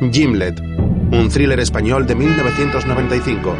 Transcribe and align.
Gimlet, 0.00 0.60
un 0.60 1.28
thriller 1.28 1.60
español 1.60 2.06
de 2.06 2.14
1995. 2.14 3.54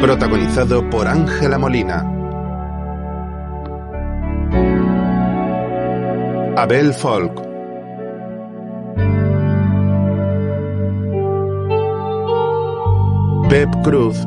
Protagonizado 0.00 0.88
por 0.90 1.08
Ángela 1.08 1.58
Molina. 1.58 2.04
Abel 6.56 6.92
Folk. 6.92 7.42
Pep 13.48 13.70
Cruz, 13.82 14.18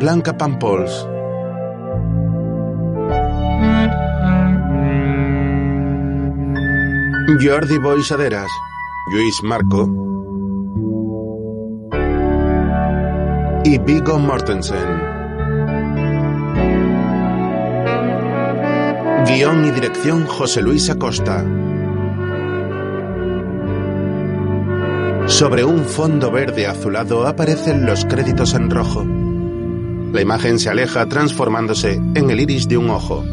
Blanca 0.00 0.36
Pampols. 0.36 1.11
Jordi 7.40 7.78
Boixaderas, 7.78 8.50
Luis 9.10 9.42
Marco 9.42 9.86
y 13.64 13.78
Viggo 13.78 14.18
Mortensen. 14.18 15.12
Guión 19.26 19.64
y 19.64 19.70
dirección 19.70 20.26
José 20.26 20.62
Luis 20.62 20.90
Acosta. 20.90 21.44
Sobre 25.26 25.64
un 25.64 25.84
fondo 25.84 26.30
verde 26.30 26.66
azulado 26.66 27.26
aparecen 27.26 27.86
los 27.86 28.04
créditos 28.04 28.54
en 28.54 28.68
rojo. 28.68 29.06
La 30.12 30.20
imagen 30.20 30.58
se 30.58 30.68
aleja 30.68 31.06
transformándose 31.08 31.94
en 31.94 32.30
el 32.30 32.40
iris 32.40 32.68
de 32.68 32.76
un 32.76 32.90
ojo. 32.90 33.24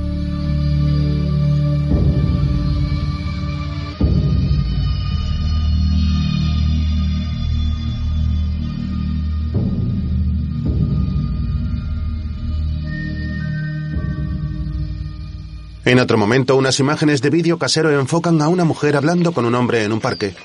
En 15.90 15.98
otro 15.98 16.20
momento, 16.20 16.55
unas 16.55 16.79
imágenes 16.79 17.20
de 17.20 17.32
vídeo 17.32 17.57
casero 17.57 17.90
enfocan 17.99 18.40
a 18.43 18.48
una 18.48 18.63
mujer 18.63 18.95
hablando 18.95 19.32
con 19.32 19.45
un 19.45 19.55
hombre 19.55 19.84
en 19.84 19.91
un 19.91 19.99
parque. 19.99 20.35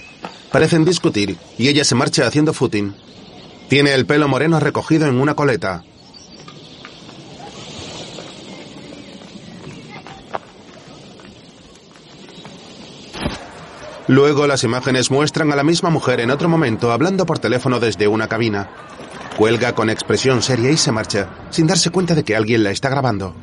Parecen 0.51 0.87
discutir 0.87 1.37
y 1.59 1.69
ella 1.69 1.85
se 1.85 1.95
marcha 1.95 2.27
haciendo 2.27 2.55
footing. 2.55 2.95
Tiene 3.69 3.93
el 3.93 4.07
pelo 4.07 4.27
moreno 4.27 4.59
recogido 4.59 5.07
en 5.07 5.21
una 5.21 5.35
coleta. 5.35 5.85
Luego 14.09 14.47
las 14.47 14.65
imágenes 14.65 15.11
muestran 15.11 15.53
a 15.53 15.57
la 15.57 15.63
misma 15.63 15.91
mujer 15.91 16.21
en 16.21 16.31
otro 16.31 16.49
momento 16.49 16.91
hablando 16.91 17.27
por 17.27 17.39
teléfono 17.39 17.81
desde 17.81 18.09
una 18.09 18.29
cabina. 18.29 18.71
Cuelga 19.37 19.75
con 19.75 19.91
expresión 19.91 20.41
seria 20.41 20.71
y 20.71 20.79
se 20.79 20.91
marcha, 20.91 21.29
sin 21.51 21.67
darse 21.67 21.91
cuenta 21.91 22.15
de 22.15 22.25
que 22.25 22.35
alguien 22.35 22.65
la 22.65 22.71
está 22.71 22.89
grabando. 22.89 23.35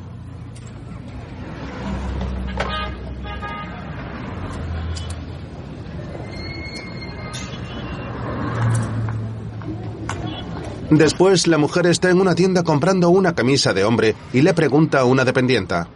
Después, 10.98 11.46
la 11.46 11.56
mujer 11.56 11.86
está 11.86 12.10
en 12.10 12.20
una 12.20 12.34
tienda 12.34 12.62
comprando 12.64 13.08
una 13.08 13.34
camisa 13.34 13.72
de 13.72 13.82
hombre 13.82 14.14
y 14.34 14.42
le 14.42 14.52
pregunta 14.52 15.00
a 15.00 15.04
una 15.04 15.24
dependienta. 15.24 15.88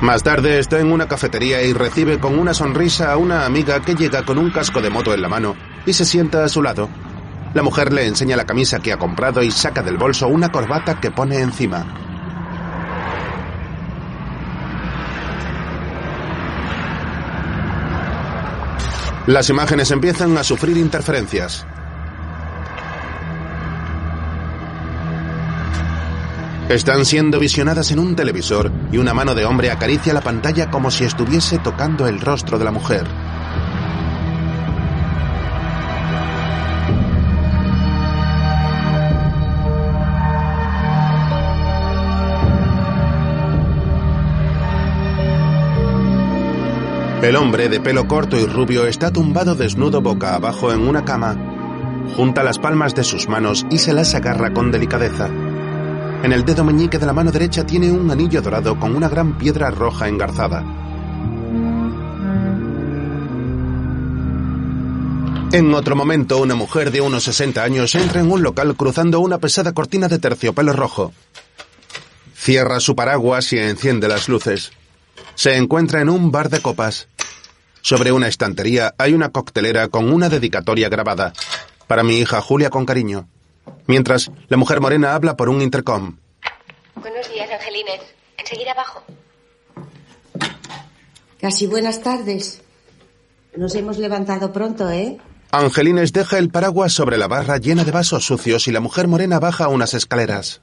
Más 0.00 0.22
tarde 0.22 0.58
está 0.58 0.80
en 0.80 0.90
una 0.90 1.06
cafetería 1.06 1.62
y 1.62 1.74
recibe 1.74 2.18
con 2.18 2.38
una 2.38 2.54
sonrisa 2.54 3.12
a 3.12 3.18
una 3.18 3.44
amiga 3.44 3.82
que 3.82 3.94
llega 3.94 4.24
con 4.24 4.38
un 4.38 4.50
casco 4.50 4.80
de 4.80 4.88
moto 4.88 5.12
en 5.12 5.20
la 5.20 5.28
mano 5.28 5.56
y 5.84 5.92
se 5.92 6.06
sienta 6.06 6.42
a 6.42 6.48
su 6.48 6.62
lado. 6.62 6.88
La 7.52 7.62
mujer 7.62 7.92
le 7.92 8.06
enseña 8.06 8.34
la 8.34 8.46
camisa 8.46 8.80
que 8.80 8.94
ha 8.94 8.98
comprado 8.98 9.42
y 9.42 9.50
saca 9.50 9.82
del 9.82 9.98
bolso 9.98 10.26
una 10.26 10.50
corbata 10.50 10.98
que 10.98 11.10
pone 11.10 11.38
encima. 11.38 12.01
Las 19.26 19.48
imágenes 19.50 19.92
empiezan 19.92 20.36
a 20.36 20.42
sufrir 20.42 20.76
interferencias. 20.76 21.64
Están 26.68 27.04
siendo 27.04 27.38
visionadas 27.38 27.92
en 27.92 28.00
un 28.00 28.16
televisor 28.16 28.72
y 28.90 28.98
una 28.98 29.14
mano 29.14 29.36
de 29.36 29.44
hombre 29.44 29.70
acaricia 29.70 30.12
la 30.12 30.22
pantalla 30.22 30.72
como 30.72 30.90
si 30.90 31.04
estuviese 31.04 31.58
tocando 31.58 32.08
el 32.08 32.20
rostro 32.20 32.58
de 32.58 32.64
la 32.64 32.72
mujer. 32.72 33.06
El 47.22 47.36
hombre 47.36 47.68
de 47.68 47.78
pelo 47.78 48.08
corto 48.08 48.36
y 48.36 48.46
rubio 48.46 48.84
está 48.84 49.12
tumbado 49.12 49.54
desnudo 49.54 50.00
boca 50.00 50.34
abajo 50.34 50.72
en 50.72 50.80
una 50.80 51.04
cama. 51.04 51.36
Junta 52.16 52.42
las 52.42 52.58
palmas 52.58 52.96
de 52.96 53.04
sus 53.04 53.28
manos 53.28 53.64
y 53.70 53.78
se 53.78 53.92
las 53.92 54.12
agarra 54.16 54.52
con 54.52 54.72
delicadeza. 54.72 55.28
En 56.24 56.32
el 56.32 56.44
dedo 56.44 56.64
meñique 56.64 56.98
de 56.98 57.06
la 57.06 57.12
mano 57.12 57.30
derecha 57.30 57.64
tiene 57.64 57.92
un 57.92 58.10
anillo 58.10 58.42
dorado 58.42 58.76
con 58.76 58.96
una 58.96 59.08
gran 59.08 59.38
piedra 59.38 59.70
roja 59.70 60.08
engarzada. 60.08 60.64
En 65.52 65.72
otro 65.74 65.94
momento, 65.94 66.38
una 66.38 66.56
mujer 66.56 66.90
de 66.90 67.02
unos 67.02 67.22
60 67.22 67.62
años 67.62 67.94
entra 67.94 68.20
en 68.20 68.32
un 68.32 68.42
local 68.42 68.74
cruzando 68.74 69.20
una 69.20 69.38
pesada 69.38 69.72
cortina 69.72 70.08
de 70.08 70.18
terciopelo 70.18 70.72
rojo. 70.72 71.12
Cierra 72.34 72.80
su 72.80 72.96
paraguas 72.96 73.52
y 73.52 73.58
enciende 73.58 74.08
las 74.08 74.28
luces. 74.28 74.72
Se 75.34 75.56
encuentra 75.56 76.00
en 76.00 76.08
un 76.08 76.30
bar 76.30 76.50
de 76.50 76.60
copas. 76.60 77.08
Sobre 77.82 78.12
una 78.12 78.28
estantería 78.28 78.94
hay 78.96 79.12
una 79.12 79.30
coctelera 79.30 79.88
con 79.88 80.12
una 80.12 80.28
dedicatoria 80.28 80.88
grabada. 80.88 81.32
Para 81.88 82.04
mi 82.04 82.18
hija 82.18 82.40
Julia 82.40 82.70
con 82.70 82.86
cariño. 82.86 83.28
Mientras, 83.86 84.30
la 84.48 84.56
mujer 84.56 84.80
morena 84.80 85.14
habla 85.14 85.36
por 85.36 85.48
un 85.48 85.60
intercom. 85.60 86.16
Buenos 86.94 87.28
días, 87.28 87.50
Angelines. 87.50 88.00
Enseguida 88.38 88.72
abajo. 88.72 89.02
Casi 91.40 91.66
buenas 91.66 92.00
tardes. 92.02 92.62
Nos 93.56 93.74
hemos 93.74 93.98
levantado 93.98 94.52
pronto, 94.52 94.88
¿eh? 94.88 95.18
Angelines 95.50 96.12
deja 96.12 96.38
el 96.38 96.50
paraguas 96.50 96.92
sobre 96.92 97.18
la 97.18 97.26
barra 97.26 97.58
llena 97.58 97.84
de 97.84 97.90
vasos 97.90 98.24
sucios 98.24 98.68
y 98.68 98.72
la 98.72 98.80
mujer 98.80 99.08
morena 99.08 99.40
baja 99.40 99.68
unas 99.68 99.92
escaleras. 99.92 100.62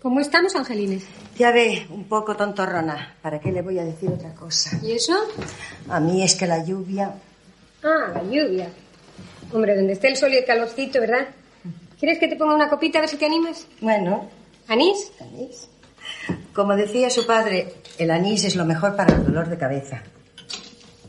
¿Cómo 0.00 0.20
estamos, 0.20 0.54
Angelines? 0.54 1.04
Ya 1.38 1.52
ve, 1.52 1.86
un 1.90 2.04
poco 2.04 2.36
tontorrona. 2.36 3.16
¿Para 3.22 3.40
qué 3.40 3.50
le 3.50 3.62
voy 3.62 3.78
a 3.78 3.84
decir 3.84 4.10
otra 4.10 4.34
cosa? 4.34 4.78
¿Y 4.82 4.92
eso? 4.92 5.14
A 5.88 5.98
mí 6.00 6.22
es 6.22 6.34
que 6.34 6.46
la 6.46 6.64
lluvia... 6.64 7.14
Ah, 7.82 8.12
la 8.14 8.22
lluvia. 8.22 8.68
Hombre, 9.52 9.74
donde 9.74 9.94
esté 9.94 10.08
el 10.08 10.16
sol 10.16 10.32
y 10.32 10.36
el 10.36 10.44
calorcito, 10.44 11.00
¿verdad? 11.00 11.28
¿Quieres 11.98 12.18
que 12.18 12.28
te 12.28 12.36
ponga 12.36 12.54
una 12.54 12.68
copita 12.68 12.98
a 12.98 13.02
ver 13.02 13.10
si 13.10 13.16
te 13.16 13.26
animas? 13.26 13.66
Bueno, 13.80 14.28
¿Anís? 14.68 15.10
anís. 15.20 15.68
Como 16.52 16.76
decía 16.76 17.10
su 17.10 17.26
padre, 17.26 17.74
el 17.98 18.10
anís 18.10 18.44
es 18.44 18.54
lo 18.54 18.64
mejor 18.64 18.94
para 18.94 19.14
el 19.16 19.24
dolor 19.24 19.48
de 19.48 19.58
cabeza. 19.58 20.02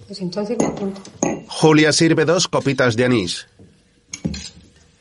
Pues 0.07 0.19
entonces 0.19 0.57
me 0.57 0.65
apunto. 0.65 1.01
Julia 1.47 1.93
sirve 1.93 2.25
dos 2.25 2.47
copitas 2.47 2.95
de 2.95 3.05
anís. 3.05 3.47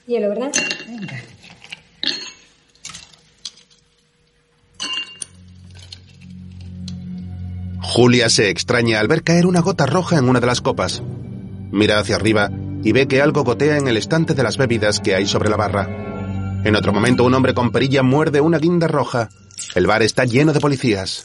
Hielo, 0.06 0.28
¿verdad? 0.28 0.53
Venga. 0.86 1.22
Julia 7.91 8.31
se 8.31 8.51
extraña 8.51 9.01
al 9.01 9.09
ver 9.09 9.25
caer 9.25 9.47
una 9.47 9.63
gota 9.63 9.84
roja 9.84 10.16
en 10.16 10.28
una 10.28 10.39
de 10.39 10.47
las 10.47 10.60
copas. 10.60 11.03
Mira 11.72 11.98
hacia 11.98 12.15
arriba 12.15 12.48
y 12.84 12.92
ve 12.92 13.09
que 13.09 13.21
algo 13.21 13.42
gotea 13.42 13.78
en 13.78 13.89
el 13.89 13.97
estante 13.97 14.33
de 14.33 14.45
las 14.45 14.57
bebidas 14.57 15.01
que 15.01 15.16
hay 15.16 15.27
sobre 15.27 15.51
la 15.51 15.57
barra. 15.57 15.89
En 16.65 16.77
otro 16.77 16.92
momento, 16.92 17.25
un 17.25 17.34
hombre 17.34 17.53
con 17.53 17.72
perilla 17.72 18.04
muerde 18.04 18.41
una 18.41 18.59
guinda 18.59 18.87
roja. 18.87 19.28
El 19.75 19.89
bar 19.89 20.04
está 20.04 20.25
lleno 20.25 20.53
de 20.53 20.60
policías. 20.60 21.25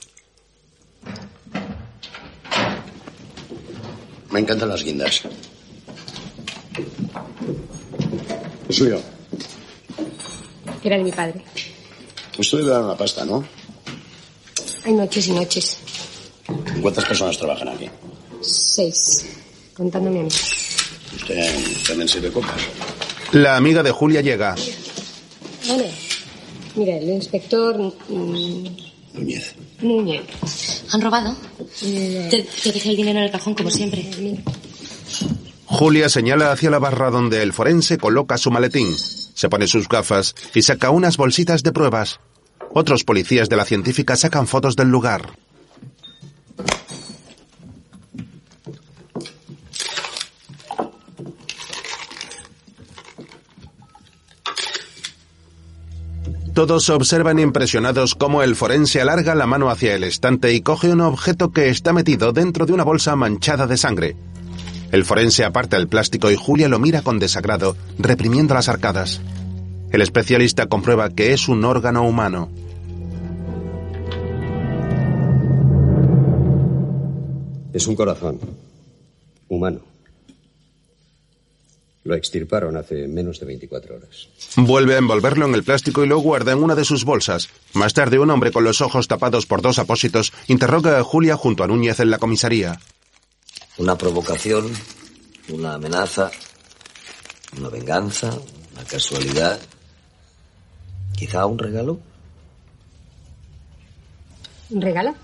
Me 4.32 4.40
encantan 4.40 4.70
las 4.70 4.84
guindas. 4.84 5.22
Es 8.68 8.76
suyo. 8.76 9.00
Era 10.84 10.98
de 10.98 11.04
mi 11.04 11.12
padre. 11.12 11.44
Esto 12.40 12.58
debe 12.58 12.72
dar 12.72 12.82
una 12.82 12.98
pasta, 12.98 13.24
¿no? 13.24 13.46
Hay 14.84 14.94
noches 14.94 15.28
y 15.28 15.32
noches. 15.32 15.78
¿Cuántas 16.82 17.06
personas 17.06 17.38
trabajan 17.38 17.70
aquí? 17.70 17.90
Seis. 18.42 19.26
Contándome 19.76 20.20
a 20.20 20.24
mí. 20.24 20.30
¿Usted 21.16 21.64
también 21.88 22.08
sirve 22.08 22.32
copas? 22.32 22.62
La 23.32 23.56
amiga 23.58 23.82
de 23.84 23.92
Julia 23.92 24.22
llega. 24.22 24.56
Vale. 25.68 25.92
Mira, 26.76 26.98
el 26.98 27.10
inspector 27.10 27.78
mm, 28.10 28.68
Núñez. 29.14 29.56
Núñez. 29.82 30.24
¿Han 30.92 31.02
robado? 31.02 31.36
Eh, 31.84 32.28
Te, 32.30 32.44
te 32.64 32.72
dejé 32.72 32.90
el 32.92 32.96
dinero 32.98 33.20
en 33.20 33.26
el 33.26 33.32
cajón 33.32 33.56
como 33.56 33.72
siempre. 33.72 34.06
Julia 35.66 36.10
señala 36.10 36.52
hacia 36.52 36.70
la 36.70 36.80
barra 36.80 37.10
donde 37.10 37.42
el 37.42 37.54
forense 37.54 37.98
coloca 37.98 38.38
su 38.38 38.52
maletín. 38.52 38.94
Se 39.34 39.50
pone 39.50 39.68
sus 39.68 39.90
gafas 39.90 40.36
y 40.54 40.62
saca 40.62 40.92
unas 40.92 41.18
bolsitas 41.18 41.64
de 41.64 41.72
pruebas. 41.72 42.20
Otros 42.74 43.04
policías 43.04 43.50
de 43.50 43.56
la 43.56 43.66
científica 43.66 44.16
sacan 44.16 44.48
fotos 44.48 44.76
del 44.76 44.90
lugar. 44.90 45.38
Todos 56.56 56.90
observan 56.90 57.38
impresionados 57.38 58.16
cómo 58.16 58.42
el 58.42 58.56
forense 58.56 59.02
alarga 59.02 59.36
la 59.36 59.46
mano 59.46 59.70
hacia 59.70 59.94
el 59.94 60.06
estante 60.06 60.54
y 60.54 60.62
coge 60.62 60.90
un 60.90 61.02
objeto 61.02 61.52
que 61.52 61.68
está 61.68 61.92
metido 61.92 62.32
dentro 62.32 62.66
de 62.66 62.72
una 62.72 62.86
bolsa 62.86 63.18
manchada 63.18 63.68
de 63.68 63.76
sangre. 63.76 64.16
El 64.94 65.04
forense 65.04 65.44
aparta 65.44 65.76
el 65.76 65.90
plástico 65.90 66.32
y 66.32 66.38
Julia 66.38 66.70
lo 66.70 66.80
mira 66.80 67.02
con 67.02 67.20
desagrado, 67.20 67.76
reprimiendo 68.00 68.54
las 68.54 68.70
arcadas. 68.70 69.20
El 69.92 70.02
especialista 70.02 70.68
comprueba 70.68 71.10
que 71.10 71.34
es 71.34 71.50
un 71.50 71.66
órgano 71.66 72.08
humano. 72.08 72.50
Es 77.74 77.86
un 77.86 77.98
corazón. 77.98 78.40
Humano. 79.50 79.95
Lo 82.06 82.14
extirparon 82.14 82.78
hace 82.78 83.08
menos 83.08 83.40
de 83.40 83.48
24 83.48 83.96
horas. 83.96 84.30
Vuelve 84.58 84.94
a 84.94 85.00
envolverlo 85.00 85.48
en 85.48 85.56
el 85.56 85.64
plástico 85.64 86.04
y 86.04 86.08
lo 86.08 86.20
guarda 86.20 86.52
en 86.52 86.62
una 86.62 86.76
de 86.76 86.86
sus 86.86 87.04
bolsas. 87.04 87.50
Más 87.74 87.96
tarde, 87.96 88.20
un 88.20 88.30
hombre 88.30 88.52
con 88.52 88.64
los 88.64 88.80
ojos 88.80 89.08
tapados 89.08 89.48
por 89.48 89.64
dos 89.64 89.80
apósitos 89.80 90.32
interroga 90.48 91.00
a 91.00 91.04
Julia 91.04 91.36
junto 91.36 91.64
a 91.64 91.68
Núñez 91.68 92.00
en 92.00 92.12
la 92.12 92.20
comisaría. 92.20 92.80
Una 93.80 93.98
provocación, 93.98 94.72
una 95.50 95.74
amenaza, 95.74 96.30
una 97.58 97.70
venganza, 97.70 98.38
una 98.74 98.84
casualidad. 98.84 99.60
Quizá 101.18 101.48
un 101.48 101.58
regalo. 101.58 102.00
¿Un 104.70 104.82
regalo? 104.82 105.16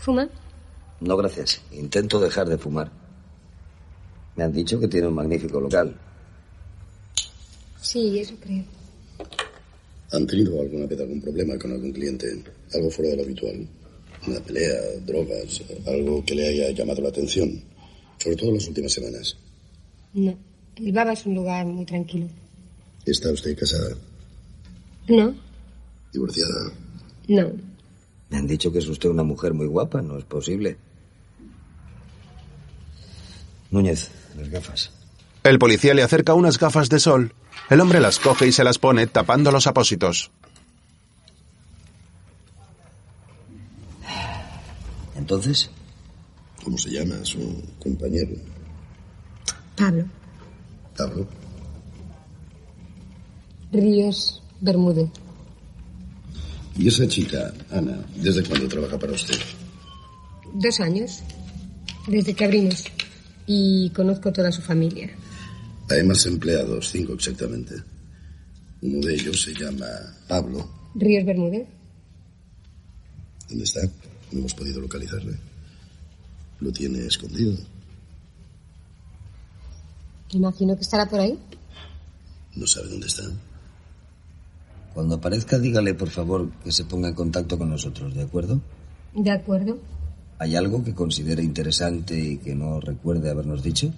¿Fuma? 0.00 0.26
No, 1.00 1.16
gracias. 1.16 1.60
Intento 1.72 2.20
dejar 2.20 2.48
de 2.48 2.58
fumar. 2.58 2.90
Me 4.36 4.44
han 4.44 4.52
dicho 4.52 4.78
que 4.80 4.88
tiene 4.88 5.06
un 5.08 5.14
magnífico 5.14 5.60
local. 5.60 5.94
Sí, 7.80 8.18
eso 8.18 8.34
creo. 8.40 8.64
¿Han 10.12 10.26
tenido 10.26 10.60
alguna 10.60 10.86
vez 10.86 11.00
algún 11.00 11.20
problema 11.20 11.58
con 11.58 11.72
algún 11.72 11.92
cliente? 11.92 12.42
Algo 12.74 12.90
fuera 12.90 13.10
de 13.10 13.16
lo 13.18 13.22
habitual. 13.24 13.66
Una 14.26 14.40
pelea, 14.40 14.74
drogas, 15.04 15.62
algo 15.86 16.24
que 16.24 16.34
le 16.34 16.48
haya 16.48 16.70
llamado 16.70 17.02
la 17.02 17.08
atención. 17.10 17.62
Sobre 18.18 18.36
todo 18.36 18.48
en 18.50 18.54
las 18.56 18.68
últimas 18.68 18.92
semanas. 18.92 19.36
No. 20.14 20.36
El 20.76 20.92
Baba 20.92 21.12
es 21.12 21.24
un 21.26 21.34
lugar 21.34 21.64
muy 21.66 21.84
tranquilo. 21.84 22.26
¿Está 23.04 23.30
usted 23.32 23.56
casada? 23.58 23.96
No, 25.08 25.34
¿Divorciada? 26.12 26.72
no. 27.28 27.52
Me 28.28 28.38
han 28.38 28.46
dicho 28.48 28.72
que 28.72 28.80
es 28.80 28.88
usted 28.88 29.08
una 29.08 29.22
mujer 29.22 29.54
muy 29.54 29.66
guapa. 29.66 30.02
No 30.02 30.18
es 30.18 30.24
posible. 30.24 30.76
Núñez, 33.70 34.10
las 34.36 34.48
gafas. 34.48 34.90
El 35.42 35.58
policía 35.58 35.94
le 35.94 36.02
acerca 36.02 36.34
unas 36.34 36.58
gafas 36.58 36.88
de 36.88 37.00
sol. 37.00 37.34
El 37.70 37.80
hombre 37.80 38.00
las 38.00 38.18
coge 38.18 38.46
y 38.46 38.52
se 38.52 38.64
las 38.64 38.78
pone 38.78 39.06
tapando 39.06 39.50
los 39.50 39.66
apósitos. 39.66 40.30
Entonces, 45.16 45.70
¿Cómo 46.66 46.76
se 46.78 46.90
llama 46.90 47.14
su 47.22 47.62
compañero? 47.78 48.32
Pablo. 49.76 50.04
Pablo. 50.96 51.28
Ríos 53.70 54.42
Bermúdez. 54.60 55.08
¿Y 56.76 56.88
esa 56.88 57.06
chica, 57.06 57.54
Ana, 57.70 58.04
desde 58.16 58.42
cuándo 58.42 58.66
trabaja 58.66 58.98
para 58.98 59.12
usted? 59.12 59.38
Dos 60.54 60.80
años. 60.80 61.20
Desde 62.08 62.34
que 62.34 62.44
abrimos. 62.44 62.82
Y 63.46 63.90
conozco 63.90 64.32
toda 64.32 64.50
su 64.50 64.60
familia. 64.62 65.10
Hay 65.90 66.02
más 66.02 66.26
empleados, 66.26 66.90
cinco 66.90 67.12
exactamente. 67.14 67.74
Uno 68.82 69.06
de 69.06 69.14
ellos 69.14 69.40
se 69.42 69.54
llama 69.54 69.86
Pablo. 70.28 70.68
Ríos 70.94 71.24
Bermúdez. 71.24 71.66
¿Dónde 73.48 73.64
está? 73.64 73.80
No 74.32 74.40
hemos 74.40 74.54
podido 74.54 74.80
localizarle. 74.80 75.36
Lo 76.60 76.72
tiene 76.72 77.06
escondido. 77.06 77.56
Imagino 80.30 80.74
que 80.74 80.82
estará 80.82 81.06
por 81.08 81.20
ahí. 81.20 81.38
No 82.56 82.66
sabe 82.66 82.88
dónde 82.88 83.06
está. 83.06 83.22
cuando 84.94 85.16
aparezca, 85.16 85.58
dígale, 85.58 85.92
por 85.94 86.08
favor, 86.08 86.50
que 86.64 86.72
se 86.72 86.84
ponga 86.84 87.08
en 87.08 87.14
contacto 87.14 87.58
con 87.58 87.68
nosotros, 87.68 88.14
¿de 88.14 88.22
acuerdo? 88.22 88.60
De 89.14 89.30
acuerdo. 89.30 89.78
¿Hay 90.38 90.54
algo 90.54 90.84
que 90.84 90.94
considere 90.94 91.42
interesante 91.42 92.18
y 92.18 92.36
que 92.38 92.54
no 92.54 92.80
recuerde 92.80 93.30
habernos 93.30 93.62
dicho? 93.62 93.92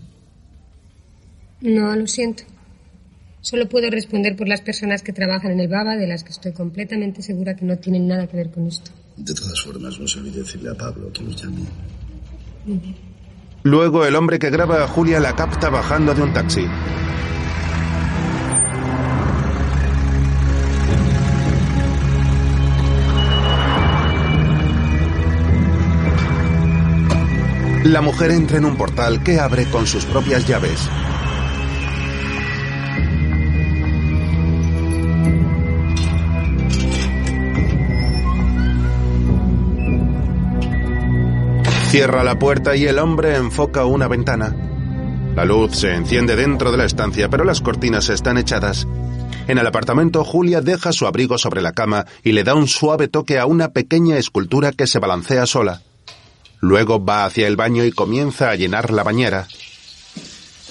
No, 1.60 1.94
lo 1.96 2.06
siento. 2.06 2.44
Solo 3.40 3.68
puedo 3.68 3.90
responder 3.90 4.36
por 4.36 4.48
las 4.48 4.60
personas 4.60 5.02
que 5.02 5.12
trabajan 5.12 5.52
en 5.52 5.60
el 5.60 5.68
Baba, 5.68 5.96
de 5.96 6.06
las 6.06 6.22
que 6.22 6.30
estoy 6.30 6.52
completamente 6.52 7.22
segura 7.22 7.56
que 7.56 7.64
no 7.64 7.78
tienen 7.78 8.06
nada 8.06 8.26
que 8.26 8.36
ver 8.36 8.50
con 8.50 8.66
esto. 8.66 8.90
De 9.16 9.34
todas 9.34 9.60
formas, 9.60 9.98
no 9.98 10.06
se 10.06 10.18
olvide 10.20 10.40
decirle 10.40 10.70
a 10.70 10.74
Pablo 10.74 11.12
que 11.12 11.22
nos 11.22 11.42
llame. 11.42 11.62
Luego 13.64 14.06
el 14.06 14.14
hombre 14.14 14.38
que 14.38 14.50
graba 14.50 14.84
a 14.84 14.88
Julia 14.88 15.18
la 15.18 15.34
capta 15.34 15.68
bajando 15.70 16.14
de 16.14 16.22
un 16.22 16.32
taxi. 16.32 16.66
La 27.84 28.00
mujer 28.00 28.32
entra 28.32 28.58
en 28.58 28.64
un 28.64 28.76
portal 28.76 29.22
que 29.22 29.38
abre 29.38 29.66
con 29.66 29.86
sus 29.86 30.04
propias 30.04 30.46
llaves. 30.46 30.88
Cierra 41.90 42.22
la 42.22 42.38
puerta 42.38 42.76
y 42.76 42.84
el 42.84 42.98
hombre 42.98 43.36
enfoca 43.36 43.86
una 43.86 44.08
ventana. 44.08 44.54
La 45.34 45.44
luz 45.44 45.76
se 45.76 45.94
enciende 45.94 46.36
dentro 46.36 46.70
de 46.70 46.76
la 46.76 46.84
estancia, 46.84 47.30
pero 47.30 47.44
las 47.44 47.60
cortinas 47.60 48.10
están 48.10 48.38
echadas. 48.38 48.86
En 49.46 49.56
el 49.56 49.66
apartamento, 49.66 50.24
Julia 50.24 50.60
deja 50.60 50.92
su 50.92 51.06
abrigo 51.06 51.38
sobre 51.38 51.62
la 51.62 51.72
cama 51.72 52.04
y 52.22 52.32
le 52.32 52.44
da 52.44 52.54
un 52.54 52.66
suave 52.66 53.08
toque 53.08 53.38
a 53.38 53.46
una 53.46 53.68
pequeña 53.68 54.18
escultura 54.18 54.72
que 54.72 54.86
se 54.86 54.98
balancea 54.98 55.46
sola. 55.46 55.80
Luego 56.60 57.04
va 57.04 57.24
hacia 57.24 57.46
el 57.46 57.56
baño 57.56 57.84
y 57.84 57.92
comienza 57.92 58.50
a 58.50 58.56
llenar 58.56 58.90
la 58.90 59.04
bañera. 59.04 59.46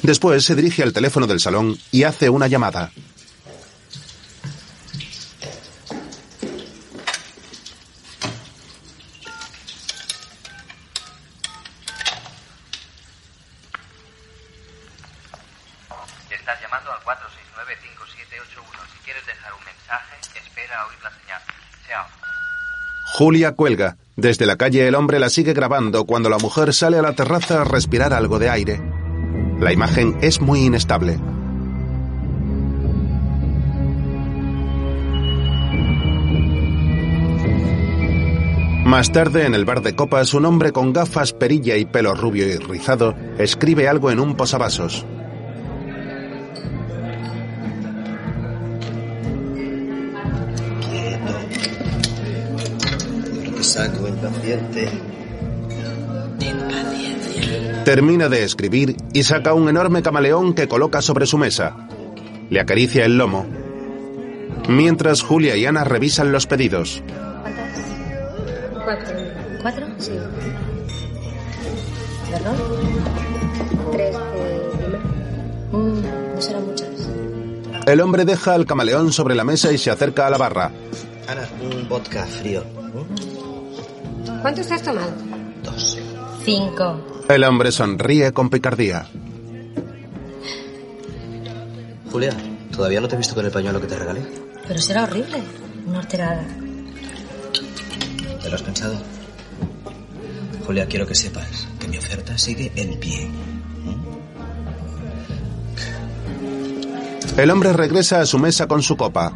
Después 0.04 0.44
se 0.44 0.56
dirige 0.56 0.84
al 0.84 0.94
teléfono 0.94 1.28
del 1.28 1.40
salón 1.40 1.78
y 1.92 2.04
hace 2.04 2.30
una 2.30 2.48
llamada. 2.48 2.92
Estás 16.30 16.62
llamando 16.62 16.92
al 16.92 17.00
469-5781. 17.00 17.18
Si 18.94 19.00
quieres 19.04 19.26
dejar 19.26 19.54
un 19.54 19.66
mensaje, 19.66 20.16
espera 20.36 20.82
a 20.82 20.88
oír 20.88 20.98
la 21.04 21.12
señal. 21.12 21.42
Chao. 21.88 22.06
Julia 23.18 23.52
cuelga. 23.54 23.98
Desde 24.18 24.48
la 24.48 24.56
calle 24.56 24.88
el 24.88 24.96
hombre 24.96 25.20
la 25.20 25.30
sigue 25.30 25.54
grabando 25.54 26.06
cuando 26.06 26.28
la 26.28 26.40
mujer 26.40 26.74
sale 26.74 26.98
a 26.98 27.04
la 27.04 27.14
terraza 27.14 27.62
a 27.62 27.66
respirar 27.66 28.14
algo 28.14 28.40
de 28.40 28.50
aire. 28.50 28.82
La 29.60 29.72
imagen 29.72 30.18
es 30.22 30.42
muy 30.42 30.62
inestable. 30.62 31.20
Más 38.86 39.12
tarde, 39.12 39.46
en 39.46 39.54
el 39.54 39.66
bar 39.66 39.84
de 39.84 39.96
copas, 39.96 40.34
un 40.34 40.46
hombre 40.46 40.72
con 40.72 40.94
gafas, 40.94 41.34
perilla 41.34 41.76
y 41.76 41.86
pelo 41.86 42.16
rubio 42.16 42.48
y 42.48 42.58
rizado 42.58 43.14
escribe 43.38 43.88
algo 43.88 44.10
en 44.10 44.20
un 44.20 44.36
posavasos. 44.36 45.06
Saco 53.78 54.08
impaciente. 54.08 54.90
Termina 57.86 58.28
de 58.28 58.44
escribir 58.44 58.98
y 59.14 59.22
saca 59.22 59.54
un 59.54 59.70
enorme 59.70 60.02
camaleón 60.02 60.56
que 60.56 60.68
coloca 60.68 61.02
sobre 61.02 61.28
su 61.28 61.38
mesa. 61.38 61.88
Le 62.50 62.60
acaricia 62.60 63.06
el 63.06 63.18
lomo. 63.18 63.46
Mientras 64.68 65.22
Julia 65.22 65.56
y 65.56 65.66
Ana 65.68 65.84
revisan 65.84 66.32
los 66.32 66.48
pedidos. 66.48 67.04
Cuatro. 68.84 69.16
¿Cuatro? 69.62 69.88
Sí. 70.00 70.14
¿Perdón? 72.32 72.56
Tres 73.92 74.16
de 74.16 74.88
lima. 74.88 75.00
Mm, 75.72 76.36
no 76.36 76.42
serán 76.42 76.66
muchas. 76.66 76.90
El 77.86 78.02
hombre 78.02 78.26
deja 78.26 78.56
al 78.56 78.66
camaleón 78.66 79.14
sobre 79.14 79.36
la 79.36 79.44
mesa 79.44 79.72
y 79.72 79.78
se 79.78 79.92
acerca 79.92 80.26
a 80.26 80.32
la 80.32 80.38
barra. 80.38 80.72
Ana, 81.28 81.48
un 81.62 81.88
vodka 81.88 82.26
frío. 82.26 82.64
¿Cuántos 84.42 84.72
has 84.72 84.82
tomado? 84.84 85.12
Dos. 85.64 85.98
Cinco. 86.44 87.26
El 87.30 87.44
hombre 87.44 87.72
sonríe 87.72 88.32
con 88.32 88.50
picardía. 88.50 89.08
Julia, 92.12 92.34
¿todavía 92.72 93.02
no 93.02 93.08
te 93.08 93.16
he 93.16 93.18
visto 93.18 93.36
con 93.36 93.46
el 93.46 93.52
pañuelo 93.52 93.82
que 93.82 93.88
te 93.88 93.98
regalé? 93.98 94.22
Pero 94.68 94.80
será 94.80 95.04
horrible. 95.04 95.42
Una 95.86 96.00
horterada. 96.00 96.46
¿Te 98.42 98.50
lo 98.50 98.56
has 98.56 98.62
pensado? 98.64 98.98
Julia, 100.66 100.86
quiero 100.86 101.06
que 101.06 101.16
sepas 101.16 101.68
que 101.80 101.88
mi 101.88 101.98
oferta 101.98 102.38
sigue 102.38 102.72
en 102.76 103.00
pie. 103.00 103.30
El 107.38 107.52
hombre 107.52 107.72
regresa 107.72 108.22
a 108.22 108.26
su 108.26 108.40
mesa 108.40 108.68
con 108.68 108.82
su 108.82 108.98
copa. 108.98 109.32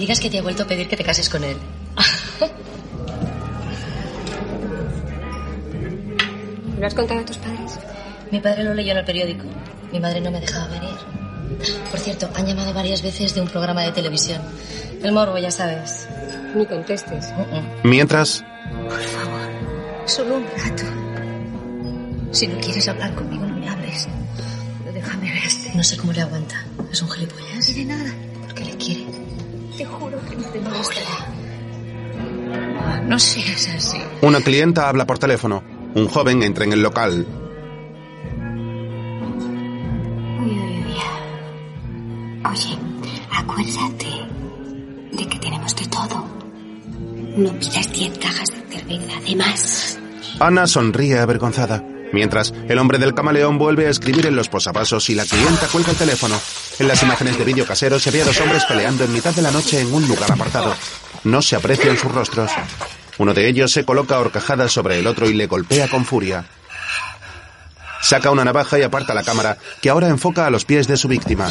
Me 0.00 0.06
digas 0.06 0.18
que 0.18 0.30
te 0.30 0.38
ha 0.38 0.42
vuelto 0.42 0.62
a 0.62 0.66
pedir 0.66 0.88
que 0.88 0.96
te 0.96 1.04
cases 1.04 1.28
con 1.28 1.44
él. 1.44 1.58
¿Lo 6.80 6.86
has 6.86 6.94
contado 6.94 7.20
a 7.20 7.24
tus 7.26 7.36
padres? 7.36 7.78
Mi 8.30 8.40
padre 8.40 8.64
lo 8.64 8.72
leyó 8.72 8.92
en 8.92 8.98
el 8.98 9.04
periódico. 9.04 9.44
Mi 9.92 10.00
madre 10.00 10.22
no 10.22 10.30
me 10.30 10.40
dejaba 10.40 10.68
venir. 10.68 10.96
Por 11.90 12.00
cierto, 12.00 12.30
han 12.34 12.46
llamado 12.46 12.72
varias 12.72 13.02
veces 13.02 13.34
de 13.34 13.42
un 13.42 13.48
programa 13.48 13.82
de 13.82 13.92
televisión. 13.92 14.40
El 15.02 15.12
morbo, 15.12 15.36
ya 15.36 15.50
sabes. 15.50 16.08
Ni 16.54 16.64
contestes. 16.64 17.34
Mientras, 17.84 18.42
Por 18.88 19.02
favor, 19.02 19.50
solo 20.06 20.36
un 20.36 20.46
rato. 20.56 20.84
Si 22.30 22.46
no 22.46 22.58
quieres 22.58 22.88
hablar 22.88 23.14
conmigo, 23.14 23.44
no 23.44 23.54
me 23.54 23.68
hables. 23.68 24.08
Pero 24.78 24.94
déjame 24.94 25.30
verte. 25.30 25.72
No 25.74 25.82
sé 25.82 25.98
cómo 25.98 26.14
le 26.14 26.22
aguanta. 26.22 26.64
Es 26.90 27.02
un 27.02 27.10
gilipollas. 27.10 27.68
No 27.68 27.74
diré 27.74 27.84
nada. 27.84 28.14
Te 29.80 29.86
juro 29.86 30.18
que 30.28 30.36
no 30.36 30.42
te 30.42 30.60
molestará. 30.60 31.26
No 33.06 33.18
seas 33.18 33.66
así. 33.74 33.96
una 34.20 34.42
clienta 34.42 34.90
habla 34.90 35.06
por 35.06 35.18
teléfono. 35.18 35.62
Un 35.94 36.06
joven 36.06 36.42
entra 36.42 36.64
en 36.66 36.74
el 36.74 36.82
local. 36.82 37.26
Oye, 42.44 42.78
acuérdate 43.32 44.06
de 45.12 45.26
que 45.26 45.38
tenemos 45.38 45.74
de 45.74 45.86
todo. 45.86 46.26
No 47.38 47.50
pidas 47.58 47.90
10 47.90 48.18
cajas 48.18 48.50
de 48.50 48.76
cerveza 48.76 49.20
de 49.26 49.36
más. 49.36 49.98
Ana 50.40 50.66
sonríe 50.66 51.18
avergonzada. 51.18 51.82
Mientras, 52.12 52.52
el 52.68 52.78
hombre 52.78 52.98
del 52.98 53.14
camaleón 53.14 53.58
vuelve 53.58 53.86
a 53.86 53.90
escribir 53.90 54.26
en 54.26 54.36
los 54.36 54.48
posavasos 54.48 55.08
y 55.10 55.14
la 55.14 55.24
clienta 55.24 55.68
cuelga 55.68 55.92
el 55.92 55.96
teléfono. 55.96 56.40
En 56.78 56.88
las 56.88 57.02
imágenes 57.02 57.38
de 57.38 57.44
vídeo 57.44 57.66
casero 57.66 57.98
se 57.98 58.10
ve 58.10 58.22
a 58.22 58.24
dos 58.24 58.40
hombres 58.40 58.64
peleando 58.64 59.04
en 59.04 59.12
mitad 59.12 59.34
de 59.34 59.42
la 59.42 59.50
noche 59.50 59.80
en 59.80 59.92
un 59.92 60.06
lugar 60.08 60.32
apartado. 60.32 60.74
No 61.24 61.42
se 61.42 61.56
aprecian 61.56 61.96
sus 61.96 62.10
rostros. 62.10 62.50
Uno 63.18 63.34
de 63.34 63.48
ellos 63.48 63.70
se 63.70 63.84
coloca 63.84 64.18
horcajadas 64.18 64.72
sobre 64.72 64.98
el 64.98 65.06
otro 65.06 65.28
y 65.28 65.34
le 65.34 65.46
golpea 65.46 65.88
con 65.88 66.04
furia. 66.04 66.46
Saca 68.00 68.30
una 68.30 68.44
navaja 68.44 68.78
y 68.78 68.82
aparta 68.82 69.14
la 69.14 69.22
cámara, 69.22 69.58
que 69.82 69.90
ahora 69.90 70.08
enfoca 70.08 70.46
a 70.46 70.50
los 70.50 70.64
pies 70.64 70.88
de 70.88 70.96
su 70.96 71.06
víctima. 71.06 71.48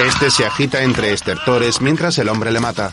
Este 0.00 0.30
se 0.30 0.44
agita 0.44 0.82
entre 0.82 1.12
estertores 1.12 1.80
mientras 1.80 2.18
el 2.18 2.28
hombre 2.28 2.50
le 2.50 2.58
mata. 2.58 2.92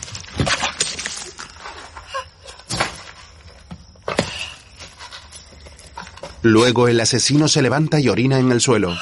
Luego 6.42 6.88
el 6.88 7.00
asesino 7.00 7.46
se 7.46 7.62
levanta 7.62 8.00
y 8.00 8.08
orina 8.08 8.38
en 8.38 8.50
el 8.50 8.60
suelo. 8.60 8.96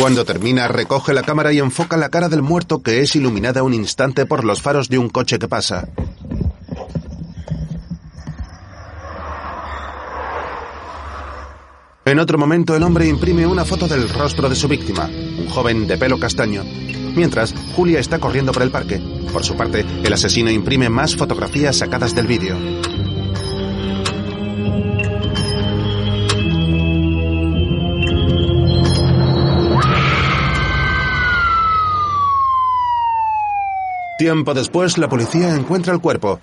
Cuando 0.00 0.24
termina, 0.24 0.68
recoge 0.68 1.12
la 1.14 1.22
cámara 1.22 1.52
y 1.52 1.58
enfoca 1.58 1.96
la 1.96 2.10
cara 2.10 2.28
del 2.28 2.42
muerto 2.42 2.80
que 2.80 3.00
es 3.00 3.16
iluminada 3.16 3.64
un 3.64 3.74
instante 3.74 4.24
por 4.24 4.44
los 4.44 4.62
faros 4.62 4.88
de 4.88 4.98
un 4.98 5.08
coche 5.08 5.38
que 5.40 5.48
pasa. 5.48 5.88
En 12.06 12.20
otro 12.20 12.38
momento, 12.38 12.76
el 12.76 12.84
hombre 12.84 13.08
imprime 13.08 13.48
una 13.48 13.64
foto 13.64 13.88
del 13.88 14.08
rostro 14.08 14.48
de 14.48 14.54
su 14.54 14.68
víctima, 14.68 15.06
un 15.06 15.48
joven 15.48 15.88
de 15.88 15.98
pelo 15.98 16.20
castaño. 16.20 16.62
Mientras, 17.16 17.52
Julia 17.74 17.98
está 17.98 18.20
corriendo 18.20 18.52
por 18.52 18.62
el 18.62 18.70
parque. 18.70 19.00
Por 19.32 19.42
su 19.42 19.56
parte, 19.56 19.84
el 20.04 20.12
asesino 20.12 20.48
imprime 20.48 20.88
más 20.88 21.16
fotografías 21.16 21.78
sacadas 21.78 22.14
del 22.14 22.28
vídeo. 22.28 22.56
Tiempo 34.16 34.54
después, 34.54 34.96
la 34.96 35.08
policía 35.08 35.56
encuentra 35.56 35.92
el 35.92 36.00
cuerpo. 36.00 36.38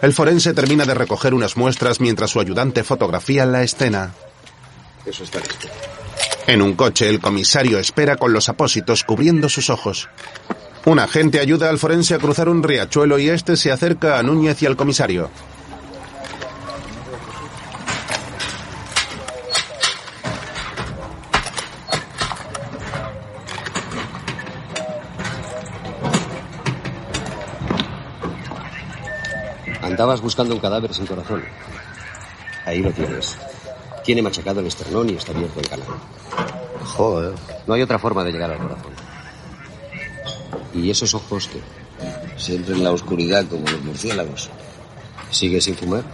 El 0.00 0.12
forense 0.12 0.54
termina 0.54 0.84
de 0.84 0.94
recoger 0.94 1.34
unas 1.34 1.56
muestras 1.56 2.00
mientras 2.00 2.30
su 2.30 2.38
ayudante 2.38 2.84
fotografía 2.84 3.44
la 3.46 3.64
escena. 3.64 4.14
Eso 5.08 5.24
está 5.24 5.38
listo. 5.38 5.68
En 6.46 6.60
un 6.60 6.74
coche, 6.74 7.08
el 7.08 7.20
comisario 7.20 7.78
espera 7.78 8.16
con 8.16 8.32
los 8.32 8.50
apósitos 8.50 9.04
cubriendo 9.04 9.48
sus 9.48 9.70
ojos. 9.70 10.08
Un 10.84 10.98
agente 10.98 11.40
ayuda 11.40 11.70
al 11.70 11.78
forense 11.78 12.14
a 12.14 12.18
cruzar 12.18 12.48
un 12.48 12.62
riachuelo 12.62 13.18
y 13.18 13.30
este 13.30 13.56
se 13.56 13.72
acerca 13.72 14.18
a 14.18 14.22
Núñez 14.22 14.62
y 14.62 14.66
al 14.66 14.76
comisario. 14.76 15.30
Andabas 29.80 30.20
buscando 30.20 30.54
un 30.54 30.60
cadáver 30.60 30.92
sin 30.92 31.06
corazón. 31.06 31.42
Ahí 32.66 32.80
lo 32.80 32.92
tienes. 32.92 33.38
Tiene 34.08 34.22
machacado 34.22 34.60
el 34.60 34.66
esternón 34.66 35.10
y 35.10 35.16
está 35.16 35.32
abierto 35.32 35.60
el 35.60 35.68
canal. 35.68 35.86
Joder. 36.96 37.34
No 37.66 37.74
hay 37.74 37.82
otra 37.82 37.98
forma 37.98 38.24
de 38.24 38.32
llegar 38.32 38.50
al 38.50 38.56
corazón. 38.56 38.92
¿Y 40.72 40.88
esos 40.88 41.12
ojos 41.12 41.50
qué? 41.52 41.60
Siempre 42.40 42.74
en 42.74 42.84
la 42.84 42.92
oscuridad 42.92 43.44
como 43.44 43.68
los 43.68 43.82
murciélagos. 43.82 44.48
¿Sigue 45.30 45.60
sin 45.60 45.74
fumar? 45.74 46.04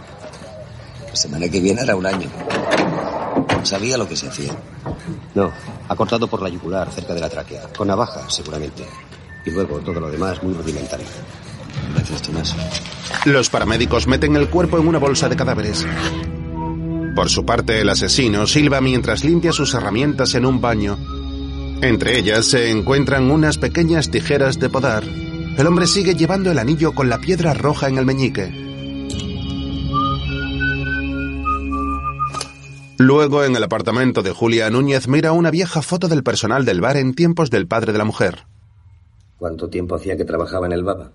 La 1.07 1.15
semana 1.15 1.47
que 1.47 1.61
viene 1.61 1.83
era 1.83 1.95
un 1.95 2.05
año. 2.05 2.29
Sabía 3.63 3.97
lo 3.97 4.09
que 4.09 4.17
se 4.17 4.27
hacía. 4.27 4.51
No, 5.33 5.53
ha 5.87 5.95
cortado 5.95 6.27
por 6.27 6.41
la 6.41 6.49
yugular, 6.49 6.91
cerca 6.91 7.13
de 7.13 7.21
la 7.21 7.29
tráquea. 7.29 7.69
Con 7.77 7.87
navaja, 7.87 8.29
seguramente. 8.29 8.85
Y 9.45 9.51
luego 9.51 9.79
todo 9.79 10.01
lo 10.01 10.11
demás 10.11 10.43
muy 10.43 10.53
rudimentario. 10.53 11.07
Gracias, 11.93 12.21
Tomás. 12.23 12.55
Los 13.23 13.49
paramédicos 13.49 14.05
meten 14.05 14.35
el 14.35 14.49
cuerpo 14.49 14.77
en 14.79 14.85
una 14.85 14.99
bolsa 14.99 15.29
de 15.29 15.37
cadáveres. 15.37 15.85
Por 17.15 17.29
su 17.29 17.45
parte, 17.45 17.79
el 17.79 17.89
asesino 17.89 18.45
silba 18.45 18.81
mientras 18.81 19.23
limpia 19.23 19.53
sus 19.53 19.73
herramientas 19.73 20.35
en 20.35 20.45
un 20.45 20.59
baño. 20.59 20.97
Entre 21.81 22.19
ellas 22.19 22.45
se 22.45 22.69
encuentran 22.69 23.31
unas 23.31 23.57
pequeñas 23.57 24.11
tijeras 24.11 24.59
de 24.59 24.69
podar. 24.69 25.03
El 25.03 25.65
hombre 25.65 25.87
sigue 25.87 26.15
llevando 26.15 26.51
el 26.51 26.59
anillo 26.59 26.93
con 26.93 27.09
la 27.09 27.19
piedra 27.19 27.53
roja 27.53 27.87
en 27.87 27.97
el 27.97 28.05
meñique. 28.05 28.65
Luego, 32.97 33.43
en 33.43 33.55
el 33.55 33.63
apartamento 33.63 34.21
de 34.21 34.31
Julia 34.31 34.69
Núñez, 34.69 35.07
mira 35.07 35.33
una 35.33 35.51
vieja 35.51 35.81
foto 35.81 36.07
del 36.07 36.23
personal 36.23 36.65
del 36.65 36.81
bar 36.81 36.97
en 36.97 37.13
tiempos 37.13 37.49
del 37.49 37.67
padre 37.67 37.91
de 37.91 37.97
la 37.97 38.05
mujer. 38.05 38.45
¿Cuánto 39.37 39.69
tiempo 39.69 39.95
hacía 39.95 40.15
que 40.15 40.23
trabajaba 40.23 40.65
en 40.65 40.71
el 40.71 40.83
Baba? 40.83 41.11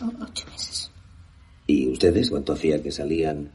Ocho 0.00 0.46
meses. 0.50 0.90
¿Y 1.66 1.89
ustedes 2.00 2.30
cuánto 2.30 2.54
hacía 2.54 2.82
que 2.82 2.90
salían? 2.90 3.50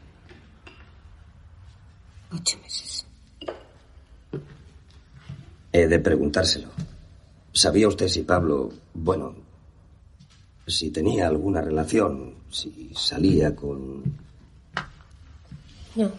Ocho 2.32 2.60
meses. 2.62 3.04
He 5.74 5.88
de 5.88 6.00
preguntárselo. 6.00 6.70
¿Sabía 7.52 7.88
usted 7.88 8.08
si 8.08 8.22
Pablo, 8.22 8.72
bueno, 8.94 9.36
si 10.68 10.92
tenía 10.92 11.26
alguna 11.26 11.62
relación, 11.62 12.36
si 12.52 12.92
salía 12.96 13.56
con... 13.56 14.04
No. 15.96 16.12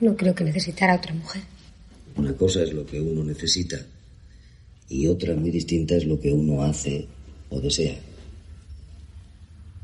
No 0.00 0.16
creo 0.16 0.34
que 0.34 0.44
necesitara 0.44 0.96
otra 0.96 1.12
mujer. 1.12 1.42
Una 2.16 2.32
cosa 2.32 2.62
es 2.62 2.72
lo 2.72 2.86
que 2.86 2.98
uno 2.98 3.22
necesita 3.24 3.76
y 4.88 5.06
otra 5.06 5.34
muy 5.34 5.50
distinta 5.50 5.96
es 5.96 6.06
lo 6.06 6.18
que 6.18 6.32
uno 6.32 6.62
hace 6.62 7.06
o 7.50 7.60
desea. 7.60 8.09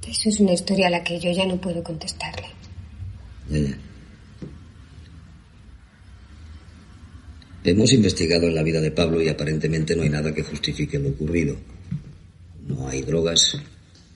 Eso 0.09 0.29
es 0.29 0.41
una 0.41 0.53
historia 0.53 0.87
a 0.87 0.91
la 0.91 1.03
que 1.03 1.19
yo 1.19 1.33
ya 1.33 1.47
no 1.47 1.61
puedo 1.61 1.83
contestarle. 1.83 2.47
Ya, 3.51 3.59
ya. 3.59 3.79
Hemos 7.65 7.93
investigado 7.93 8.47
en 8.47 8.55
la 8.55 8.63
vida 8.63 8.81
de 8.81 8.93
Pablo 8.93 9.21
y 9.21 9.29
aparentemente 9.29 9.97
no 9.97 10.03
hay 10.03 10.09
nada 10.09 10.33
que 10.33 10.45
justifique 10.45 11.01
lo 11.01 11.09
ocurrido. 11.09 11.57
No 12.69 12.87
hay 12.87 13.03
drogas, 13.03 13.59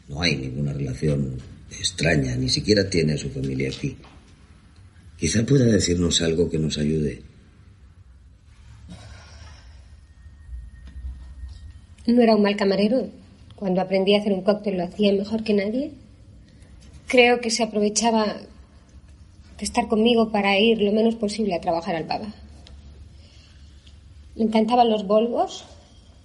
no 0.09 0.23
hay 0.23 0.37
ninguna 0.37 0.73
relación 0.73 1.37
extraña, 1.71 2.37
ni 2.37 2.49
siquiera 2.49 2.89
tiene 2.89 3.15
a 3.15 3.19
su 3.19 3.29
familia 3.31 3.69
aquí. 3.69 3.97
Quizá 5.19 5.45
pueda 5.45 5.65
decirnos 5.65 6.23
algo 6.23 6.49
que 6.49 6.59
nos 6.59 6.79
ayude. 6.79 7.23
No 12.07 12.23
era 12.23 12.37
un 12.37 12.43
mal 12.43 12.57
camarero. 12.57 13.20
Cuando 13.61 13.83
aprendí 13.83 14.15
a 14.15 14.21
hacer 14.21 14.33
un 14.33 14.41
cóctel 14.41 14.79
lo 14.79 14.85
hacía 14.85 15.13
mejor 15.13 15.45
que 15.45 15.53
nadie. 15.53 15.93
Creo 17.07 17.43
que 17.43 17.51
se 17.51 17.63
aprovechaba 17.63 18.25
de 18.25 19.65
estar 19.65 19.87
conmigo 19.87 20.33
para 20.33 20.59
ir 20.59 20.81
lo 20.81 20.93
menos 20.93 21.17
posible 21.17 21.55
a 21.55 21.61
trabajar 21.61 21.95
al 21.95 22.05
baba. 22.05 22.33
Le 24.35 24.45
encantaban 24.45 24.89
los 24.89 25.07
Volvos. 25.07 25.67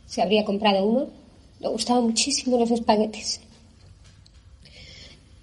Se 0.06 0.22
habría 0.22 0.46
comprado 0.46 0.86
uno. 0.86 1.10
Le 1.60 1.68
gustaban 1.68 2.06
muchísimo 2.06 2.58
los 2.58 2.72
espaguetes. 2.72 3.42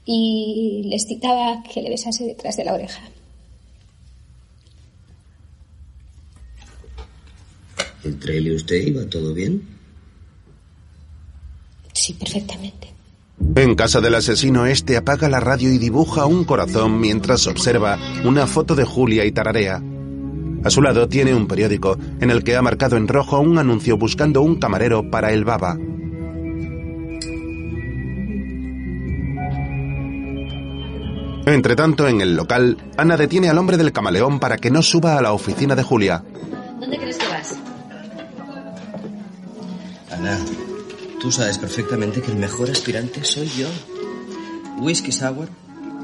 Y 0.06 0.84
le 0.86 0.96
excitaba 0.96 1.62
que 1.62 1.82
le 1.82 1.90
besase 1.90 2.24
detrás 2.24 2.56
de 2.56 2.64
la 2.64 2.72
oreja. 2.72 3.02
¿Entre 8.02 8.38
él 8.38 8.46
y 8.46 8.54
usted 8.54 8.76
iba 8.76 9.04
todo 9.10 9.34
bien? 9.34 9.81
Sí, 12.02 12.14
perfectamente. 12.14 12.92
En 13.54 13.76
casa 13.76 14.00
del 14.00 14.16
asesino, 14.16 14.66
este 14.66 14.96
apaga 14.96 15.28
la 15.28 15.38
radio 15.38 15.72
y 15.72 15.78
dibuja 15.78 16.26
un 16.26 16.42
corazón 16.42 16.98
mientras 16.98 17.46
observa 17.46 17.96
una 18.24 18.48
foto 18.48 18.74
de 18.74 18.84
Julia 18.84 19.24
y 19.24 19.30
tararea. 19.30 19.80
A 20.64 20.70
su 20.70 20.82
lado 20.82 21.06
tiene 21.06 21.32
un 21.32 21.46
periódico 21.46 21.96
en 22.20 22.32
el 22.32 22.42
que 22.42 22.56
ha 22.56 22.62
marcado 22.62 22.96
en 22.96 23.06
rojo 23.06 23.38
un 23.38 23.56
anuncio 23.56 23.96
buscando 23.96 24.42
un 24.42 24.56
camarero 24.56 25.08
para 25.12 25.32
el 25.32 25.44
baba. 25.44 25.76
Entre 31.46 31.76
tanto, 31.76 32.08
en 32.08 32.20
el 32.20 32.34
local, 32.34 32.78
Ana 32.96 33.16
detiene 33.16 33.48
al 33.48 33.58
hombre 33.58 33.76
del 33.76 33.92
camaleón 33.92 34.40
para 34.40 34.56
que 34.56 34.72
no 34.72 34.82
suba 34.82 35.18
a 35.18 35.22
la 35.22 35.32
oficina 35.32 35.76
de 35.76 35.84
Julia. 35.84 36.24
¿Dónde 36.80 36.98
crees 36.98 37.18
que 37.18 37.28
vas? 37.28 37.54
Ana, 40.10 40.36
tú 41.22 41.30
sabes 41.30 41.56
perfectamente 41.56 42.20
que 42.20 42.32
el 42.32 42.36
mejor 42.36 42.68
aspirante 42.68 43.22
soy 43.22 43.46
yo. 43.46 43.68
Whisky 44.78 45.12
sour, 45.12 45.48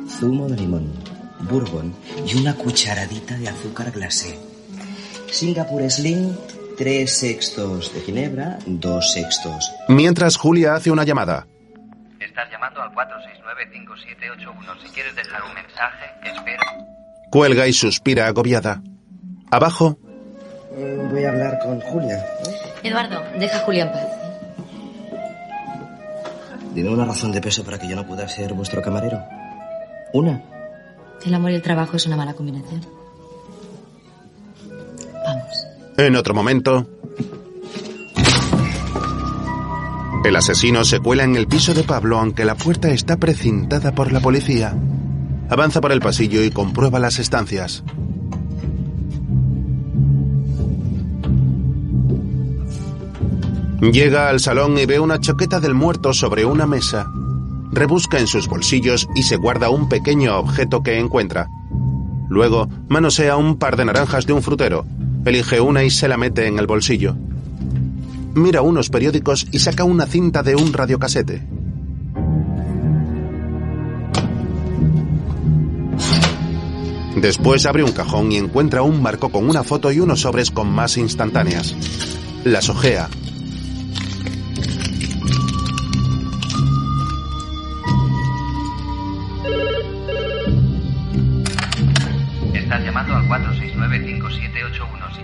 zumo 0.08 0.48
de 0.48 0.56
limón, 0.56 0.92
bourbon 1.40 1.92
y 2.24 2.36
una 2.40 2.54
cucharadita 2.54 3.36
de 3.36 3.48
azúcar 3.48 3.90
glacé. 3.90 4.38
Singapur 5.28 5.82
Slim, 5.90 6.36
tres 6.76 7.18
sextos 7.18 7.92
de 7.92 8.00
ginebra, 8.00 8.58
dos 8.66 9.12
sextos. 9.12 9.72
Mientras 9.88 10.36
Julia 10.36 10.76
hace 10.76 10.92
una 10.92 11.02
llamada. 11.02 11.46
Estás 12.20 12.48
llamando 12.52 12.80
al 12.80 12.90
469-5781. 12.92 14.82
Si 14.84 14.88
quieres 14.92 15.16
dejar 15.16 15.42
un 15.42 15.54
mensaje, 15.54 16.06
espera. 16.22 16.62
Cuelga 17.30 17.66
y 17.66 17.72
suspira 17.72 18.28
agobiada. 18.28 18.80
Abajo, 19.50 19.98
Voy 21.10 21.24
a 21.24 21.30
hablar 21.30 21.58
con 21.58 21.80
Julia. 21.80 22.24
Eduardo, 22.84 23.20
deja 23.36 23.56
a 23.56 23.60
Julia 23.60 23.84
en 23.84 23.92
paz. 23.92 24.17
Dime 26.78 26.90
una 26.90 27.04
razón 27.04 27.32
de 27.32 27.40
peso 27.40 27.64
para 27.64 27.76
que 27.76 27.88
yo 27.88 27.96
no 27.96 28.06
pueda 28.06 28.28
ser 28.28 28.54
vuestro 28.54 28.80
camarero. 28.80 29.20
Una. 30.12 30.40
El 31.26 31.34
amor 31.34 31.50
y 31.50 31.56
el 31.56 31.62
trabajo 31.62 31.96
es 31.96 32.06
una 32.06 32.16
mala 32.16 32.34
combinación. 32.34 32.82
Vamos. 35.12 35.66
En 35.96 36.14
otro 36.14 36.34
momento, 36.34 36.86
el 40.24 40.36
asesino 40.36 40.84
se 40.84 41.00
cuela 41.00 41.24
en 41.24 41.34
el 41.34 41.48
piso 41.48 41.74
de 41.74 41.82
Pablo 41.82 42.16
aunque 42.16 42.44
la 42.44 42.54
puerta 42.54 42.90
está 42.90 43.16
precintada 43.16 43.90
por 43.90 44.12
la 44.12 44.20
policía. 44.20 44.76
Avanza 45.50 45.80
por 45.80 45.90
el 45.90 45.98
pasillo 45.98 46.44
y 46.44 46.52
comprueba 46.52 47.00
las 47.00 47.18
estancias. 47.18 47.82
Llega 53.80 54.28
al 54.28 54.40
salón 54.40 54.76
y 54.76 54.86
ve 54.86 54.98
una 54.98 55.20
chaqueta 55.20 55.60
del 55.60 55.72
muerto 55.72 56.12
sobre 56.12 56.44
una 56.44 56.66
mesa. 56.66 57.12
Rebusca 57.70 58.18
en 58.18 58.26
sus 58.26 58.48
bolsillos 58.48 59.08
y 59.14 59.22
se 59.22 59.36
guarda 59.36 59.70
un 59.70 59.88
pequeño 59.88 60.36
objeto 60.36 60.82
que 60.82 60.98
encuentra. 60.98 61.48
Luego 62.28 62.68
manosea 62.88 63.36
un 63.36 63.56
par 63.56 63.76
de 63.76 63.84
naranjas 63.84 64.26
de 64.26 64.32
un 64.32 64.42
frutero. 64.42 64.84
Elige 65.24 65.60
una 65.60 65.84
y 65.84 65.90
se 65.90 66.08
la 66.08 66.16
mete 66.16 66.48
en 66.48 66.58
el 66.58 66.66
bolsillo. 66.66 67.14
Mira 68.34 68.62
unos 68.62 68.90
periódicos 68.90 69.46
y 69.52 69.60
saca 69.60 69.84
una 69.84 70.06
cinta 70.06 70.42
de 70.42 70.56
un 70.56 70.72
radiocasete. 70.72 71.46
Después 77.16 77.64
abre 77.66 77.84
un 77.84 77.92
cajón 77.92 78.32
y 78.32 78.36
encuentra 78.36 78.82
un 78.82 79.02
marco 79.02 79.30
con 79.30 79.48
una 79.48 79.62
foto 79.62 79.92
y 79.92 80.00
unos 80.00 80.22
sobres 80.22 80.50
con 80.50 80.68
más 80.68 80.96
instantáneas. 80.96 81.74
Las 82.44 82.68
ojea. 82.68 83.08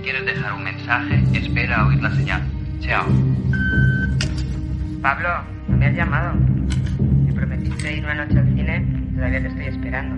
Quieres 0.04 0.26
dejar 0.26 0.52
un 0.52 0.64
mensaje, 0.64 1.24
espera 1.32 1.80
a 1.80 1.86
oír 1.86 2.02
la 2.02 2.14
señal. 2.14 2.42
Chao. 2.80 3.06
Pablo, 5.00 5.28
¿no 5.68 5.76
me 5.78 5.86
has 5.86 5.96
llamado? 5.96 6.34
Me 7.26 7.32
prometiste 7.32 7.96
ir 7.96 8.04
una 8.04 8.26
noche 8.26 8.38
al 8.38 8.54
cine, 8.54 8.86
todavía 9.14 9.40
te 9.40 9.48
estoy 9.48 9.64
esperando. 9.64 10.14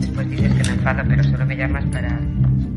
Después 0.00 0.30
dices 0.30 0.54
que 0.54 0.62
me 0.62 0.76
enfado, 0.76 1.02
pero 1.08 1.24
solo 1.24 1.46
me 1.46 1.56
llamas 1.56 1.84
para... 1.86 2.18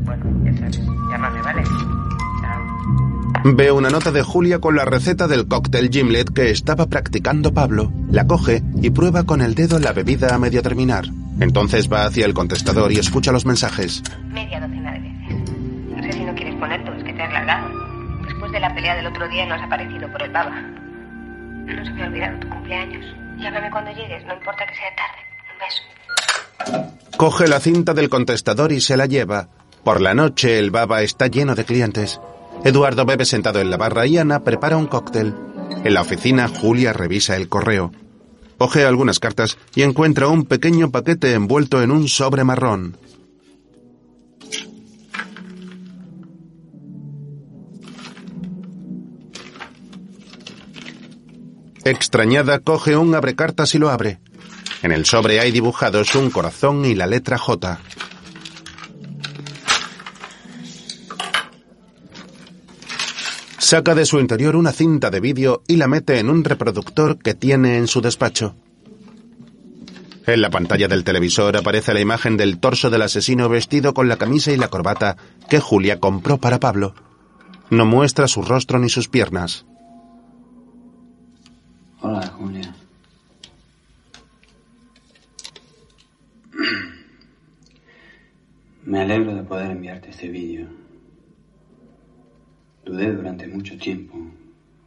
Bueno, 0.04 0.24
ya 0.44 0.58
sabes, 0.58 0.80
llámame, 1.10 1.42
¿vale? 1.42 1.62
Chao. 1.62 3.54
Ve 3.54 3.70
una 3.70 3.90
nota 3.90 4.10
de 4.10 4.22
Julia 4.22 4.58
con 4.58 4.74
la 4.74 4.84
receta 4.84 5.28
del 5.28 5.46
cóctel 5.46 5.90
Gimlet 5.90 6.30
que 6.34 6.50
estaba 6.50 6.86
practicando 6.86 7.54
Pablo. 7.54 7.92
La 8.10 8.26
coge 8.26 8.62
y 8.82 8.90
prueba 8.90 9.22
con 9.22 9.40
el 9.40 9.54
dedo 9.54 9.78
la 9.78 9.92
bebida 9.92 10.34
a 10.34 10.38
medio 10.38 10.60
terminar. 10.60 11.04
Entonces 11.38 11.90
va 11.90 12.04
hacia 12.04 12.26
el 12.26 12.34
contestador 12.34 12.92
y 12.92 12.98
escucha 12.98 13.32
los 13.32 13.46
mensajes. 13.46 14.02
Media 14.28 14.59
es 16.66 17.04
que 17.04 17.12
te 17.12 17.22
has 17.22 17.32
largado. 17.32 17.68
Después 18.26 18.52
de 18.52 18.60
la 18.60 18.74
pelea 18.74 18.94
del 18.96 19.06
otro 19.06 19.28
día 19.28 19.46
no 19.46 19.54
has 19.54 19.62
aparecido 19.62 20.10
por 20.12 20.22
el 20.22 20.30
baba. 20.30 20.60
No 20.60 21.84
se 21.84 21.90
me 21.92 22.04
ha 22.04 22.06
olvidado 22.06 22.38
tu 22.40 22.48
cumpleaños. 22.48 23.04
Llámame 23.38 23.70
cuando 23.70 23.90
llegues, 23.92 24.24
no 24.26 24.34
importa 24.34 24.66
que 24.66 24.74
sea 24.74 24.94
tarde. 24.96 25.18
Un 25.52 26.74
beso. 26.76 27.16
Coge 27.16 27.48
la 27.48 27.60
cinta 27.60 27.94
del 27.94 28.08
contestador 28.08 28.72
y 28.72 28.80
se 28.80 28.96
la 28.96 29.06
lleva. 29.06 29.48
Por 29.84 30.00
la 30.00 30.14
noche 30.14 30.58
el 30.58 30.70
baba 30.70 31.02
está 31.02 31.26
lleno 31.26 31.54
de 31.54 31.64
clientes. 31.64 32.20
Eduardo 32.64 33.06
bebe 33.06 33.24
sentado 33.24 33.60
en 33.60 33.70
la 33.70 33.78
barra 33.78 34.06
y 34.06 34.18
Ana 34.18 34.40
prepara 34.40 34.76
un 34.76 34.86
cóctel. 34.86 35.34
En 35.82 35.94
la 35.94 36.02
oficina, 36.02 36.48
Julia 36.48 36.92
revisa 36.92 37.36
el 37.36 37.48
correo. 37.48 37.92
Ojea 38.58 38.88
algunas 38.88 39.18
cartas 39.18 39.56
y 39.74 39.82
encuentra 39.82 40.28
un 40.28 40.44
pequeño 40.44 40.90
paquete 40.90 41.32
envuelto 41.32 41.82
en 41.82 41.90
un 41.90 42.08
sobre 42.08 42.44
marrón. 42.44 42.98
Extrañada, 51.84 52.58
coge 52.58 52.96
un 52.96 53.14
abrecartas 53.14 53.74
y 53.74 53.78
lo 53.78 53.90
abre. 53.90 54.18
En 54.82 54.92
el 54.92 55.06
sobre 55.06 55.40
hay 55.40 55.50
dibujados 55.50 56.14
un 56.14 56.30
corazón 56.30 56.84
y 56.84 56.94
la 56.94 57.06
letra 57.06 57.38
J. 57.38 57.78
Saca 63.58 63.94
de 63.94 64.04
su 64.04 64.18
interior 64.18 64.56
una 64.56 64.72
cinta 64.72 65.10
de 65.10 65.20
vídeo 65.20 65.62
y 65.68 65.76
la 65.76 65.86
mete 65.86 66.18
en 66.18 66.28
un 66.28 66.42
reproductor 66.44 67.18
que 67.18 67.34
tiene 67.34 67.76
en 67.76 67.86
su 67.86 68.00
despacho. 68.00 68.56
En 70.26 70.42
la 70.42 70.50
pantalla 70.50 70.88
del 70.88 71.04
televisor 71.04 71.56
aparece 71.56 71.94
la 71.94 72.00
imagen 72.00 72.36
del 72.36 72.58
torso 72.58 72.90
del 72.90 73.02
asesino 73.02 73.48
vestido 73.48 73.94
con 73.94 74.08
la 74.08 74.16
camisa 74.16 74.52
y 74.52 74.56
la 74.56 74.68
corbata 74.68 75.16
que 75.48 75.60
Julia 75.60 76.00
compró 76.00 76.38
para 76.38 76.60
Pablo. 76.60 76.94
No 77.70 77.86
muestra 77.86 78.28
su 78.28 78.42
rostro 78.42 78.78
ni 78.78 78.88
sus 78.88 79.08
piernas. 79.08 79.66
Hola, 82.02 82.26
Julia. 82.28 82.74
Me 88.86 89.00
alegro 89.02 89.34
de 89.34 89.42
poder 89.42 89.70
enviarte 89.70 90.08
este 90.08 90.28
vídeo. 90.28 90.66
Dudé 92.86 93.12
durante 93.12 93.46
mucho 93.48 93.76
tiempo, 93.76 94.16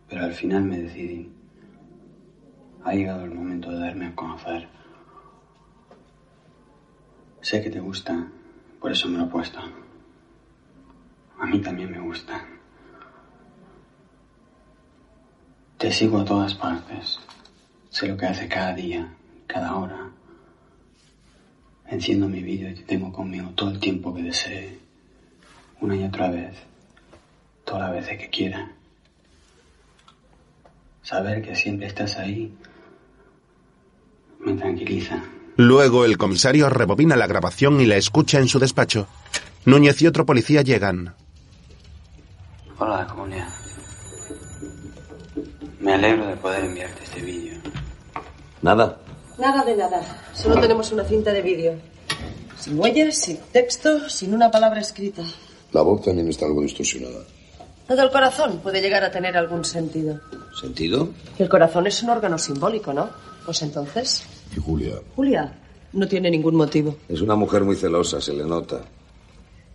pero 0.10 0.24
al 0.24 0.34
final 0.34 0.64
me 0.64 0.80
decidí. 0.80 1.32
Ha 2.84 2.96
llegado 2.96 3.26
el 3.26 3.36
momento 3.36 3.70
de 3.70 3.78
darme 3.78 4.08
a 4.08 4.16
conocer. 4.16 4.68
Sé 7.42 7.62
que 7.62 7.70
te 7.70 7.80
gusta, 7.80 8.28
por 8.80 8.92
eso 8.92 9.08
me 9.08 9.20
lo 9.20 9.26
he 9.26 9.28
puesto. 9.28 9.60
A 11.38 11.46
mí 11.46 11.60
también 11.62 11.92
me 11.92 12.00
gusta. 12.00 12.53
Te 15.84 15.92
sigo 15.92 16.18
a 16.20 16.24
todas 16.24 16.54
partes. 16.54 17.20
Sé 17.90 18.08
lo 18.08 18.16
que 18.16 18.26
hace 18.26 18.48
cada 18.48 18.74
día, 18.74 19.06
cada 19.48 19.76
hora. 19.76 20.12
Enciendo 21.90 22.30
mi 22.30 22.42
vídeo 22.42 22.70
y 22.70 22.76
te 22.76 22.84
tengo 22.84 23.12
conmigo 23.12 23.50
todo 23.54 23.72
el 23.72 23.82
tiempo 23.82 24.16
que 24.16 24.24
desee. 24.24 24.80
Una 25.82 25.98
y 25.98 26.06
otra 26.06 26.32
vez. 26.32 26.56
Todas 27.66 27.82
las 27.82 27.92
veces 27.92 28.18
que 28.18 28.30
quiera. 28.30 28.72
Saber 31.02 31.42
que 31.42 31.54
siempre 31.54 31.88
estás 31.88 32.18
ahí 32.18 32.56
me 34.40 34.54
tranquiliza. 34.54 35.22
Luego 35.58 36.06
el 36.06 36.18
comisario 36.18 36.70
rebobina 36.70 37.18
la 37.18 37.28
grabación 37.28 37.82
y 37.82 37.88
la 37.88 37.98
escucha 37.98 38.40
en 38.40 38.48
su 38.48 38.58
despacho. 38.58 39.10
Núñez 39.66 40.02
y 40.02 40.08
otro 40.08 40.26
policía 40.26 40.62
llegan. 40.62 41.14
Hola, 42.80 43.06
comunidad. 43.06 43.63
Me 45.84 45.94
alegro 45.94 46.26
de 46.28 46.38
poder 46.38 46.64
enviarte 46.64 47.04
este 47.04 47.22
vídeo. 47.22 47.56
Nada. 48.62 48.98
Nada 49.38 49.66
de 49.66 49.76
nada. 49.76 50.02
Solo 50.34 50.62
tenemos 50.62 50.90
una 50.94 51.04
cinta 51.04 51.34
de 51.34 51.42
vídeo. 51.42 51.74
Sin 52.58 52.80
huellas, 52.80 53.18
sin 53.18 53.38
texto, 53.52 54.10
sin 54.10 54.34
una 54.34 54.50
palabra 54.50 54.80
escrita. 54.80 55.24
La 55.74 55.82
voz 55.82 56.02
también 56.02 56.30
está 56.30 56.46
algo 56.46 56.62
distorsionada. 56.62 57.26
Todo 57.86 58.02
el 58.02 58.12
corazón 58.12 58.60
puede 58.60 58.82
llegar 58.82 59.04
a 59.04 59.12
tener 59.12 59.36
algún 59.36 59.66
sentido. 59.66 60.22
¿Sentido? 60.58 61.10
El 61.38 61.50
corazón 61.50 61.86
es 61.86 62.02
un 62.02 62.12
órgano 62.12 62.38
simbólico, 62.38 62.94
¿no? 62.94 63.10
Pues 63.44 63.62
entonces. 63.62 64.24
¿Y 64.56 64.62
Julia? 64.62 65.02
Julia 65.18 65.54
no 65.92 66.08
tiene 66.08 66.32
ningún 66.32 66.56
motivo. 66.56 66.96
Es 67.10 67.20
una 67.20 67.36
mujer 67.36 67.66
muy 67.66 67.76
celosa, 67.76 68.22
se 68.22 68.32
le 68.32 68.46
nota. 68.46 68.80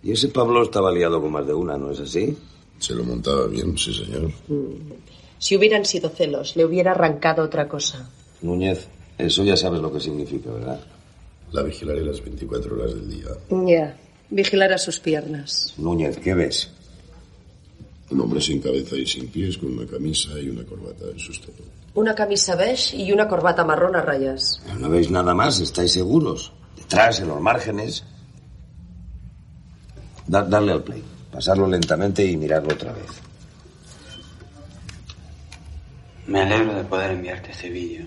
Y 0.02 0.12
ese 0.12 0.28
Pablo 0.28 0.62
estaba 0.62 0.90
liado 0.90 1.20
con 1.20 1.32
más 1.32 1.46
de 1.46 1.52
una, 1.52 1.76
¿no 1.76 1.90
es 1.90 2.00
así? 2.00 2.34
Se 2.78 2.94
lo 2.94 3.04
montaba 3.04 3.46
bien, 3.46 3.76
sí, 3.76 3.92
señor. 3.92 4.30
Mm. 4.48 5.17
Si 5.38 5.56
hubieran 5.56 5.84
sido 5.84 6.08
celos, 6.10 6.56
le 6.56 6.64
hubiera 6.64 6.92
arrancado 6.92 7.42
otra 7.44 7.68
cosa. 7.68 8.08
Núñez, 8.42 8.86
eso 9.16 9.44
ya 9.44 9.56
sabes 9.56 9.80
lo 9.80 9.92
que 9.92 10.00
significa, 10.00 10.50
¿verdad? 10.50 10.80
La 11.52 11.62
vigilaré 11.62 12.04
las 12.04 12.22
24 12.22 12.74
horas 12.76 12.94
del 12.94 13.08
día. 13.10 13.26
Ya. 13.66 13.96
Vigilar 14.30 14.72
a 14.72 14.78
sus 14.78 15.00
piernas. 15.00 15.72
Núñez, 15.78 16.18
¿qué 16.18 16.34
ves? 16.34 16.70
Un 18.10 18.20
hombre 18.20 18.40
sin 18.40 18.60
cabeza 18.60 18.96
y 18.96 19.06
sin 19.06 19.28
pies 19.28 19.56
con 19.58 19.72
una 19.72 19.86
camisa 19.86 20.38
y 20.38 20.48
una 20.50 20.64
corbata 20.64 21.04
en 21.10 21.18
sustento. 21.18 21.62
Una 21.94 22.14
camisa 22.14 22.54
beige 22.54 22.96
y 22.96 23.12
una 23.12 23.26
corbata 23.28 23.64
marrón 23.64 23.96
a 23.96 24.02
rayas. 24.02 24.60
No 24.78 24.88
veis 24.90 25.10
nada 25.10 25.34
más, 25.34 25.60
estáis 25.60 25.92
seguros. 25.92 26.52
Detrás, 26.76 27.20
en 27.20 27.28
los 27.28 27.40
márgenes. 27.40 28.04
Da- 30.26 30.42
darle 30.44 30.72
al 30.72 30.82
play. 30.82 31.02
Pasarlo 31.32 31.66
lentamente 31.66 32.24
y 32.24 32.36
mirarlo 32.36 32.72
otra 32.74 32.92
vez. 32.92 33.06
Me 36.28 36.42
alegro 36.42 36.74
de 36.74 36.84
poder 36.84 37.10
enviarte 37.12 37.50
este 37.50 37.70
vídeo. 37.70 38.04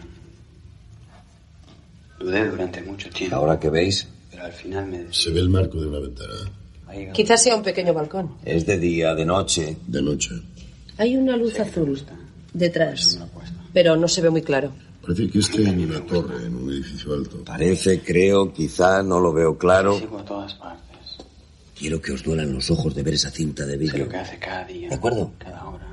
Dudé 2.20 2.48
durante 2.50 2.82
mucho 2.84 3.10
tiempo. 3.10 3.36
Ahora 3.36 3.60
que 3.60 3.70
veis, 3.70 4.08
Pero 4.30 4.44
al 4.44 4.54
final 4.54 4.86
me 4.88 5.00
decidí. 5.00 5.14
Se 5.24 5.32
ve 5.32 5.40
el 5.40 5.50
marco 5.50 5.82
de 5.82 5.88
una 5.88 6.00
ventana. 6.00 6.34
Quizás 7.14 7.42
sea 7.42 7.56
un 7.56 7.64
pequeño 7.64 7.94
balcón. 7.94 8.36
es 8.46 8.66
de 8.66 8.78
día, 8.78 9.16
de 9.16 9.26
noche. 9.26 9.78
De 9.88 10.02
noche. 10.02 10.32
Hay 10.98 11.16
una 11.18 11.36
luz 11.36 11.60
azul 11.60 12.00
detrás, 12.54 13.18
pero 13.74 13.96
no 13.96 14.08
se 14.08 14.22
ve 14.22 14.30
muy 14.30 14.42
claro. 14.42 14.72
Parece 15.02 15.30
que 15.30 15.40
esté 15.40 15.64
en 15.64 15.80
una 15.90 16.00
torre, 16.06 16.46
en 16.46 16.54
un 16.56 16.70
edificio 16.72 17.14
alto. 17.14 17.44
Parece, 17.44 18.02
creo, 18.02 18.54
quizá, 18.54 19.02
no 19.02 19.20
lo 19.20 19.34
veo 19.34 19.58
claro. 19.58 19.98
Sigo 19.98 20.20
a 20.20 20.26
todas 20.26 20.54
partes. 20.54 21.18
Quiero 21.76 22.00
que 22.00 22.12
os 22.12 22.22
duelan 22.24 22.54
los 22.54 22.70
ojos 22.70 22.94
de 22.94 23.02
ver 23.02 23.16
esa 23.16 23.32
cinta 23.32 23.66
de 23.66 23.72
Sé 23.72 23.78
vídeo. 23.80 24.06
lo 24.06 24.12
que 24.12 24.18
hace 24.18 24.38
cada 24.38 24.66
día. 24.66 24.90
¿De 24.90 24.96
acuerdo? 24.96 25.32
Cada 25.40 25.66
hora. 25.66 25.88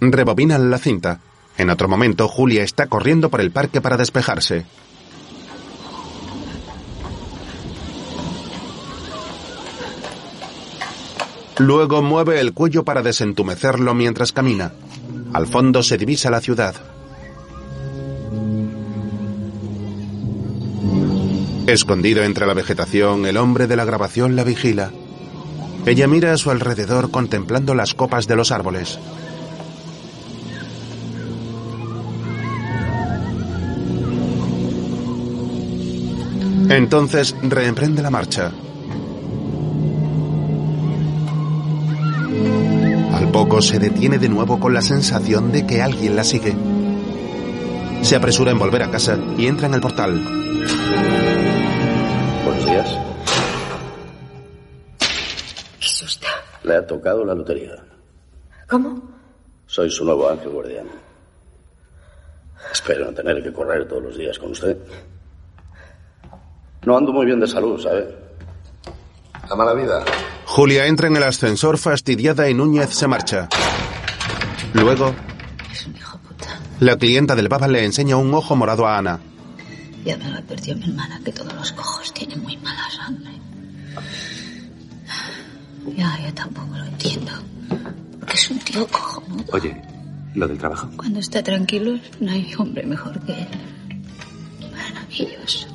Rebobinan 0.00 0.70
la 0.70 0.78
cinta. 0.78 1.20
En 1.58 1.70
otro 1.70 1.88
momento, 1.88 2.28
Julia 2.28 2.62
está 2.62 2.86
corriendo 2.86 3.28
por 3.28 3.40
el 3.40 3.50
parque 3.50 3.80
para 3.80 3.96
despejarse. 3.96 4.64
Luego 11.58 12.00
mueve 12.00 12.38
el 12.38 12.54
cuello 12.54 12.84
para 12.84 13.02
desentumecerlo 13.02 13.92
mientras 13.92 14.30
camina. 14.30 14.72
Al 15.32 15.48
fondo 15.48 15.82
se 15.82 15.98
divisa 15.98 16.30
la 16.30 16.40
ciudad. 16.40 16.76
Escondido 21.66 22.22
entre 22.22 22.46
la 22.46 22.54
vegetación, 22.54 23.26
el 23.26 23.36
hombre 23.36 23.66
de 23.66 23.74
la 23.76 23.84
grabación 23.84 24.36
la 24.36 24.44
vigila. 24.44 24.92
Ella 25.84 26.06
mira 26.06 26.32
a 26.32 26.36
su 26.36 26.52
alrededor 26.52 27.10
contemplando 27.10 27.74
las 27.74 27.94
copas 27.94 28.28
de 28.28 28.36
los 28.36 28.52
árboles. 28.52 29.00
Entonces 36.68 37.34
reemprende 37.42 38.02
la 38.02 38.10
marcha. 38.10 38.52
Al 43.14 43.30
poco 43.32 43.62
se 43.62 43.78
detiene 43.78 44.18
de 44.18 44.28
nuevo 44.28 44.60
con 44.60 44.74
la 44.74 44.82
sensación 44.82 45.50
de 45.50 45.66
que 45.66 45.80
alguien 45.80 46.14
la 46.14 46.24
sigue. 46.24 46.54
Se 48.02 48.16
apresura 48.16 48.50
en 48.50 48.58
volver 48.58 48.82
a 48.82 48.90
casa 48.90 49.18
y 49.38 49.46
entra 49.46 49.66
en 49.66 49.74
el 49.74 49.80
portal. 49.80 50.22
Buenos 52.44 52.64
días. 52.66 52.98
Qué 54.98 55.88
susto. 55.88 56.26
Le 56.64 56.76
ha 56.76 56.86
tocado 56.86 57.24
la 57.24 57.34
lotería. 57.34 57.76
¿Cómo? 58.68 59.02
Soy 59.66 59.90
su 59.90 60.04
nuevo 60.04 60.28
ángel 60.28 60.50
guardián. 60.50 60.86
Espero 62.70 63.06
no 63.06 63.12
tener 63.12 63.42
que 63.42 63.52
correr 63.52 63.88
todos 63.88 64.02
los 64.02 64.18
días 64.18 64.38
con 64.38 64.50
usted. 64.50 64.76
No 66.88 66.96
ando 66.96 67.12
muy 67.12 67.26
bien 67.26 67.38
de 67.38 67.46
salud, 67.46 67.78
¿sabe? 67.78 68.08
La 69.46 69.54
mala 69.54 69.74
vida. 69.74 70.02
Julia 70.46 70.86
entra 70.86 71.06
en 71.08 71.16
el 71.16 71.22
ascensor 71.22 71.76
fastidiada 71.76 72.48
y 72.48 72.54
Núñez 72.54 72.94
se 72.94 73.06
marcha. 73.06 73.46
Luego, 74.72 75.14
Es 75.70 75.86
un 75.86 75.94
hijo 75.94 76.16
puta. 76.20 76.46
la 76.80 76.96
clienta 76.96 77.36
del 77.36 77.48
Baba 77.50 77.68
le 77.68 77.84
enseña 77.84 78.16
un 78.16 78.32
ojo 78.32 78.56
morado 78.56 78.86
a 78.86 78.96
Ana. 78.96 79.20
Ya 80.02 80.16
me 80.16 80.30
lo 80.30 80.38
advirtió 80.38 80.74
mi 80.76 80.84
hermana 80.84 81.20
que 81.22 81.30
todos 81.30 81.52
los 81.52 81.72
cojos 81.72 82.10
tienen 82.14 82.42
muy 82.42 82.56
mala 82.56 82.88
sangre. 82.90 83.32
Ya, 85.94 86.18
yo 86.24 86.32
tampoco 86.32 86.74
lo 86.74 86.84
entiendo. 86.86 87.32
Porque 88.18 88.32
es 88.32 88.50
un 88.50 88.58
tío 88.60 88.86
cojonudo. 88.86 89.44
Oye, 89.52 89.76
lo 90.34 90.48
del 90.48 90.56
trabajo. 90.56 90.88
Cuando 90.96 91.20
está 91.20 91.42
tranquilo, 91.42 91.98
no 92.20 92.32
hay 92.32 92.50
hombre 92.56 92.86
mejor 92.86 93.20
que 93.26 93.32
él. 93.42 93.48
Maravilloso. 94.72 95.66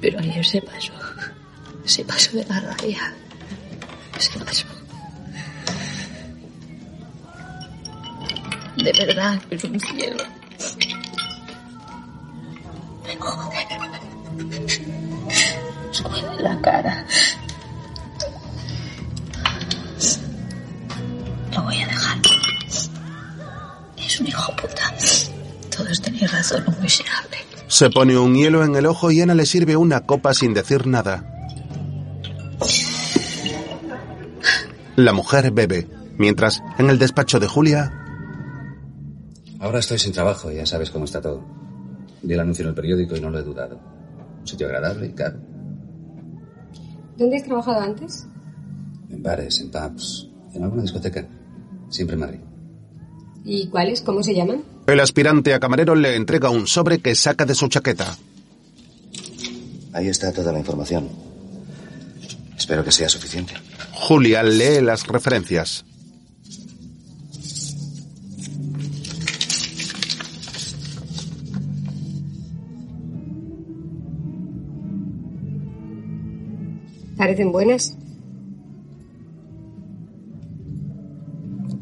Pero 0.00 0.18
ayer 0.20 0.44
se 0.44 0.62
pasó. 0.62 0.92
Se 1.84 2.04
pasó 2.04 2.36
de 2.36 2.44
la 2.44 2.60
raya. 2.60 3.14
Se 4.18 4.38
pasó. 4.38 4.66
De 8.76 8.92
verdad, 8.92 9.40
es 9.50 9.64
un 9.64 9.80
cielo. 9.80 10.24
Se 15.90 16.02
mueve 16.02 16.42
la 16.42 16.60
cara. 16.60 17.04
Lo 21.52 21.62
voy 21.62 21.82
a 21.82 21.86
dejar. 21.86 22.18
Es 23.96 24.20
un 24.20 24.26
hijo 24.28 24.54
puta. 24.56 24.94
Todos 25.76 26.00
tenéis 26.00 26.30
razón, 26.30 26.64
un 26.66 26.80
miserable. 26.80 27.47
Se 27.68 27.90
pone 27.90 28.18
un 28.18 28.34
hielo 28.34 28.64
en 28.64 28.74
el 28.74 28.86
ojo 28.86 29.10
y 29.10 29.20
Ana 29.20 29.34
le 29.34 29.46
sirve 29.46 29.76
una 29.76 30.00
copa 30.06 30.34
sin 30.34 30.54
decir 30.54 30.86
nada. 30.86 31.24
La 34.96 35.12
mujer 35.12 35.52
bebe, 35.52 35.86
mientras 36.18 36.62
en 36.78 36.90
el 36.90 36.98
despacho 36.98 37.38
de 37.38 37.46
Julia, 37.46 37.98
Ahora 39.60 39.80
estoy 39.80 39.98
sin 39.98 40.12
trabajo, 40.12 40.52
ya 40.52 40.64
sabes 40.66 40.90
cómo 40.90 41.04
está 41.04 41.20
todo. 41.20 41.42
Vi 42.22 42.34
el 42.34 42.40
anuncio 42.40 42.62
en 42.62 42.68
el 42.68 42.74
periódico 42.74 43.16
y 43.16 43.20
no 43.20 43.30
lo 43.30 43.40
he 43.40 43.42
dudado. 43.42 43.78
Un 44.40 44.46
sitio 44.46 44.66
agradable 44.66 45.06
y 45.06 45.12
caro. 45.12 45.38
¿Dónde 47.16 47.36
has 47.36 47.42
trabajado 47.42 47.80
antes? 47.80 48.26
En 49.10 49.20
bares, 49.20 49.60
en 49.60 49.70
pubs, 49.70 50.30
en 50.54 50.62
alguna 50.62 50.82
discoteca. 50.82 51.26
Siempre 51.88 52.14
en 52.14 52.20
Madrid. 52.20 52.40
¿Y 53.44 53.66
cuáles? 53.68 54.00
¿Cómo 54.02 54.22
se 54.22 54.34
llaman? 54.34 54.62
El 54.92 55.00
aspirante 55.00 55.52
a 55.52 55.60
camarero 55.60 55.94
le 55.94 56.16
entrega 56.16 56.50
un 56.50 56.66
sobre 56.66 56.98
que 56.98 57.14
saca 57.14 57.44
de 57.44 57.54
su 57.54 57.68
chaqueta. 57.68 58.16
Ahí 59.92 60.08
está 60.08 60.32
toda 60.32 60.52
la 60.52 60.58
información. 60.58 61.08
Espero 62.56 62.84
que 62.84 62.92
sea 62.92 63.08
suficiente. 63.08 63.54
Julia 63.92 64.42
lee 64.42 64.80
las 64.80 65.06
referencias. 65.06 65.84
¿Parecen 77.16 77.50
buenas? 77.52 77.96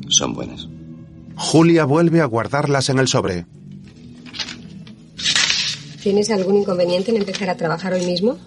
Son 0.08 0.32
buenas. 0.32 0.66
Julia 1.36 1.84
vuelve 1.84 2.20
a 2.20 2.24
guardarlas 2.24 2.88
en 2.88 2.98
el 2.98 3.08
sobre. 3.08 3.46
¿Tienes 6.02 6.30
algún 6.30 6.56
inconveniente 6.56 7.10
en 7.10 7.18
empezar 7.18 7.50
a 7.50 7.56
trabajar 7.56 7.92
hoy 7.92 8.06
mismo? 8.06 8.38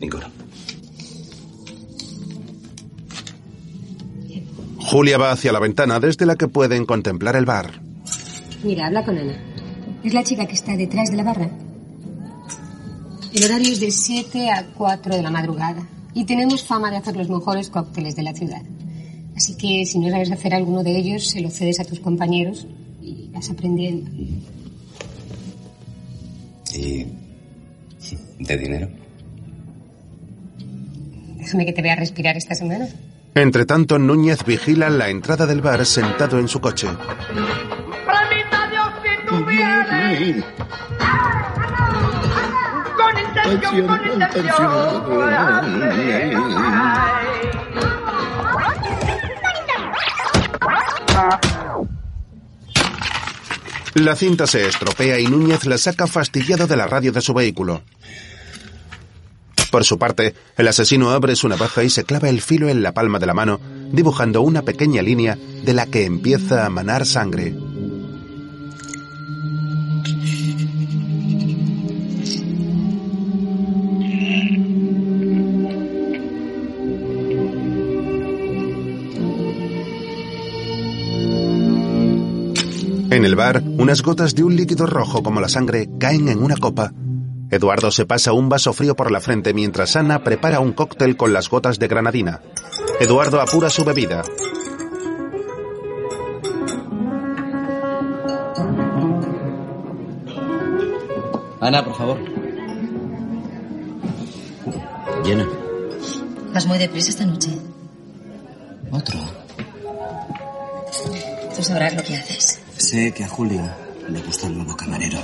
Ninguno. 0.00 0.26
Julia 4.78 5.18
va 5.18 5.32
hacia 5.32 5.52
la 5.52 5.58
ventana 5.58 6.00
desde 6.00 6.26
la 6.26 6.36
que 6.36 6.48
pueden 6.48 6.84
contemplar 6.84 7.34
el 7.36 7.46
bar. 7.46 7.80
Mira, 8.62 8.86
habla 8.86 9.04
con 9.04 9.16
Ana. 9.18 9.40
Es 10.04 10.12
la 10.12 10.22
chica 10.22 10.46
que 10.46 10.54
está 10.54 10.76
detrás 10.76 11.10
de 11.10 11.16
la 11.16 11.24
barra. 11.24 11.50
El 13.32 13.44
horario 13.44 13.72
es 13.72 13.80
de 13.80 13.90
7 13.90 14.50
a 14.50 14.66
4 14.74 15.16
de 15.16 15.22
la 15.22 15.30
madrugada. 15.30 15.88
Y 16.14 16.24
tenemos 16.24 16.62
fama 16.64 16.90
de 16.90 16.98
hacer 16.98 17.16
los 17.16 17.30
mejores 17.30 17.70
cócteles 17.70 18.14
de 18.16 18.22
la 18.22 18.34
ciudad. 18.34 18.62
Así 19.42 19.56
que 19.56 19.84
si 19.86 19.98
no 19.98 20.08
sabes 20.08 20.30
hacer 20.30 20.54
alguno 20.54 20.84
de 20.84 20.96
ellos, 20.96 21.26
se 21.26 21.40
lo 21.40 21.50
cedes 21.50 21.80
a 21.80 21.84
tus 21.84 21.98
compañeros 21.98 22.64
y 23.00 23.28
vas 23.34 23.50
aprendiendo. 23.50 24.08
¿Y 26.72 27.08
de 28.38 28.56
dinero? 28.56 28.88
Déjame 31.38 31.66
que 31.66 31.72
te 31.72 31.82
vea 31.82 31.96
respirar 31.96 32.36
esta 32.36 32.54
semana. 32.54 32.86
Entre 33.34 33.66
tanto, 33.66 33.98
Núñez 33.98 34.44
vigila 34.44 34.88
la 34.90 35.08
entrada 35.08 35.44
del 35.44 35.60
bar 35.60 35.84
sentado 35.86 36.38
en 36.38 36.46
su 36.46 36.60
coche. 36.60 36.86
Con 42.96 43.18
intención, 43.18 43.86
con 45.02 45.32
La 53.94 54.16
cinta 54.16 54.46
se 54.46 54.66
estropea 54.66 55.20
y 55.20 55.26
Núñez 55.26 55.66
la 55.66 55.76
saca 55.76 56.06
fastidiado 56.06 56.66
de 56.66 56.76
la 56.76 56.86
radio 56.86 57.12
de 57.12 57.20
su 57.20 57.34
vehículo. 57.34 57.82
Por 59.70 59.84
su 59.84 59.98
parte, 59.98 60.34
el 60.56 60.68
asesino 60.68 61.10
abre 61.10 61.36
su 61.36 61.48
navaja 61.48 61.82
y 61.84 61.90
se 61.90 62.04
clava 62.04 62.28
el 62.28 62.40
filo 62.40 62.68
en 62.68 62.82
la 62.82 62.92
palma 62.92 63.18
de 63.18 63.26
la 63.26 63.34
mano, 63.34 63.60
dibujando 63.90 64.42
una 64.42 64.62
pequeña 64.62 65.02
línea 65.02 65.36
de 65.36 65.72
la 65.72 65.86
que 65.86 66.04
empieza 66.04 66.66
a 66.66 66.70
manar 66.70 67.06
sangre. 67.06 67.54
En 83.12 83.26
el 83.26 83.36
bar, 83.36 83.62
unas 83.62 84.00
gotas 84.00 84.34
de 84.34 84.42
un 84.42 84.56
líquido 84.56 84.86
rojo 84.86 85.22
como 85.22 85.38
la 85.38 85.50
sangre 85.50 85.86
caen 86.00 86.28
en 86.28 86.42
una 86.42 86.56
copa. 86.56 86.94
Eduardo 87.50 87.90
se 87.90 88.06
pasa 88.06 88.32
un 88.32 88.48
vaso 88.48 88.72
frío 88.72 88.96
por 88.96 89.10
la 89.10 89.20
frente 89.20 89.52
mientras 89.52 89.96
Ana 89.96 90.24
prepara 90.24 90.60
un 90.60 90.72
cóctel 90.72 91.14
con 91.14 91.34
las 91.34 91.50
gotas 91.50 91.78
de 91.78 91.88
granadina. 91.88 92.40
Eduardo 93.00 93.38
apura 93.42 93.68
su 93.68 93.84
bebida. 93.84 94.22
Ana, 101.60 101.84
por 101.84 101.94
favor. 101.94 102.18
Llena. 105.22 105.46
Vas 106.54 106.64
muy 106.64 106.78
deprisa 106.78 107.10
esta 107.10 107.26
noche. 107.26 107.50
Otro. 108.90 109.18
Tú 111.54 111.62
sabrás 111.62 111.94
lo 111.94 112.02
que 112.02 112.16
haces. 112.16 112.61
Sé 112.82 113.14
que 113.14 113.22
a 113.22 113.28
Julia 113.28 113.76
le 114.08 114.20
gusta 114.22 114.48
el 114.48 114.56
nuevo 114.56 114.76
camarero. 114.76 115.20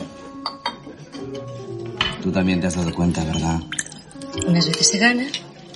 Tú 2.23 2.31
también 2.31 2.61
te 2.61 2.69
has 2.69 2.77
dado 2.77 2.95
cuenta, 2.95 3.25
¿verdad? 3.25 3.61
Unas 4.47 4.69
veces 4.69 4.87
se 4.87 4.99
gana 4.99 5.27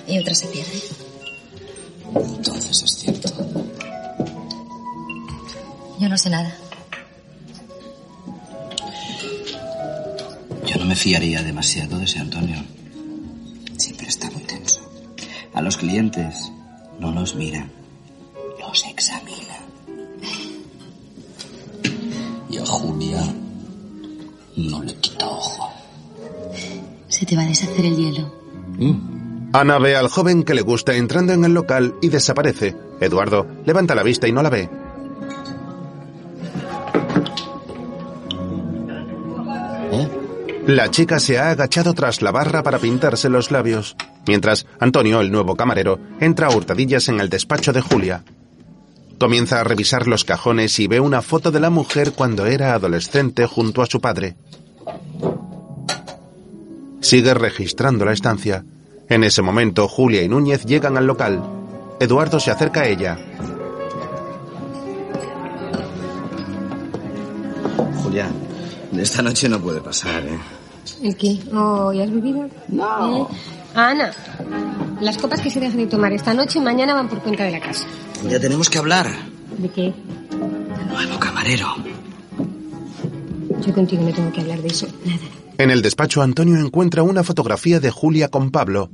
y 0.07 0.17
otras 0.17 0.39
se 0.39 0.47
pierde. 0.47 0.81
Entonces 2.37 2.83
es 2.83 2.95
cierto. 2.95 3.29
Yo 5.99 6.07
no 6.07 6.17
sé 6.17 6.29
nada. 6.29 6.55
Yo 10.65 10.77
no 10.77 10.85
me 10.85 10.95
fiaría 10.95 11.43
demasiado 11.43 11.99
de 11.99 12.05
ese 12.05 12.19
Antonio. 12.19 12.63
Siempre 13.77 14.07
está 14.07 14.31
muy 14.31 14.43
tenso. 14.43 14.79
A 15.53 15.61
los 15.61 15.75
clientes 15.75 16.49
no 16.97 17.11
los 17.11 17.35
mira, 17.35 17.67
los 18.57 18.85
examina. 18.85 19.42
Y 22.53 22.59
a 22.59 22.65
Julia 22.67 23.19
no 24.57 24.83
le 24.83 24.93
quita 24.97 25.27
ojo. 25.27 25.73
Se 27.07 27.25
te 27.25 27.35
va 27.35 27.41
a 27.41 27.47
deshacer 27.47 27.83
el 27.83 27.95
hielo. 27.95 28.31
Ana 29.53 29.79
ve 29.79 29.95
al 29.95 30.07
joven 30.07 30.43
que 30.43 30.53
le 30.53 30.61
gusta 30.61 30.93
entrando 30.93 31.33
en 31.33 31.45
el 31.45 31.53
local 31.55 31.95
y 31.99 32.09
desaparece. 32.09 32.75
Eduardo 32.99 33.47
levanta 33.65 33.95
la 33.95 34.03
vista 34.03 34.27
y 34.27 34.33
no 34.33 34.43
la 34.43 34.51
ve. 34.51 34.69
La 40.67 40.91
chica 40.91 41.19
se 41.19 41.39
ha 41.39 41.49
agachado 41.49 41.95
tras 41.95 42.21
la 42.21 42.29
barra 42.29 42.61
para 42.61 42.77
pintarse 42.77 43.29
los 43.29 43.49
labios, 43.49 43.95
mientras 44.27 44.67
Antonio, 44.79 45.21
el 45.21 45.31
nuevo 45.31 45.55
camarero, 45.55 45.97
entra 46.19 46.47
a 46.47 46.55
hurtadillas 46.55 47.09
en 47.09 47.19
el 47.19 47.29
despacho 47.29 47.73
de 47.73 47.81
Julia. 47.81 48.23
Comienza 49.19 49.59
a 49.59 49.63
revisar 49.63 50.07
los 50.07 50.25
cajones 50.25 50.79
y 50.79 50.87
ve 50.87 50.99
una 50.99 51.21
foto 51.21 51.51
de 51.51 51.59
la 51.59 51.69
mujer 51.69 52.13
cuando 52.13 52.45
era 52.45 52.73
adolescente 52.73 53.45
junto 53.45 53.81
a 53.81 53.85
su 53.85 54.01
padre. 54.01 54.35
Sigue 56.99 57.33
registrando 57.33 58.05
la 58.05 58.13
estancia. 58.13 58.65
En 59.09 59.23
ese 59.23 59.41
momento, 59.41 59.87
Julia 59.87 60.23
y 60.23 60.29
Núñez 60.29 60.65
llegan 60.65 60.97
al 60.97 61.05
local. 61.05 61.43
Eduardo 61.99 62.39
se 62.39 62.51
acerca 62.51 62.81
a 62.81 62.87
ella. 62.87 63.17
Julia, 68.01 68.29
esta 68.97 69.21
noche 69.21 69.49
no 69.49 69.59
puede 69.59 69.81
pasar, 69.81 70.23
¿eh? 70.25 70.39
¿El 71.01 71.15
qué? 71.15 71.39
Oh, 71.53 71.91
¿ya 71.93 72.03
has 72.03 72.11
bebido? 72.11 72.49
No. 72.69 73.29
¿Eh? 73.29 73.37
Ana, 73.75 74.11
las 75.03 75.17
copas 75.17 75.41
que 75.41 75.49
se 75.49 75.59
dejan 75.59 75.77
de 75.77 75.87
tomar 75.87 76.13
esta 76.13 76.33
noche 76.33 76.61
mañana 76.61 76.93
van 76.93 77.09
por 77.09 77.19
cuenta 77.19 77.43
de 77.43 77.51
la 77.51 77.59
casa. 77.59 77.85
Ya 78.29 78.39
tenemos 78.39 78.69
que 78.69 78.77
hablar. 78.77 79.07
¿De 79.57 79.69
qué? 79.69 79.93
Nuevo 80.89 81.19
camarero. 81.19 81.67
Yo 83.65 83.73
contigo 83.73 84.03
no 84.03 84.13
tengo 84.13 84.31
que 84.31 84.41
hablar 84.41 84.61
de 84.61 84.69
eso. 84.69 84.87
Nada. 85.05 85.19
En 85.57 85.71
el 85.71 85.81
despacho, 85.81 86.21
Antonio 86.21 86.57
encuentra 86.57 87.03
una 87.03 87.23
fotografía 87.23 87.79
de 87.79 87.91
Julia 87.91 88.29
con 88.29 88.49
Pablo. 88.49 88.89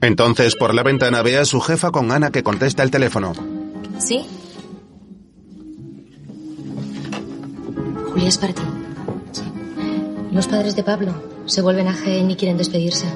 Entonces, 0.00 0.56
por 0.56 0.74
la 0.74 0.82
ventana 0.82 1.22
ve 1.22 1.36
a 1.36 1.44
su 1.44 1.60
jefa 1.60 1.90
con 1.90 2.10
Ana 2.10 2.30
que 2.30 2.42
contesta 2.42 2.82
el 2.82 2.90
teléfono. 2.90 3.32
¿Sí? 3.98 4.24
Julia, 8.10 8.28
es 8.28 8.38
para 8.38 8.54
ti. 8.54 8.62
Los 10.32 10.46
padres 10.46 10.74
de 10.76 10.82
Pablo 10.82 11.14
se 11.44 11.60
vuelven 11.60 11.88
a 11.88 11.92
Jaén 11.92 12.30
y 12.30 12.36
quieren 12.36 12.56
despedirse. 12.56 13.06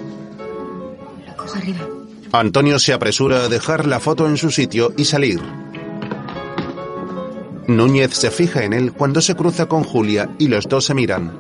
Arriba. 1.55 1.87
Antonio 2.33 2.79
se 2.79 2.93
apresura 2.93 3.45
a 3.45 3.49
dejar 3.49 3.87
la 3.87 4.01
foto 4.01 4.27
en 4.27 4.37
su 4.37 4.51
sitio 4.51 4.93
y 4.97 5.05
salir. 5.05 5.41
Núñez 7.67 8.13
se 8.15 8.31
fija 8.31 8.65
en 8.65 8.73
él 8.73 8.93
cuando 8.93 9.21
se 9.21 9.35
cruza 9.35 9.67
con 9.67 9.85
Julia 9.85 10.31
y 10.39 10.49
los 10.49 10.69
dos 10.69 10.85
se 10.85 10.95
miran. 10.95 11.39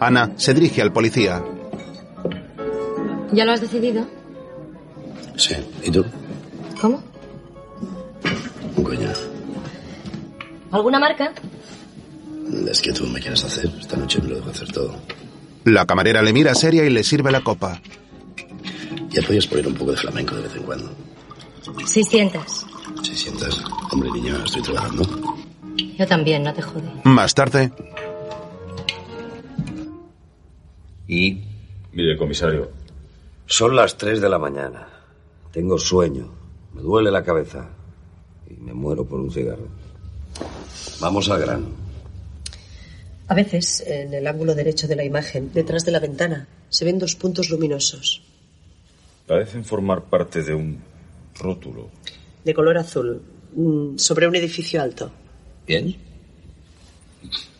Ana 0.00 0.32
se 0.36 0.52
dirige 0.52 0.82
al 0.82 0.92
policía. 0.92 1.42
¿Ya 3.32 3.44
lo 3.44 3.52
has 3.52 3.60
decidido? 3.60 4.06
Sí. 5.36 5.54
¿Y 5.82 5.90
tú? 5.90 6.04
¿Cómo? 6.80 7.02
Un 8.76 8.84
coño. 8.84 9.08
¿Alguna 10.70 10.98
marca? 10.98 11.32
Es 12.68 12.80
que 12.80 12.92
tú 12.92 13.06
me 13.06 13.20
quieres 13.20 13.44
hacer. 13.44 13.70
Esta 13.80 13.96
noche 13.96 14.20
me 14.20 14.28
lo 14.28 14.36
dejo 14.36 14.50
hacer 14.50 14.70
todo. 14.72 14.94
La 15.64 15.86
camarera 15.86 16.22
le 16.22 16.32
mira 16.32 16.54
seria 16.54 16.84
y 16.84 16.90
le 16.90 17.02
sirve 17.02 17.32
la 17.32 17.42
copa. 17.42 17.80
Ya 19.14 19.22
podías 19.26 19.46
poner 19.46 19.66
un 19.68 19.74
poco 19.74 19.92
de 19.92 19.96
flamenco 19.96 20.34
de 20.34 20.42
vez 20.42 20.56
en 20.56 20.62
cuando. 20.64 20.90
600. 21.86 22.66
Si 23.02 23.16
sientas, 23.16 23.62
hombre, 23.92 24.10
niña, 24.10 24.42
estoy 24.44 24.62
trabajando. 24.62 25.04
Yo 25.98 26.06
también, 26.06 26.42
no 26.42 26.52
te 26.52 26.62
jode. 26.62 26.90
Más 27.04 27.34
tarde, 27.34 27.70
¿Y? 31.06 31.42
Mire, 31.92 32.16
comisario. 32.16 32.70
Son 33.46 33.76
las 33.76 33.96
3 33.98 34.20
de 34.20 34.28
la 34.28 34.38
mañana. 34.38 34.88
Tengo 35.52 35.78
sueño, 35.78 36.32
me 36.72 36.82
duele 36.82 37.10
la 37.10 37.22
cabeza 37.22 37.68
y 38.50 38.54
me 38.54 38.72
muero 38.72 39.04
por 39.04 39.20
un 39.20 39.30
cigarro. 39.30 39.68
Vamos 41.00 41.28
al 41.28 41.40
grano. 41.40 41.66
A 43.28 43.34
veces, 43.34 43.82
en 43.86 44.12
el 44.12 44.26
ángulo 44.26 44.54
derecho 44.54 44.88
de 44.88 44.96
la 44.96 45.04
imagen, 45.04 45.52
detrás 45.52 45.84
de 45.84 45.92
la 45.92 46.00
ventana, 46.00 46.48
se 46.68 46.84
ven 46.84 46.98
dos 46.98 47.14
puntos 47.14 47.50
luminosos, 47.50 48.22
Parecen 49.26 49.64
formar 49.64 50.02
parte 50.04 50.42
de 50.42 50.54
un 50.54 50.78
rótulo. 51.38 51.90
de 52.44 52.52
color 52.54 52.76
azul, 52.76 53.22
mm, 53.54 53.96
sobre 53.96 54.28
un 54.28 54.36
edificio 54.36 54.82
alto. 54.82 55.10
¿Bien? 55.66 55.96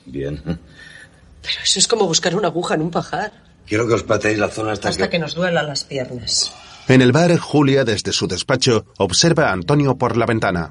Bien. 0.04 0.36
Pero 0.44 1.58
eso 1.62 1.78
es 1.78 1.88
como 1.88 2.06
buscar 2.06 2.36
una 2.36 2.48
aguja 2.48 2.74
en 2.74 2.82
un 2.82 2.90
pajar. 2.90 3.32
Quiero 3.66 3.88
que 3.88 3.94
os 3.94 4.02
pateéis 4.02 4.38
la 4.38 4.48
zona 4.48 4.72
hasta, 4.72 4.90
Hasta 4.90 5.04
que... 5.04 5.12
que 5.12 5.18
nos 5.18 5.34
duelan 5.34 5.66
las 5.66 5.84
piernas. 5.84 6.52
En 6.86 7.00
el 7.00 7.12
bar, 7.12 7.34
Julia, 7.38 7.84
desde 7.84 8.12
su 8.12 8.26
despacho, 8.26 8.84
observa 8.98 9.48
a 9.48 9.52
Antonio 9.52 9.96
por 9.96 10.18
la 10.18 10.26
ventana. 10.26 10.70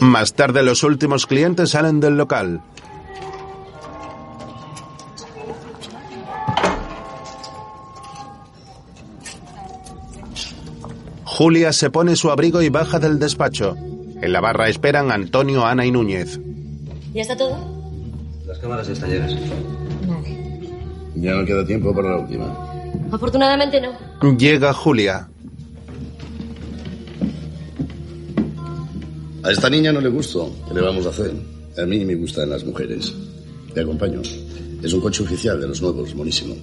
Más 0.00 0.34
tarde, 0.34 0.62
los 0.62 0.82
últimos 0.82 1.26
clientes 1.26 1.70
salen 1.70 2.00
del 2.00 2.16
local. 2.16 2.62
Julia 11.36 11.70
se 11.74 11.90
pone 11.90 12.16
su 12.16 12.30
abrigo 12.30 12.62
y 12.62 12.70
baja 12.70 12.98
del 12.98 13.18
despacho. 13.18 13.76
En 14.22 14.32
la 14.32 14.40
barra 14.40 14.70
esperan 14.70 15.12
Antonio, 15.12 15.66
Ana 15.66 15.84
y 15.84 15.90
Núñez. 15.90 16.40
¿Ya 17.12 17.20
está 17.20 17.36
todo? 17.36 17.58
Las 18.46 18.58
cámaras 18.58 18.88
están 18.88 19.10
llenas. 19.10 19.36
Ya 21.14 21.34
no 21.34 21.44
queda 21.44 21.66
tiempo 21.66 21.94
para 21.94 22.12
la 22.12 22.16
última. 22.22 22.46
Afortunadamente 23.12 23.78
no. 23.82 24.38
Llega 24.38 24.72
Julia. 24.72 25.28
A 29.42 29.50
esta 29.50 29.68
niña 29.68 29.92
no 29.92 30.00
le 30.00 30.08
gusto. 30.08 30.50
¿Qué 30.66 30.72
le 30.72 30.80
vamos 30.80 31.04
a 31.04 31.10
hacer? 31.10 31.32
A 31.76 31.84
mí 31.84 32.02
me 32.06 32.14
gustan 32.14 32.48
las 32.48 32.64
mujeres. 32.64 33.14
Te 33.74 33.82
acompaño. 33.82 34.22
Es 34.82 34.90
un 34.90 35.02
coche 35.02 35.22
oficial 35.22 35.60
de 35.60 35.68
los 35.68 35.82
nuevos, 35.82 36.14
monísimo. 36.14 36.54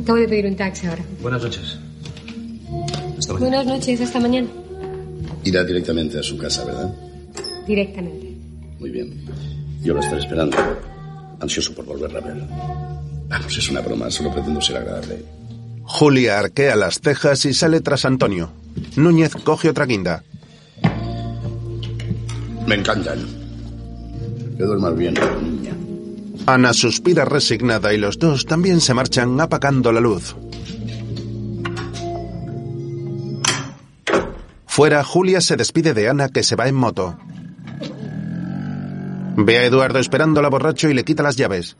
Acabo 0.00 0.20
de 0.20 0.28
pedir 0.28 0.46
un 0.46 0.54
taxi 0.54 0.86
ahora. 0.86 1.04
Buenas 1.20 1.42
noches. 1.42 1.76
Buenas 3.38 3.66
noches, 3.66 4.00
hasta 4.00 4.20
mañana. 4.20 4.48
Irá 5.44 5.64
directamente 5.64 6.18
a 6.18 6.22
su 6.22 6.36
casa, 6.38 6.64
¿verdad? 6.64 6.94
Directamente. 7.66 8.36
Muy 8.78 8.90
bien. 8.90 9.24
Yo 9.82 9.94
lo 9.94 10.00
estaré 10.00 10.20
esperando. 10.20 10.56
Ansioso 11.40 11.74
por 11.74 11.84
volverla 11.84 12.18
a 12.18 12.22
ver. 12.22 12.36
Vamos, 13.28 13.58
es 13.58 13.70
una 13.70 13.80
broma. 13.80 14.10
Solo 14.10 14.32
pretendo 14.32 14.60
ser 14.60 14.78
agradable. 14.78 15.24
Julia 15.82 16.38
arquea 16.38 16.76
las 16.76 17.00
cejas 17.00 17.44
y 17.44 17.54
sale 17.54 17.80
tras 17.80 18.04
Antonio. 18.04 18.50
Núñez 18.96 19.34
coge 19.34 19.70
otra 19.70 19.86
guinda. 19.86 20.22
Me 22.66 22.74
encantan. 22.74 23.18
Que 24.56 24.64
duermas 24.64 24.96
bien, 24.96 25.14
niña. 25.42 25.72
Ana 26.46 26.72
suspira 26.72 27.24
resignada 27.24 27.92
y 27.94 27.98
los 27.98 28.18
dos 28.18 28.46
también 28.46 28.80
se 28.80 28.94
marchan 28.94 29.40
apagando 29.40 29.92
la 29.92 30.00
luz. 30.00 30.34
Fuera, 34.78 35.02
Julia 35.02 35.40
se 35.40 35.56
despide 35.56 35.92
de 35.92 36.08
Ana 36.08 36.28
que 36.28 36.44
se 36.44 36.54
va 36.54 36.68
en 36.68 36.76
moto. 36.76 37.18
Ve 39.36 39.58
a 39.58 39.64
Eduardo 39.64 39.98
esperándola 39.98 40.48
borracho 40.48 40.88
y 40.88 40.94
le 40.94 41.04
quita 41.04 41.24
las 41.24 41.34
llaves. 41.34 41.76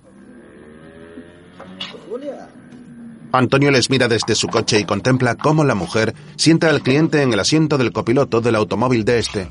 Antonio 3.30 3.70
les 3.70 3.88
mira 3.88 4.08
desde 4.08 4.34
su 4.34 4.48
coche 4.48 4.80
y 4.80 4.84
contempla 4.84 5.36
cómo 5.36 5.62
la 5.62 5.76
mujer 5.76 6.12
sienta 6.34 6.70
al 6.70 6.82
cliente 6.82 7.22
en 7.22 7.32
el 7.32 7.38
asiento 7.38 7.78
del 7.78 7.92
copiloto 7.92 8.40
del 8.40 8.56
automóvil 8.56 9.04
de 9.04 9.20
este. 9.20 9.48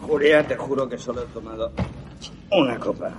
Julia, 0.00 0.44
te 0.44 0.56
juro 0.56 0.88
que 0.88 0.98
solo 0.98 1.22
he 1.22 1.26
tomado 1.26 1.70
una 2.50 2.80
copa. 2.80 3.12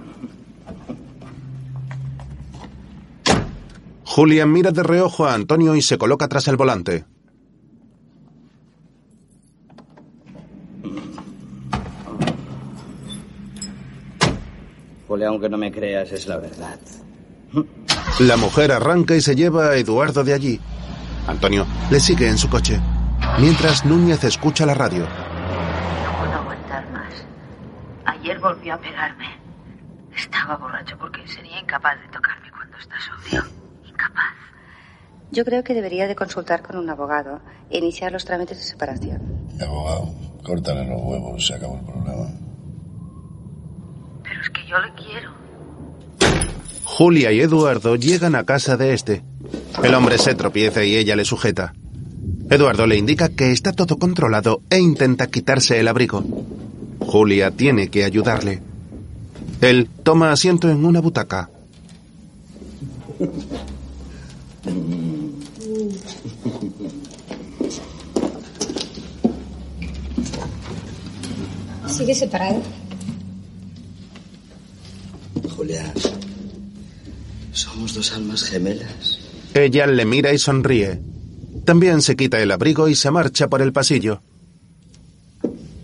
Julia 4.04 4.46
mira 4.46 4.72
de 4.72 4.84
reojo 4.84 5.26
a 5.26 5.36
Antonio 5.36 5.74
y 5.74 5.82
se 5.82 5.98
coloca 5.98 6.28
tras 6.28 6.50
el 6.50 6.58
volante. 6.58 7.06
Julia, 15.08 15.28
aunque 15.28 15.50
no 15.50 15.58
me 15.58 15.72
creas, 15.72 16.12
es 16.12 16.28
la 16.28 16.38
verdad. 16.38 16.80
La 18.20 18.38
mujer 18.38 18.72
arranca 18.72 19.16
y 19.16 19.22
se 19.22 19.36
lleva 19.36 19.70
a 19.70 19.76
Eduardo 19.76 20.24
de 20.24 20.34
allí. 20.34 20.60
Antonio 21.28 21.66
le 21.90 22.00
sigue 22.00 22.28
en 22.28 22.38
su 22.38 22.50
coche, 22.50 22.80
mientras 23.40 23.86
Núñez 23.86 24.24
escucha 24.24 24.66
la 24.66 24.74
radio. 24.74 25.04
No 25.04 26.18
puedo 26.20 26.34
aguantar 26.34 26.90
más. 26.92 27.26
Ayer 28.06 28.40
volvió 28.40 28.74
a 28.74 28.78
pegarme. 28.78 29.28
Estaba 30.16 30.58
borracho 30.58 30.98
porque 30.98 31.28
sería 31.28 31.60
incapaz 31.60 32.00
de 32.02 32.08
tocarme 32.08 32.50
cuando 32.52 32.78
está 32.78 32.96
sobrio. 33.00 33.44
Incapaz. 33.86 34.34
Yo 35.32 35.44
creo 35.44 35.64
que 35.64 35.74
debería 35.74 36.08
de 36.08 36.16
consultar 36.16 36.62
con 36.62 36.78
un 36.78 36.90
abogado 36.90 37.42
e 37.70 37.80
iniciar 37.80 38.12
los 38.12 38.26
trámites 38.26 38.58
de 38.58 38.64
separación. 38.64 39.48
Abogado, 39.62 40.14
córtale 40.44 40.88
los 40.88 41.02
huevos. 41.02 41.46
Se 41.46 41.56
acabó 41.56 41.78
el 41.78 41.86
programa. 41.86 42.30
Es 44.46 44.52
que 44.52 44.62
yo 44.68 44.78
le 44.78 44.94
quiero. 44.94 45.32
Julia 46.84 47.32
y 47.32 47.42
Eduardo 47.42 47.96
llegan 47.96 48.36
a 48.36 48.44
casa 48.44 48.78
de 48.78 48.94
este. 48.94 49.24
El 49.84 49.96
hombre 49.96 50.20
se 50.20 50.36
tropieza 50.36 50.84
y 50.84 50.96
ella 50.96 51.16
le 51.16 51.26
sujeta. 51.26 51.74
Eduardo 52.52 52.86
le 52.86 52.96
indica 52.96 53.30
que 53.30 53.52
está 53.52 53.72
todo 53.74 53.98
controlado 53.98 54.62
e 54.70 54.78
intenta 54.78 55.28
quitarse 55.28 55.80
el 55.80 55.88
abrigo. 55.88 56.24
Julia 57.00 57.50
tiene 57.50 57.90
que 57.90 58.04
ayudarle. 58.04 58.62
Él 59.62 59.90
toma 60.04 60.32
asiento 60.32 60.70
en 60.70 60.86
una 60.86 61.02
butaca. 61.02 61.50
¿Sigue 71.88 72.14
separado? 72.14 72.62
Julia, 75.56 75.94
somos 77.54 77.94
dos 77.94 78.12
almas 78.14 78.44
gemelas. 78.44 79.20
Ella 79.54 79.88
le 79.88 80.06
mira 80.06 80.34
y 80.34 80.38
sonríe. 80.38 81.00
También 81.64 82.02
se 82.02 82.16
quita 82.16 82.42
el 82.42 82.52
abrigo 82.52 82.90
y 82.90 82.96
se 82.96 83.10
marcha 83.10 83.48
por 83.48 83.62
el 83.62 83.72
pasillo. 83.72 84.22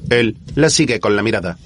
Él 0.09 0.37
la 0.55 0.69
sigue 0.69 0.99
con 0.99 1.15
la 1.15 1.23
mirada. 1.23 1.57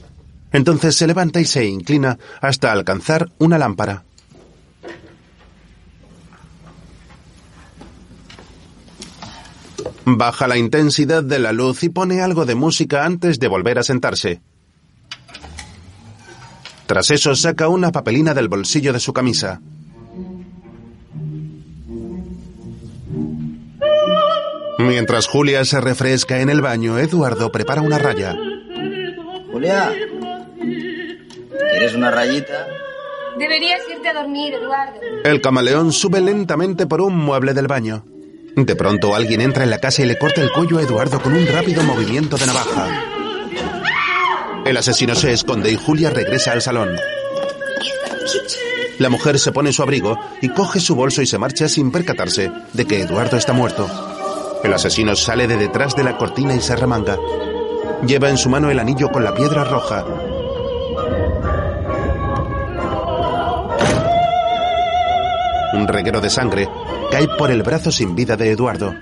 Entonces 0.51 0.95
se 0.95 1.07
levanta 1.07 1.41
y 1.41 1.45
se 1.45 1.65
inclina 1.65 2.19
hasta 2.41 2.71
alcanzar 2.71 3.31
una 3.39 3.57
lámpara. 3.57 4.03
Baja 10.05 10.47
la 10.47 10.57
intensidad 10.57 11.23
de 11.23 11.39
la 11.39 11.51
luz 11.51 11.83
y 11.83 11.89
pone 11.89 12.21
algo 12.21 12.45
de 12.45 12.53
música 12.53 13.03
antes 13.03 13.39
de 13.39 13.47
volver 13.47 13.79
a 13.79 13.83
sentarse. 13.83 14.39
Tras 16.85 17.09
eso 17.11 17.35
saca 17.35 17.67
una 17.67 17.91
papelina 17.91 18.33
del 18.33 18.47
bolsillo 18.47 18.93
de 18.93 18.99
su 18.99 19.11
camisa. 19.11 19.59
Mientras 24.77 25.27
Julia 25.27 25.65
se 25.65 25.81
refresca 25.81 26.41
en 26.41 26.49
el 26.49 26.61
baño, 26.61 26.99
Eduardo 26.99 27.51
prepara 27.51 27.81
una 27.81 27.97
raya. 27.97 28.35
Julia, 29.51 29.91
¿quieres 31.71 31.95
una 31.95 32.11
rayita? 32.11 32.67
Deberías 33.39 33.81
irte 33.89 34.09
a 34.09 34.13
dormir, 34.13 34.53
Eduardo. 34.53 34.99
El 35.23 35.41
camaleón 35.41 35.91
sube 35.91 36.21
lentamente 36.21 36.85
por 36.85 37.01
un 37.01 37.17
mueble 37.17 37.53
del 37.53 37.67
baño. 37.67 38.05
De 38.55 38.75
pronto 38.75 39.15
alguien 39.15 39.41
entra 39.41 39.63
en 39.63 39.69
la 39.69 39.79
casa 39.79 40.03
y 40.03 40.05
le 40.05 40.17
corta 40.17 40.41
el 40.41 40.51
cuello 40.51 40.77
a 40.77 40.83
Eduardo 40.83 41.21
con 41.21 41.33
un 41.33 41.47
rápido 41.47 41.83
movimiento 41.83 42.37
de 42.37 42.45
navaja. 42.45 43.14
El 44.65 44.77
asesino 44.77 45.13
se 45.13 45.31
esconde 45.31 45.71
y 45.71 45.75
Julia 45.75 46.09
regresa 46.09 46.51
al 46.51 46.61
salón. 46.61 46.89
La 48.97 49.09
mujer 49.09 49.37
se 49.37 49.51
pone 49.51 49.71
su 49.71 49.83
abrigo 49.83 50.17
y 50.41 50.49
coge 50.49 50.79
su 50.79 50.95
bolso 50.95 51.21
y 51.21 51.27
se 51.27 51.37
marcha 51.37 51.69
sin 51.69 51.91
percatarse 51.91 52.51
de 52.73 52.85
que 52.85 53.01
Eduardo 53.01 53.37
está 53.37 53.53
muerto. 53.53 53.87
El 54.63 54.73
asesino 54.73 55.15
sale 55.15 55.47
de 55.47 55.57
detrás 55.57 55.95
de 55.95 56.03
la 56.03 56.17
cortina 56.17 56.55
y 56.55 56.61
se 56.61 56.75
remanga. 56.75 57.19
Lleva 58.07 58.31
en 58.31 58.37
su 58.37 58.49
mano 58.49 58.71
el 58.71 58.79
anillo 58.79 59.09
con 59.09 59.23
la 59.23 59.35
piedra 59.35 59.65
roja. 59.65 60.03
Un 65.73 65.87
reguero 65.87 66.21
de 66.21 66.29
sangre 66.31 66.67
cae 67.11 67.27
por 67.37 67.51
el 67.51 67.61
brazo 67.61 67.91
sin 67.91 68.15
vida 68.15 68.35
de 68.35 68.49
Eduardo. 68.49 68.95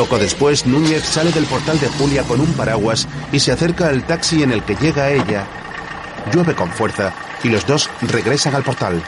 Poco 0.00 0.18
después, 0.18 0.64
Núñez 0.64 1.04
sale 1.04 1.30
del 1.30 1.44
portal 1.44 1.78
de 1.78 1.86
Julia 1.86 2.22
con 2.22 2.40
un 2.40 2.50
paraguas 2.54 3.06
y 3.32 3.38
se 3.38 3.52
acerca 3.52 3.88
al 3.88 4.06
taxi 4.06 4.42
en 4.42 4.50
el 4.50 4.64
que 4.64 4.74
llega 4.76 5.10
ella. 5.10 5.46
Llueve 6.32 6.54
con 6.54 6.72
fuerza 6.72 7.12
y 7.44 7.50
los 7.50 7.66
dos 7.66 7.90
regresan 8.00 8.54
al 8.54 8.62
portal. 8.62 9.02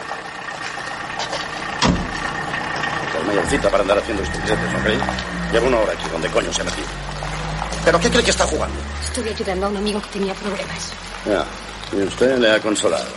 Mayorcita 3.26 3.70
para 3.70 3.80
andar 3.80 4.00
haciendo 4.00 4.22
estupideces, 4.22 4.58
¿ok? 4.58 5.50
Llevo 5.50 5.68
una 5.68 5.78
hora 5.78 5.94
aquí, 5.94 6.04
donde 6.12 6.28
coño 6.28 6.52
se 6.52 6.60
ha 6.60 6.64
metido? 6.64 6.88
¿Pero 7.86 7.98
qué 7.98 8.10
cree 8.10 8.24
que 8.24 8.30
está 8.30 8.44
jugando? 8.44 8.76
Estoy 9.02 9.30
ayudando 9.30 9.64
a 9.64 9.68
un 9.70 9.76
amigo 9.78 10.02
que 10.02 10.08
tenía 10.18 10.34
problemas. 10.34 10.92
Ya, 11.24 11.46
y 11.96 12.02
usted 12.02 12.36
le 12.36 12.50
ha 12.50 12.60
consolado. 12.60 13.08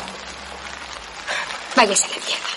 Váyase 1.75 2.05
a 2.05 2.07
la 2.07 2.25
mierda. 2.25 2.54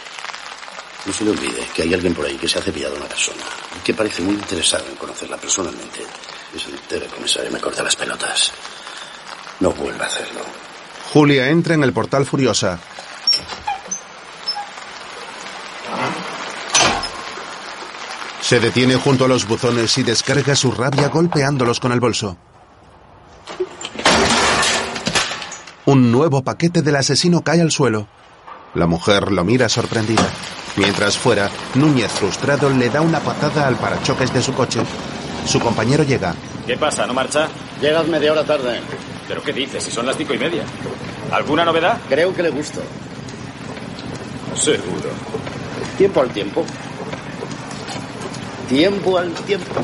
No 1.07 1.13
se 1.13 1.25
le 1.25 1.31
olvide 1.31 1.67
que 1.75 1.83
hay 1.83 1.95
alguien 1.95 2.15
por 2.15 2.27
ahí 2.27 2.37
que 2.37 2.49
se 2.49 2.59
ha 2.59 2.63
cepillado 2.63 2.95
a 2.95 2.99
una 2.99 3.09
persona 3.09 3.43
y 3.79 3.85
que 3.85 3.95
parece 3.95 4.23
muy 4.23 4.35
interesado 4.35 4.85
en 4.89 4.97
conocerla 4.97 5.37
personalmente. 5.37 6.01
Se 6.57 6.71
entere, 6.71 7.07
comisario, 7.07 7.51
me 7.51 7.61
corta 7.61 7.83
las 7.83 7.97
pelotas. 7.97 8.53
No 9.61 9.71
vuelva 9.73 10.05
a 10.05 10.09
hacerlo. 10.09 10.41
Julia 11.13 11.49
entra 11.49 11.75
en 11.75 11.83
el 11.83 11.93
portal 11.93 12.27
furiosa. 12.27 12.79
Se 18.41 18.61
detiene 18.61 18.97
junto 18.97 19.27
a 19.27 19.29
los 19.29 19.47
buzones 19.47 19.99
y 19.99 20.03
descarga 20.03 20.57
su 20.57 20.73
rabia 20.73 21.09
golpeándolos 21.09 21.81
con 21.81 21.93
el 21.93 22.01
bolso. 22.01 22.39
Un 25.85 26.11
nuevo 26.11 26.43
paquete 26.43 26.83
del 26.83 26.97
asesino 26.97 27.43
cae 27.43 27.61
al 27.61 27.71
suelo. 27.71 28.09
La 28.75 28.87
mujer 28.87 29.33
lo 29.33 29.45
mira 29.45 29.69
sorprendida. 29.69 30.29
Mientras 30.79 31.19
fuera, 31.19 31.51
Núñez, 31.75 32.13
frustrado, 32.13 32.71
le 32.71 32.89
da 32.89 33.01
una 33.01 33.19
patada 33.19 33.67
al 33.67 33.75
parachoques 33.75 34.33
de 34.33 34.41
su 34.41 34.55
coche. 34.55 34.81
Su 35.45 35.59
compañero 35.59 36.05
llega. 36.05 36.37
¿Qué 36.69 36.77
pasa? 36.77 37.05
¿No 37.05 37.15
marcha? 37.15 37.49
Llegas 37.83 38.07
media 38.07 38.31
hora 38.31 38.45
tarde. 38.45 38.81
¿Pero 39.27 39.43
qué 39.43 39.53
dices? 39.53 39.83
Si 39.83 39.91
son 39.91 40.07
las 40.07 40.17
cinco 40.17 40.35
y 40.35 40.39
media. 40.39 40.63
¿Alguna 41.33 41.65
novedad? 41.65 41.99
Creo 42.09 42.33
que 42.33 42.45
le 42.45 42.51
gusto. 42.51 42.81
Seguro. 44.55 45.11
Tiempo 45.97 46.21
al 46.21 46.31
tiempo. 46.31 46.65
Tiempo 48.69 49.19
al 49.19 49.33
tiempo. 49.33 49.83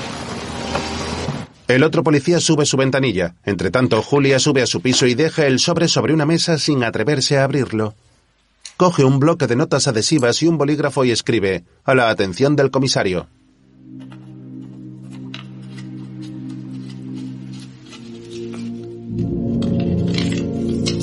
El 1.66 1.82
otro 1.82 2.04
policía 2.04 2.38
sube 2.38 2.66
su 2.66 2.76
ventanilla. 2.76 3.34
Entre 3.44 3.72
tanto, 3.72 4.00
Julia 4.00 4.38
sube 4.38 4.62
a 4.62 4.66
su 4.66 4.80
piso 4.80 5.06
y 5.06 5.14
deja 5.14 5.44
el 5.46 5.58
sobre 5.58 5.88
sobre 5.88 6.14
una 6.14 6.24
mesa 6.24 6.56
sin 6.56 6.84
atreverse 6.84 7.38
a 7.38 7.44
abrirlo. 7.44 7.94
Coge 8.76 9.04
un 9.04 9.20
bloque 9.20 9.46
de 9.46 9.54
notas 9.54 9.86
adhesivas 9.86 10.42
y 10.42 10.48
un 10.48 10.58
bolígrafo 10.58 11.04
y 11.04 11.12
escribe, 11.12 11.64
a 11.84 11.94
la 11.94 12.10
atención 12.10 12.56
del 12.56 12.72
comisario. 12.72 13.28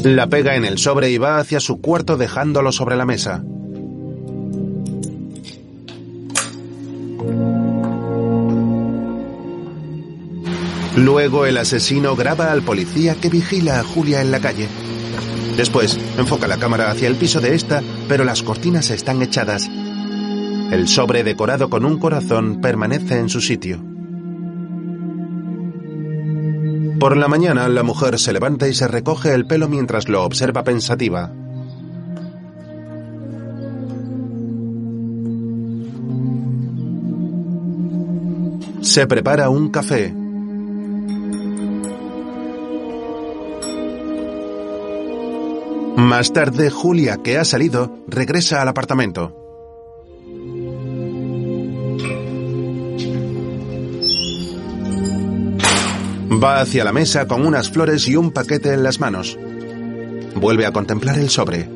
La 0.03 0.27
pega 0.27 0.55
en 0.55 0.65
el 0.65 0.79
sobre 0.79 1.11
y 1.11 1.17
va 1.17 1.37
hacia 1.37 1.59
su 1.59 1.79
cuarto 1.79 2.17
dejándolo 2.17 2.71
sobre 2.71 2.95
la 2.95 3.05
mesa. 3.05 3.43
Luego 10.97 11.45
el 11.45 11.57
asesino 11.57 12.15
graba 12.15 12.51
al 12.51 12.63
policía 12.63 13.15
que 13.15 13.29
vigila 13.29 13.79
a 13.79 13.83
Julia 13.83 14.21
en 14.21 14.31
la 14.31 14.41
calle. 14.41 14.67
Después 15.57 15.99
enfoca 16.17 16.47
la 16.47 16.57
cámara 16.57 16.89
hacia 16.89 17.07
el 17.07 17.15
piso 17.15 17.39
de 17.41 17.55
esta, 17.55 17.81
pero 18.07 18.23
las 18.23 18.43
cortinas 18.43 18.89
están 18.89 19.21
echadas. 19.21 19.69
El 20.71 20.87
sobre 20.87 21.23
decorado 21.23 21.69
con 21.69 21.85
un 21.85 21.99
corazón 21.99 22.61
permanece 22.61 23.19
en 23.19 23.29
su 23.29 23.41
sitio. 23.41 23.83
Por 26.99 27.17
la 27.17 27.27
mañana, 27.27 27.67
la 27.67 27.83
mujer 27.83 28.19
se 28.19 28.31
levanta 28.31 28.67
y 28.67 28.73
se 28.73 28.87
recoge 28.87 29.33
el 29.33 29.45
pelo 29.45 29.67
mientras 29.67 30.07
lo 30.07 30.23
observa 30.23 30.63
pensativa. 30.63 31.31
Se 38.81 39.07
prepara 39.07 39.49
un 39.49 39.69
café. 39.69 40.20
Más 46.11 46.33
tarde, 46.33 46.69
Julia, 46.69 47.19
que 47.23 47.37
ha 47.37 47.45
salido, 47.45 48.03
regresa 48.05 48.61
al 48.61 48.67
apartamento. 48.67 49.33
Va 56.29 56.59
hacia 56.59 56.83
la 56.83 56.91
mesa 56.91 57.29
con 57.29 57.45
unas 57.45 57.71
flores 57.71 58.09
y 58.09 58.17
un 58.17 58.31
paquete 58.31 58.73
en 58.73 58.83
las 58.83 58.99
manos. 58.99 59.39
Vuelve 60.35 60.65
a 60.65 60.73
contemplar 60.73 61.17
el 61.17 61.29
sobre. 61.29 61.69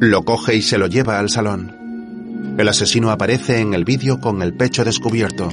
Lo 0.00 0.24
coge 0.24 0.56
y 0.56 0.62
se 0.62 0.78
lo 0.78 0.86
lleva 0.86 1.18
al 1.18 1.28
salón. 1.28 2.56
El 2.56 2.68
asesino 2.68 3.10
aparece 3.10 3.60
en 3.60 3.74
el 3.74 3.84
vídeo 3.84 4.18
con 4.18 4.40
el 4.40 4.54
pecho 4.54 4.82
descubierto. 4.82 5.50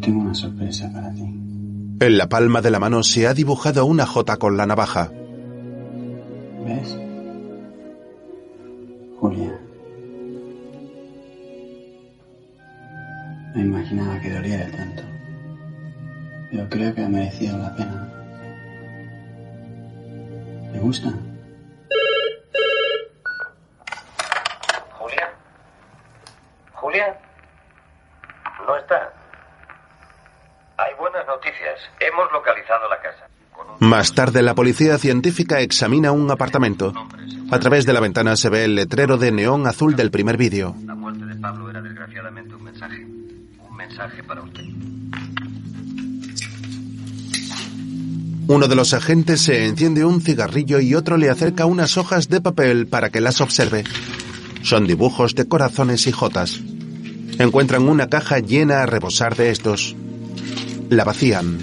Tengo 0.00 0.20
una 0.20 0.34
sorpresa 0.34 0.90
para 0.92 1.12
ti. 1.12 1.22
En 1.22 2.16
la 2.16 2.28
palma 2.28 2.62
de 2.62 2.70
la 2.70 2.78
mano 2.78 3.02
se 3.02 3.26
ha 3.26 3.34
dibujado 3.34 3.84
una 3.84 4.06
J 4.06 4.38
con 4.38 4.56
la 4.56 4.64
navaja. 4.64 5.12
¿Ves? 6.64 6.98
Julia. 9.18 9.60
No 13.54 13.60
imaginaba 13.60 14.18
que 14.20 14.30
doliera 14.30 14.70
tanto. 14.70 15.02
Pero 16.50 16.68
creo 16.70 16.94
que 16.94 17.04
ha 17.04 17.08
merecido 17.08 17.58
la 17.58 17.76
pena. 17.76 18.08
¿Le 20.72 20.78
gusta? 20.78 21.12
¿Julia? 24.98 25.28
¿Julia? 26.72 27.20
No 28.66 28.76
está. 28.78 29.19
Hay 30.80 30.94
buenas 30.98 31.26
noticias. 31.26 31.78
Hemos 32.00 32.32
localizado 32.32 32.88
la 32.88 33.00
casa. 33.00 33.28
Más 33.80 34.14
tarde, 34.14 34.42
la 34.42 34.54
policía 34.54 34.96
científica 34.96 35.60
examina 35.60 36.10
un 36.12 36.30
apartamento. 36.30 36.94
A 37.50 37.58
través 37.58 37.84
de 37.84 37.92
la 37.92 38.00
ventana 38.00 38.34
se 38.36 38.48
ve 38.48 38.64
el 38.64 38.74
letrero 38.74 39.18
de 39.18 39.30
neón 39.30 39.66
azul 39.66 39.94
del 39.94 40.10
primer 40.10 40.38
vídeo. 40.38 40.74
La 40.86 40.94
muerte 40.94 41.26
de 41.26 41.34
Pablo 41.36 41.68
era 41.68 41.82
desgraciadamente 41.82 42.54
un 42.54 42.64
mensaje. 42.64 43.04
Un 43.04 43.76
mensaje 43.76 44.22
para 44.22 44.42
usted. 44.42 44.64
Uno 48.48 48.66
de 48.66 48.74
los 48.74 48.94
agentes 48.94 49.42
se 49.42 49.66
enciende 49.66 50.04
un 50.04 50.22
cigarrillo 50.22 50.80
y 50.80 50.94
otro 50.94 51.18
le 51.18 51.28
acerca 51.28 51.66
unas 51.66 51.98
hojas 51.98 52.28
de 52.28 52.40
papel 52.40 52.86
para 52.86 53.10
que 53.10 53.20
las 53.20 53.40
observe. 53.40 53.84
Son 54.62 54.86
dibujos 54.86 55.34
de 55.34 55.46
corazones 55.46 56.06
y 56.06 56.12
jotas. 56.12 56.60
Encuentran 57.38 57.88
una 57.88 58.08
caja 58.08 58.38
llena 58.38 58.82
a 58.82 58.86
rebosar 58.86 59.36
de 59.36 59.50
estos. 59.50 59.94
La 60.90 61.04
vacían. 61.04 61.56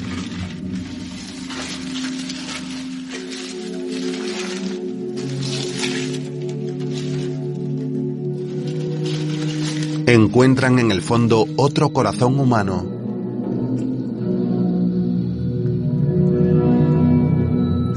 Encuentran 10.05 10.80
en 10.80 10.91
el 10.91 11.01
fondo 11.01 11.45
otro 11.57 11.89
corazón 11.89 12.39
humano. 12.39 12.86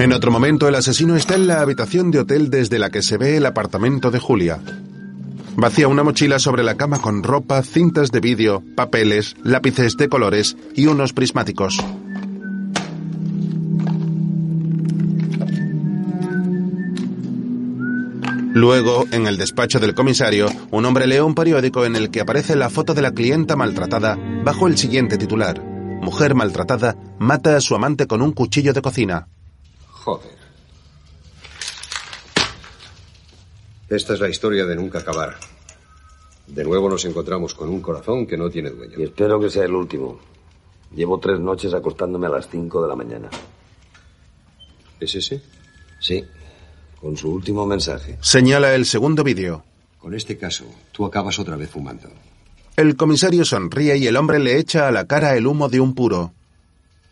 En 0.00 0.12
otro 0.12 0.32
momento, 0.32 0.66
el 0.66 0.74
asesino 0.74 1.14
está 1.14 1.36
en 1.36 1.46
la 1.46 1.60
habitación 1.60 2.10
de 2.10 2.18
hotel 2.18 2.50
desde 2.50 2.80
la 2.80 2.90
que 2.90 3.02
se 3.02 3.18
ve 3.18 3.36
el 3.36 3.46
apartamento 3.46 4.10
de 4.10 4.18
Julia. 4.18 4.58
Vacía 5.60 5.88
una 5.88 6.02
mochila 6.02 6.38
sobre 6.38 6.62
la 6.62 6.78
cama 6.78 7.02
con 7.02 7.22
ropa, 7.22 7.62
cintas 7.62 8.10
de 8.10 8.20
vídeo, 8.20 8.64
papeles, 8.76 9.36
lápices 9.44 9.94
de 9.98 10.08
colores 10.08 10.56
y 10.74 10.86
unos 10.86 11.12
prismáticos. 11.12 11.84
Luego, 18.54 19.04
en 19.12 19.26
el 19.26 19.36
despacho 19.36 19.78
del 19.78 19.94
comisario, 19.94 20.48
un 20.70 20.86
hombre 20.86 21.06
lee 21.06 21.18
un 21.18 21.34
periódico 21.34 21.84
en 21.84 21.94
el 21.94 22.10
que 22.10 22.22
aparece 22.22 22.56
la 22.56 22.70
foto 22.70 22.94
de 22.94 23.02
la 23.02 23.12
clienta 23.12 23.54
maltratada 23.54 24.16
bajo 24.42 24.66
el 24.66 24.78
siguiente 24.78 25.18
titular. 25.18 25.62
Mujer 25.62 26.34
maltratada 26.34 26.96
mata 27.18 27.54
a 27.54 27.60
su 27.60 27.74
amante 27.74 28.06
con 28.06 28.22
un 28.22 28.32
cuchillo 28.32 28.72
de 28.72 28.80
cocina. 28.80 29.28
Joder. 29.90 30.40
Esta 33.90 34.14
es 34.14 34.20
la 34.20 34.30
historia 34.30 34.64
de 34.64 34.74
nunca 34.74 35.00
acabar. 35.00 35.49
De 36.50 36.64
nuevo 36.64 36.88
nos 36.88 37.04
encontramos 37.04 37.54
con 37.54 37.68
un 37.68 37.80
corazón 37.80 38.26
que 38.26 38.36
no 38.36 38.50
tiene 38.50 38.70
dueño. 38.70 38.98
Y 38.98 39.04
espero 39.04 39.38
que 39.38 39.50
sea 39.50 39.64
el 39.64 39.72
último. 39.72 40.18
Llevo 40.94 41.18
tres 41.18 41.38
noches 41.38 41.72
acostándome 41.72 42.26
a 42.26 42.30
las 42.30 42.48
cinco 42.48 42.82
de 42.82 42.88
la 42.88 42.96
mañana. 42.96 43.30
¿Es 44.98 45.14
ese? 45.14 45.40
Sí, 46.00 46.24
con 47.00 47.16
su 47.16 47.30
último 47.30 47.64
mensaje. 47.66 48.18
Señala 48.20 48.74
el 48.74 48.84
segundo 48.84 49.22
vídeo. 49.22 49.62
Con 49.98 50.14
este 50.14 50.36
caso, 50.36 50.64
tú 50.92 51.04
acabas 51.04 51.38
otra 51.38 51.56
vez 51.56 51.70
fumando. 51.70 52.08
El 52.76 52.96
comisario 52.96 53.44
sonríe 53.44 53.96
y 53.98 54.06
el 54.06 54.16
hombre 54.16 54.38
le 54.40 54.58
echa 54.58 54.88
a 54.88 54.90
la 54.90 55.06
cara 55.06 55.36
el 55.36 55.46
humo 55.46 55.68
de 55.68 55.80
un 55.80 55.94
puro. 55.94 56.32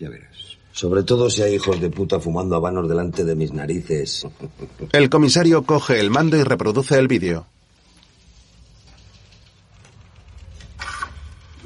Ya 0.01 0.09
verás. 0.09 0.57
Sobre 0.73 1.03
todo 1.03 1.31
si 1.31 1.43
hay 1.43 1.55
hijos 1.55 1.81
de 1.81 1.91
puta 1.91 2.19
fumando 2.19 2.57
habanos 2.57 2.89
delante 2.89 3.25
de 3.25 3.35
mis 3.35 3.53
narices. 3.53 4.27
El 4.93 5.11
comisario 5.11 5.63
coge 5.63 6.01
el 6.01 6.11
mando 6.11 6.37
y 6.37 6.43
reproduce 6.43 6.99
el 6.99 7.09
vídeo. 7.09 7.47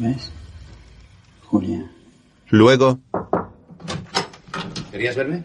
¿Ves? 0.02 0.32
Julia. 1.46 1.88
Luego, 2.48 2.98
¿Querías 4.90 5.14
verme? 5.14 5.44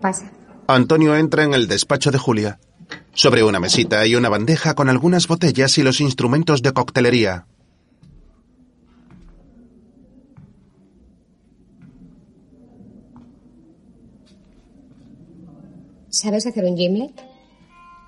Pasa. 0.00 0.30
Antonio 0.68 1.16
entra 1.16 1.42
en 1.42 1.54
el 1.54 1.66
despacho 1.66 2.12
de 2.12 2.18
Julia. 2.18 2.60
Sobre 3.14 3.42
una 3.42 3.58
mesita 3.58 3.98
hay 3.98 4.14
una 4.14 4.28
bandeja 4.28 4.74
con 4.74 4.88
algunas 4.88 5.26
botellas 5.26 5.76
y 5.78 5.82
los 5.82 6.00
instrumentos 6.00 6.62
de 6.62 6.72
coctelería. 6.72 7.46
¿Sabes 16.10 16.46
hacer 16.46 16.64
un 16.64 16.76
gimlet? 16.76 17.20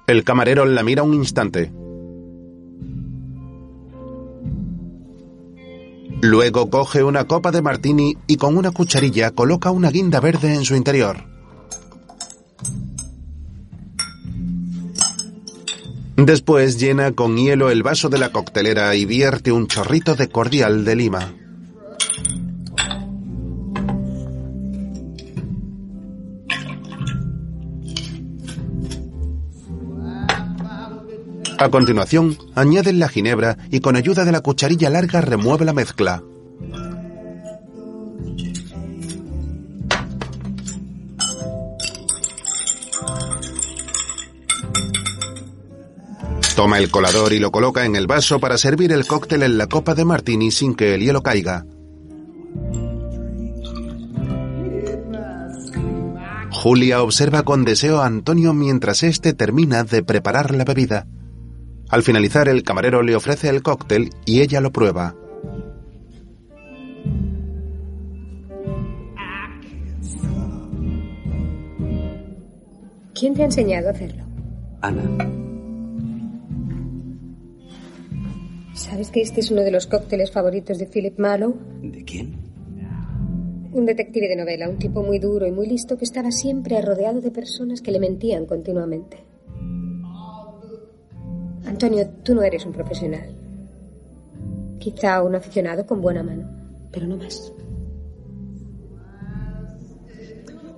El 0.06 0.22
camarero 0.22 0.64
la 0.64 0.84
mira 0.84 1.02
un 1.02 1.14
instante. 1.14 1.72
Luego 6.24 6.70
coge 6.70 7.02
una 7.02 7.24
copa 7.24 7.50
de 7.50 7.62
martini 7.62 8.16
y 8.28 8.36
con 8.36 8.56
una 8.56 8.70
cucharilla 8.70 9.32
coloca 9.32 9.72
una 9.72 9.90
guinda 9.90 10.20
verde 10.20 10.54
en 10.54 10.64
su 10.64 10.76
interior. 10.76 11.24
Después 16.16 16.78
llena 16.78 17.10
con 17.10 17.36
hielo 17.36 17.70
el 17.70 17.82
vaso 17.82 18.08
de 18.08 18.18
la 18.18 18.30
coctelera 18.30 18.94
y 18.94 19.04
vierte 19.04 19.50
un 19.50 19.66
chorrito 19.66 20.14
de 20.14 20.28
cordial 20.28 20.84
de 20.84 20.94
lima. 20.94 21.34
A 31.62 31.70
continuación, 31.70 32.36
añaden 32.56 32.98
la 32.98 33.08
ginebra 33.08 33.56
y 33.70 33.78
con 33.78 33.94
ayuda 33.94 34.24
de 34.24 34.32
la 34.32 34.40
cucharilla 34.40 34.90
larga 34.90 35.20
remueve 35.20 35.64
la 35.64 35.72
mezcla. 35.72 36.20
Toma 46.56 46.78
el 46.78 46.90
colador 46.90 47.32
y 47.32 47.38
lo 47.38 47.52
coloca 47.52 47.84
en 47.84 47.94
el 47.94 48.08
vaso 48.08 48.40
para 48.40 48.58
servir 48.58 48.90
el 48.90 49.06
cóctel 49.06 49.44
en 49.44 49.56
la 49.56 49.68
copa 49.68 49.94
de 49.94 50.04
martini 50.04 50.50
sin 50.50 50.74
que 50.74 50.96
el 50.96 51.02
hielo 51.02 51.22
caiga. 51.22 51.64
Julia 56.50 57.02
observa 57.04 57.44
con 57.44 57.64
deseo 57.64 58.00
a 58.00 58.06
Antonio 58.06 58.52
mientras 58.52 59.04
éste 59.04 59.32
termina 59.32 59.84
de 59.84 60.02
preparar 60.02 60.56
la 60.56 60.64
bebida. 60.64 61.06
Al 61.92 62.02
finalizar, 62.02 62.48
el 62.48 62.62
camarero 62.62 63.02
le 63.02 63.14
ofrece 63.14 63.50
el 63.50 63.62
cóctel 63.62 64.08
y 64.24 64.40
ella 64.40 64.62
lo 64.62 64.72
prueba. 64.72 65.14
¿Quién 73.12 73.34
te 73.34 73.42
ha 73.42 73.44
enseñado 73.44 73.88
a 73.88 73.90
hacerlo? 73.90 74.24
Ana, 74.80 75.02
¿Sabes 78.72 79.10
que 79.10 79.20
este 79.20 79.40
es 79.40 79.50
uno 79.50 79.60
de 79.60 79.70
los 79.70 79.86
cócteles 79.86 80.32
favoritos 80.32 80.78
de 80.78 80.86
Philip 80.86 81.18
Marlowe? 81.18 81.58
¿de 81.82 82.04
quién? 82.04 82.32
Un 83.72 83.84
detective 83.84 84.28
de 84.28 84.36
novela, 84.36 84.66
un 84.66 84.78
tipo 84.78 85.02
muy 85.02 85.18
duro 85.18 85.46
y 85.46 85.52
muy 85.52 85.66
listo 85.66 85.98
que 85.98 86.04
estaba 86.04 86.30
siempre 86.30 86.80
rodeado 86.80 87.20
de 87.20 87.30
personas 87.30 87.82
que 87.82 87.92
le 87.92 88.00
mentían 88.00 88.46
continuamente. 88.46 89.31
Antonio, 91.72 92.06
tú 92.22 92.34
no 92.34 92.42
eres 92.42 92.66
un 92.66 92.72
profesional. 92.72 93.34
Quizá 94.78 95.22
un 95.22 95.34
aficionado 95.34 95.86
con 95.86 96.02
buena 96.02 96.22
mano, 96.22 96.46
pero 96.92 97.06
no 97.06 97.16
más. 97.16 97.50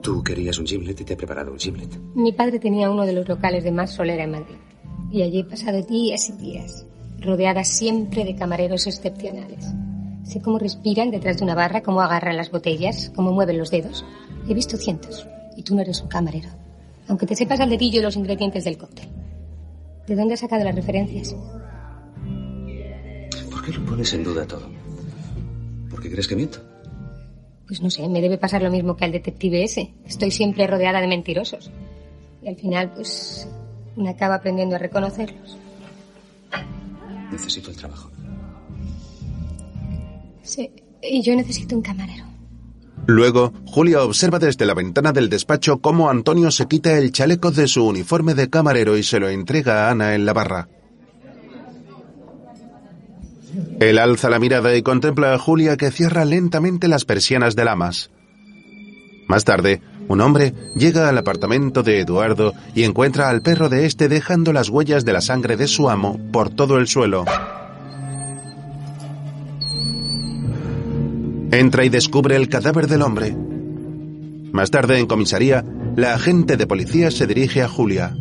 Tú 0.01 0.23
querías 0.23 0.57
un 0.59 0.67
gimlet 0.67 1.01
y 1.01 1.05
te 1.05 1.15
he 1.15 1.17
preparado 1.17 1.51
un 1.51 1.59
gimlet. 1.59 1.91
Mi 2.15 2.33
padre 2.33 2.61
tenía 2.61 2.91
uno 2.91 3.05
de 3.05 3.13
los 3.13 3.29
locales 3.29 3.65
de 3.65 3.73
más 3.73 3.91
solera 3.91 4.23
en 4.23 4.31
Madrid. 4.31 4.55
Y 5.11 5.23
allí 5.23 5.41
he 5.41 5.45
pasado 5.45 5.83
días 5.83 6.29
y 6.29 6.33
días, 6.35 6.87
rodeada 7.19 7.65
siempre 7.65 8.25
de 8.25 8.37
camareros 8.37 8.87
excepcionales. 8.87 9.67
Sé 10.23 10.41
cómo 10.41 10.61
respiran 10.61 11.11
detrás 11.11 11.39
de 11.39 11.45
una 11.45 11.57
barra, 11.57 11.83
cómo 11.83 12.03
agarran 12.03 12.37
las 12.37 12.53
botellas, 12.53 13.11
cómo 13.17 13.33
mueven 13.33 13.59
los 13.59 13.73
dedos. 13.73 14.05
He 14.49 14.55
visto 14.55 14.77
cientos. 14.77 15.27
Y 15.57 15.65
tú 15.65 15.75
no 15.75 15.81
eres 15.81 16.01
un 16.03 16.09
camarero. 16.09 16.51
Aunque 17.09 17.27
te 17.27 17.35
sepas 17.35 17.59
al 17.59 17.71
dedillo 17.71 18.01
los 18.01 18.15
ingredientes 18.15 18.63
del 18.63 18.79
cóctel. 18.79 19.24
¿De 20.07 20.15
dónde 20.15 20.35
has 20.35 20.41
sacado 20.41 20.65
las 20.65 20.75
referencias? 20.75 21.35
¿Por 23.51 23.65
qué 23.65 23.73
lo 23.73 23.85
pones 23.87 24.13
en 24.13 24.25
duda 24.25 24.47
todo? 24.47 24.69
¿Por 25.91 26.03
qué 26.03 26.11
crees 26.11 26.29
que 26.29 26.37
miento? 26.37 26.61
Pues 27.67 27.81
no 27.81 27.89
sé, 27.89 28.07
me 28.09 28.21
debe 28.21 28.37
pasar 28.37 28.63
lo 28.63 28.71
mismo 28.71 28.97
que 28.97 29.07
al 29.07 29.13
detective 29.13 29.65
ese. 29.65 29.95
Estoy 30.05 30.31
siempre 30.31 30.67
rodeada 30.67 31.01
de 31.01 31.07
mentirosos. 31.07 31.71
Y 32.43 32.49
al 32.49 32.57
final, 32.57 32.93
pues, 32.93 33.49
una 33.97 34.11
acaba 34.11 34.35
aprendiendo 34.35 34.77
a 34.77 34.79
reconocerlos. 34.79 35.57
Necesito 37.33 37.71
el 37.71 37.77
trabajo. 37.77 38.11
Sí, 40.43 40.71
y 41.03 41.23
yo 41.23 41.35
necesito 41.35 41.75
un 41.75 41.83
camarero. 41.83 42.34
Luego, 43.07 43.53
Julia 43.67 44.03
observa 44.03 44.39
desde 44.39 44.65
la 44.65 44.75
ventana 44.75 45.13
del 45.13 45.29
despacho 45.29 45.79
cómo 45.79 46.09
Antonio 46.09 46.51
se 46.51 46.67
quita 46.67 46.97
el 46.97 47.13
chaleco 47.13 47.51
de 47.51 47.69
su 47.69 47.87
uniforme 47.87 48.35
de 48.35 48.49
camarero 48.49 48.97
y 48.97 49.03
se 49.03 49.21
lo 49.21 49.29
entrega 49.29 49.87
a 49.87 49.91
Ana 49.91 50.15
en 50.15 50.25
la 50.25 50.33
barra. 50.33 50.69
Él 53.81 53.99
alza 53.99 54.31
la 54.31 54.39
mirada 54.39 54.75
y 54.75 54.83
contempla 54.83 55.35
a 55.35 55.39
Julia 55.39 55.77
que 55.77 55.91
cierra 55.91 56.25
lentamente 56.25 56.89
las 56.89 57.05
persianas 57.05 57.55
del 57.55 57.69
amas. 57.69 58.11
Más 59.29 59.45
tarde, 59.45 59.81
un 60.09 60.21
hombre 60.21 60.55
llega 60.75 61.09
al 61.09 61.19
apartamento 61.19 61.83
de 61.83 62.01
Eduardo 62.01 62.53
y 62.75 62.85
encuentra 62.85 63.29
al 63.29 63.43
perro 63.43 63.69
de 63.69 63.87
este 63.87 64.09
dejando 64.09 64.53
las 64.53 64.69
huellas 64.69 65.05
de 65.05 65.13
la 65.13 65.21
sangre 65.21 65.57
de 65.57 65.67
su 65.67 65.89
amo 65.89 66.19
por 66.33 66.51
todo 66.51 66.79
el 66.79 66.89
suelo. 66.89 67.25
Entra 71.55 71.85
y 71.85 71.89
descubre 71.89 72.35
el 72.35 72.49
cadáver 72.49 72.89
del 72.89 73.03
hombre. 73.03 73.33
Más 73.33 74.73
tarde, 74.73 74.99
en 74.99 75.07
comisaría, 75.07 75.65
la 75.95 76.15
agente 76.15 76.57
de 76.57 76.67
policía 76.67 77.13
se 77.13 77.29
dirige 77.29 77.63
a 77.63 77.69
Julia. 77.69 78.13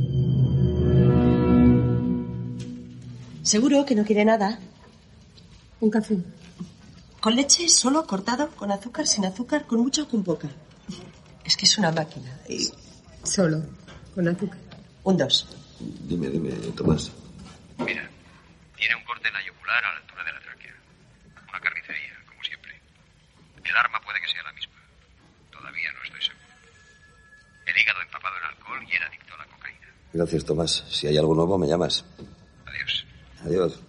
¿Seguro 3.41 3.85
que 3.85 3.95
no 3.95 4.05
quiere 4.05 4.23
nada? 4.23 4.59
Un 5.79 5.89
café. 5.89 6.19
¿Con 7.19 7.35
leche 7.35 7.67
solo, 7.69 8.05
cortado, 8.05 8.49
con 8.49 8.71
azúcar, 8.71 9.07
sin 9.07 9.25
azúcar, 9.25 9.65
con 9.65 9.79
mucha 9.79 10.03
o 10.03 10.07
con 10.07 10.23
poca? 10.23 10.49
Es 11.43 11.57
que 11.57 11.65
es 11.65 11.75
una 11.79 11.91
máquina. 11.91 12.37
Y... 12.47 12.69
Solo, 13.23 13.63
con 14.13 14.27
azúcar. 14.27 14.59
Un 15.05 15.17
dos. 15.17 15.47
Dime, 16.07 16.29
dime, 16.29 16.51
Tomás. 16.75 17.11
Mira, 17.79 18.07
tiene 18.77 18.95
un 18.95 19.03
corte 19.05 19.27
en 19.27 19.33
la 19.33 19.43
yugular 19.43 19.83
a 19.83 19.93
la 19.93 20.01
altura 20.01 20.23
de 20.23 20.33
la 20.33 20.39
tráquea. 20.39 20.75
Una 21.49 21.59
carnicería, 21.59 22.13
como 22.27 22.43
siempre. 22.43 22.73
El 23.73 23.77
arma 23.79 23.99
puede 24.05 24.21
que 24.21 24.27
sea 24.31 24.43
la 24.43 24.53
misma. 24.53 24.73
Todavía 25.51 25.91
no 25.93 26.03
estoy 26.03 26.21
seguro. 26.21 26.45
El 27.65 27.81
hígado 27.81 28.01
empapado 28.03 28.35
en 28.37 28.43
alcohol 28.55 28.79
y 28.87 28.95
era 28.95 29.07
adicto 29.07 29.33
a 29.33 29.37
la 29.37 29.45
cocaína. 29.45 29.87
Gracias, 30.13 30.45
Tomás. 30.45 30.85
Si 30.89 31.07
hay 31.07 31.17
algo 31.17 31.33
nuevo, 31.33 31.57
me 31.57 31.67
llamas. 31.67 32.05
Adiós. 32.67 33.05
Adiós. 33.43 33.79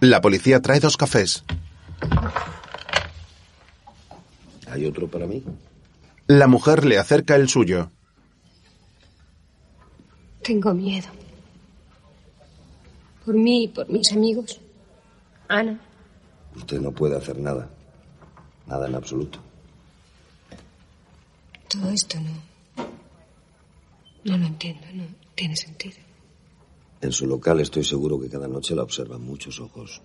La 0.00 0.20
policía 0.20 0.60
trae 0.60 0.80
dos 0.80 0.96
cafés. 0.96 1.44
¿Hay 4.68 4.84
otro 4.86 5.06
para 5.06 5.26
mí? 5.26 5.44
La 6.26 6.48
mujer 6.48 6.84
le 6.84 6.98
acerca 6.98 7.36
el 7.36 7.48
suyo. 7.48 7.90
Tengo 10.42 10.74
miedo. 10.74 11.08
Por 13.24 13.34
mí 13.34 13.64
y 13.64 13.68
por 13.68 13.88
mis 13.88 14.10
amigos. 14.12 14.60
Ana, 15.46 15.78
Usted 16.56 16.80
no 16.80 16.90
puede 16.90 17.16
hacer 17.16 17.38
nada. 17.38 17.68
Nada 18.70 18.86
en 18.86 18.94
absoluto. 18.94 19.40
todo 21.68 21.90
esto 21.90 22.18
no. 22.20 22.84
No 24.24 24.36
lo 24.36 24.46
entiendo, 24.46 24.86
no 24.94 25.04
tiene 25.34 25.56
sentido. 25.56 25.96
En 27.00 27.10
su 27.10 27.26
local 27.26 27.60
estoy 27.60 27.82
seguro 27.84 28.20
que 28.20 28.28
cada 28.28 28.46
noche 28.46 28.74
la 28.74 28.82
observan 28.82 29.22
muchos 29.22 29.58
ojos. 29.60 30.00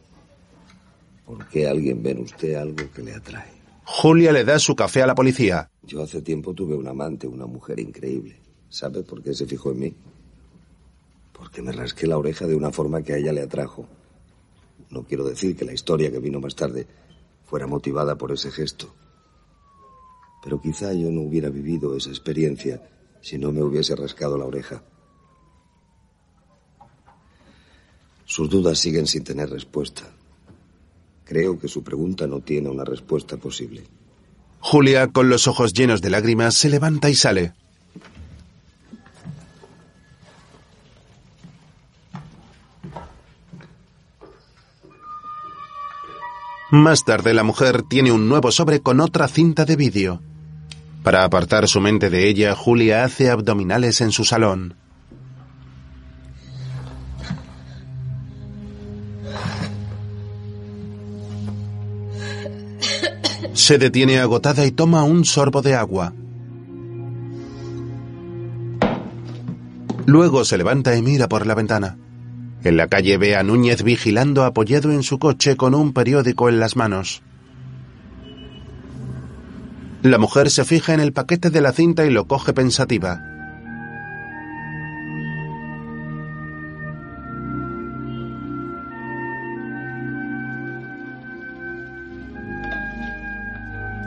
¿Por 1.26 1.48
qué 1.50 1.68
alguien 1.68 2.02
ve 2.02 2.12
en 2.12 2.20
usted 2.20 2.56
algo 2.56 2.90
que 2.92 3.02
le 3.04 3.14
atrae? 3.14 3.52
Julia 3.84 4.32
le 4.32 4.44
da 4.44 4.58
su 4.58 4.76
café 4.76 5.02
a 5.04 5.08
la 5.08 5.16
policía. 5.16 5.70
Yo 5.84 6.02
hace 6.02 6.22
tiempo 6.22 6.54
tuve 6.54 6.76
un 6.76 6.88
amante, 6.88 7.28
una 7.28 7.46
mujer 7.46 7.80
increíble. 7.80 8.38
¿Sabe 8.70 9.04
por 9.04 9.22
qué 9.22 9.34
se 9.34 9.46
fijó 9.46 9.72
en 9.72 9.80
mí? 9.80 9.94
Porque 11.34 11.62
me 11.62 11.72
rasqué 11.72 12.08
la 12.08 12.18
oreja 12.18 12.48
de 12.48 12.56
una 12.56 12.72
forma 12.72 13.02
que 13.04 13.14
a 13.14 13.18
ella 13.18 13.34
le 13.34 13.42
atrajo. 13.42 13.86
No 14.90 15.04
quiero 15.04 15.24
decir 15.24 15.56
que 15.56 15.66
la 15.66 15.74
historia 15.74 16.12
que 16.12 16.20
vino 16.20 16.40
más 16.40 16.56
tarde 16.56 16.88
fuera 17.46 17.68
motivada 17.68 18.18
por 18.18 18.32
ese 18.32 18.52
gesto. 18.52 18.94
Pero 20.44 20.62
quizá 20.62 20.94
yo 20.94 21.10
no 21.10 21.22
hubiera 21.22 21.50
vivido 21.50 21.96
esa 21.96 22.10
experiencia 22.10 22.82
si 23.22 23.38
no 23.38 23.52
me 23.52 23.64
hubiese 23.64 23.96
rascado 23.96 24.38
la 24.38 24.46
oreja. 24.46 24.84
Sus 28.26 28.50
dudas 28.50 28.80
siguen 28.80 29.08
sin 29.08 29.24
tener 29.24 29.50
respuesta. 29.50 30.04
Creo 31.24 31.58
que 31.58 31.68
su 31.68 31.84
pregunta 31.84 32.28
no 32.28 32.42
tiene 32.42 32.70
una 32.70 32.84
respuesta 32.84 33.38
posible. 33.38 33.84
Julia, 34.60 35.08
con 35.08 35.30
los 35.30 35.48
ojos 35.48 35.74
llenos 35.74 36.02
de 36.02 36.10
lágrimas, 36.10 36.56
se 36.56 36.70
levanta 36.70 37.10
y 37.10 37.16
sale. 37.16 37.54
Más 46.76 47.06
tarde 47.06 47.34
la 47.34 47.44
mujer 47.44 47.84
tiene 47.84 48.12
un 48.12 48.28
nuevo 48.28 48.52
sobre 48.52 48.82
con 48.82 49.00
otra 49.00 49.30
cinta 49.30 49.64
de 49.64 49.78
vídeo. 49.78 50.22
Para 51.04 51.24
apartar 51.24 51.70
su 51.70 51.80
mente 51.80 52.10
de 52.10 52.28
ella, 52.28 52.54
Julia 52.54 53.06
hace 53.06 53.30
abdominales 53.30 54.02
en 54.02 54.12
su 54.12 54.26
salón. 54.26 54.76
Se 63.54 63.78
detiene 63.78 64.20
agotada 64.20 64.66
y 64.66 64.72
toma 64.72 65.04
un 65.04 65.24
sorbo 65.24 65.62
de 65.62 65.76
agua. 65.76 66.12
Luego 70.06 70.44
se 70.44 70.58
levanta 70.58 70.94
y 70.98 71.02
mira 71.02 71.30
por 71.30 71.48
la 71.48 71.56
ventana. 71.56 71.98
En 72.66 72.78
la 72.78 72.88
calle 72.88 73.18
ve 73.18 73.36
a 73.36 73.44
Núñez 73.44 73.84
vigilando 73.84 74.44
apoyado 74.44 74.92
en 74.92 75.04
su 75.04 75.20
coche 75.20 75.56
con 75.56 75.76
un 75.76 75.94
periódico 75.94 76.50
en 76.50 76.60
las 76.60 76.76
manos. 76.76 77.22
La 80.02 80.18
mujer 80.18 80.50
se 80.50 80.66
fija 80.66 80.96
en 80.96 81.00
el 81.00 81.14
paquete 81.14 81.52
de 81.52 81.62
la 81.62 81.74
cinta 81.74 82.08
y 82.08 82.10
lo 82.10 82.26
coge 82.26 82.54
pensativa. 82.54 83.22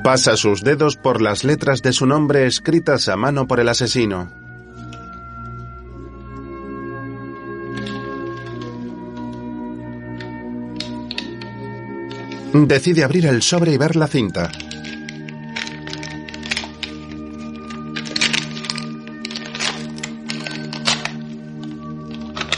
Pasa 0.03 0.37
sus 0.37 0.65
dedos 0.65 0.97
por 0.97 1.23
las 1.23 1.45
letras 1.45 1.81
de 1.83 1.93
su 1.93 2.07
nombre 2.07 2.47
escritas 2.47 3.09
a 3.09 3.15
mano 3.15 3.47
por 3.47 3.61
el 3.61 3.69
asesino. 3.69 4.48
Decide 12.67 13.05
abrir 13.05 13.27
el 13.27 13.43
sobre 13.43 13.73
y 13.73 13.77
ver 13.77 13.95
la 13.95 14.09
cinta. 14.09 14.51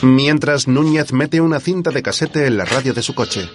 Mientras 0.03 0.67
Núñez 0.67 1.13
mete 1.13 1.43
una 1.43 1.61
cinta 1.61 1.91
de 1.91 2.03
casete 2.03 2.47
en 2.47 2.57
la 2.57 2.65
radio 2.65 2.95
de 2.95 3.03
su 3.03 3.15
coche. 3.15 3.49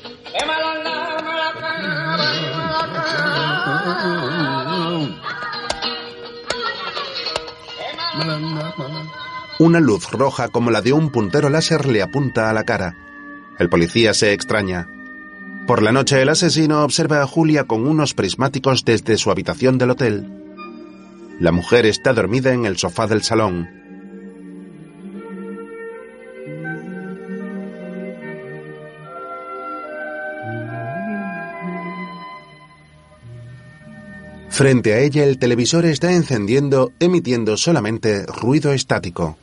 Una 9.58 9.80
luz 9.80 10.12
roja 10.12 10.50
como 10.50 10.70
la 10.70 10.82
de 10.82 10.94
un 10.94 11.10
puntero 11.10 11.50
láser 11.50 11.88
le 11.88 12.04
apunta 12.04 12.50
a 12.50 12.54
la 12.54 12.64
cara. 12.64 12.96
El 13.58 13.70
policía 13.70 14.14
se 14.14 14.34
extraña. 14.34 14.88
Por 15.68 15.82
la 15.82 15.92
noche 15.92 16.22
el 16.22 16.30
asesino 16.30 16.84
observa 16.84 17.24
a 17.24 17.28
Julia 17.28 17.64
con 17.64 17.88
unos 17.88 18.14
prismáticos 18.14 18.86
desde 18.86 19.18
su 19.18 19.32
habitación 19.32 19.80
del 19.80 19.92
hotel. 19.92 20.28
La 21.40 21.52
mujer 21.52 21.88
está 21.88 22.14
dormida 22.14 22.54
en 22.54 22.66
el 22.66 22.78
sofá 22.78 23.08
del 23.08 23.24
salón. 23.24 23.68
Frente 34.50 34.94
a 34.94 35.00
ella 35.00 35.24
el 35.24 35.40
televisor 35.40 35.86
está 35.86 36.14
encendiendo, 36.14 36.94
emitiendo 37.00 37.58
solamente 37.58 38.26
ruido 38.28 38.72
estático. 38.72 39.36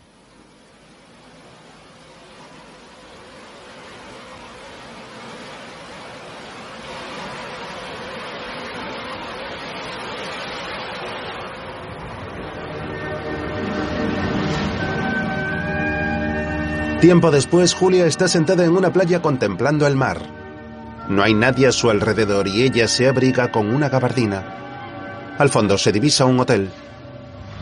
Tiempo 17.03 17.33
después, 17.33 17.75
Julia 17.75 18.07
está 18.07 18.29
sentada 18.29 18.65
en 18.65 18.77
una 18.77 18.93
playa 18.93 19.21
contemplando 19.21 19.89
el 19.89 19.97
mar. 19.97 20.19
No 21.09 21.25
hay 21.25 21.35
nadie 21.35 21.67
a 21.67 21.73
su 21.73 21.91
alrededor 21.91 22.47
y 22.47 22.63
ella 22.63 22.87
se 22.87 23.09
abriga 23.09 23.51
con 23.51 23.75
una 23.75 23.89
gabardina. 23.89 25.35
Al 25.37 25.49
fondo 25.49 25.79
se 25.79 25.91
divisa 25.91 26.27
un 26.27 26.39
hotel. 26.39 26.71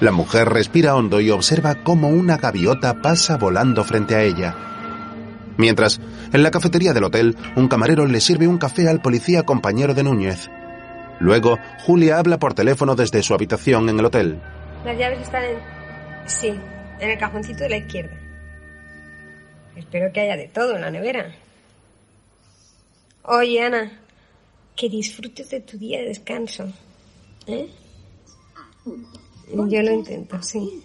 La 0.02 0.12
mujer 0.12 0.46
respira 0.46 0.94
hondo 0.94 1.22
y 1.22 1.30
observa 1.30 1.76
cómo 1.76 2.10
una 2.10 2.36
gaviota 2.36 3.00
pasa 3.00 3.38
volando 3.38 3.82
frente 3.82 4.14
a 4.14 4.22
ella. 4.24 4.54
Mientras, 5.56 6.02
en 6.34 6.42
la 6.42 6.50
cafetería 6.50 6.92
del 6.92 7.04
hotel, 7.04 7.34
un 7.56 7.66
camarero 7.66 8.06
le 8.06 8.20
sirve 8.20 8.46
un 8.46 8.58
café 8.58 8.90
al 8.90 9.00
policía 9.00 9.44
compañero 9.44 9.94
de 9.94 10.02
Núñez. 10.02 10.50
Luego, 11.18 11.58
Julia 11.86 12.18
habla 12.18 12.38
por 12.38 12.52
teléfono 12.52 12.94
desde 12.94 13.22
su 13.22 13.32
habitación 13.32 13.88
en 13.88 14.00
el 14.00 14.04
hotel. 14.04 14.38
Las 14.84 14.98
llaves 14.98 15.22
están 15.22 15.44
en... 15.44 15.56
Sí, 16.26 16.60
en 17.00 17.10
el 17.10 17.18
cajoncito 17.18 17.64
de 17.64 17.70
la 17.70 17.76
izquierda. 17.78 18.19
Espero 19.76 20.12
que 20.12 20.20
haya 20.20 20.36
de 20.36 20.48
todo 20.48 20.74
en 20.76 20.82
la 20.82 20.90
nevera. 20.90 21.34
Oye, 23.24 23.62
Ana, 23.62 24.00
que 24.76 24.88
disfrutes 24.88 25.50
de 25.50 25.60
tu 25.60 25.78
día 25.78 25.98
de 26.00 26.06
descanso. 26.06 26.72
¿Eh? 27.46 27.68
Yo 28.84 29.82
lo 29.82 29.92
intento, 29.92 30.42
sí. 30.42 30.82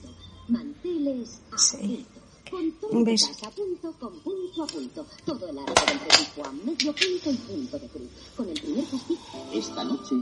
Sí. 1.58 2.06
Con 2.50 2.72
todo 2.74 2.92
Un 2.92 3.04
beso. 3.04 3.32
a 3.46 3.50
punto, 3.50 3.92
con 4.00 4.20
punto 4.20 4.64
a 4.64 4.68
punto. 4.68 5.06
Todo 5.26 5.50
el 5.50 5.58
arco 5.58 5.74
del 5.88 6.00
preciso 6.00 6.46
a 6.46 6.52
medio 6.52 6.94
punto 6.94 7.32
y 7.32 7.38
punto 7.38 7.80
de 7.80 7.88
cruz. 7.88 8.10
Con 8.38 8.50
el 8.50 8.62
primer 8.62 8.84
pastillo. 8.86 9.20
Esta 9.54 9.84
noche, 9.84 10.16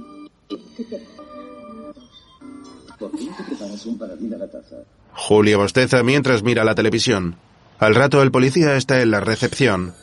¿por 2.97 3.11
qué 3.11 3.23
no 3.25 3.35
te 3.35 3.43
preparas 3.43 3.85
un 3.85 3.97
para 3.97 4.15
mí 4.15 4.33
a 4.33 4.37
la 4.37 4.49
taza? 4.49 4.77
Julia 5.13 5.57
bosteza 5.57 6.01
mientras 6.03 6.43
mira 6.43 6.63
la 6.63 6.73
televisión. 6.75 7.35
Al 7.83 7.95
rato 7.95 8.21
el 8.21 8.31
policía 8.31 8.77
está 8.77 9.01
en 9.01 9.11
la 9.11 9.19
recepción. 9.19 9.93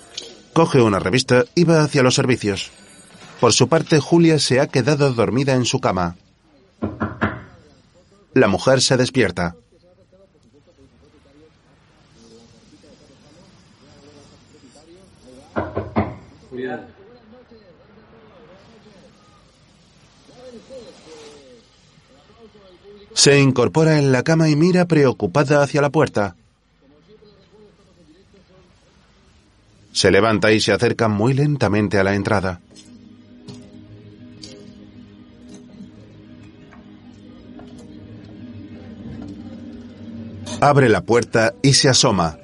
Coge 0.52 0.82
una 0.82 0.98
revista 0.98 1.46
y 1.54 1.64
va 1.64 1.82
hacia 1.82 2.02
los 2.02 2.14
servicios. 2.14 2.70
Por 3.40 3.54
su 3.54 3.70
parte, 3.70 4.00
Julia 4.00 4.38
se 4.38 4.60
ha 4.60 4.66
quedado 4.66 5.14
dormida 5.14 5.54
en 5.54 5.64
su 5.64 5.80
cama. 5.80 6.18
La 8.34 8.48
mujer 8.48 8.82
se 8.82 8.98
despierta. 8.98 9.56
Se 23.14 23.40
incorpora 23.40 23.98
en 23.98 24.12
la 24.12 24.22
cama 24.22 24.50
y 24.50 24.56
mira 24.56 24.84
preocupada 24.84 25.62
hacia 25.62 25.80
la 25.80 25.88
puerta. 25.88 26.36
Se 29.92 30.10
levanta 30.10 30.52
y 30.52 30.60
se 30.60 30.72
acerca 30.72 31.08
muy 31.08 31.34
lentamente 31.34 31.98
a 31.98 32.04
la 32.04 32.14
entrada. 32.14 32.60
Abre 40.60 40.88
la 40.88 41.02
puerta 41.02 41.54
y 41.62 41.72
se 41.72 41.88
asoma. 41.88 42.36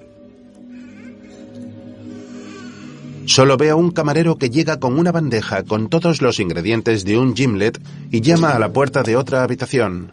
Solo 3.27 3.57
ve 3.57 3.71
a 3.71 3.77
un 3.77 3.91
camarero 3.91 4.39
que 4.39 4.51
llega 4.51 4.79
con 4.79 4.99
una 4.99 5.13
bandeja 5.13 5.65
con 5.65 5.89
todos 5.89 6.23
los 6.23 6.41
ingredientes 6.41 7.05
de 7.05 7.19
un 7.19 7.35
gimlet 7.35 7.79
y 8.11 8.21
llama 8.23 8.51
a 8.51 8.59
la 8.59 8.73
puerta 8.73 9.03
de 9.03 9.17
otra 9.17 9.43
habitación. 9.43 10.13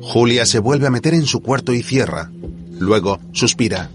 Julia 0.00 0.46
se 0.46 0.58
vuelve 0.58 0.86
a 0.86 0.90
meter 0.90 1.14
en 1.14 1.26
su 1.26 1.40
cuarto 1.40 1.72
y 1.72 1.82
cierra. 1.82 2.30
Luego 2.78 3.20
suspira. 3.32 3.90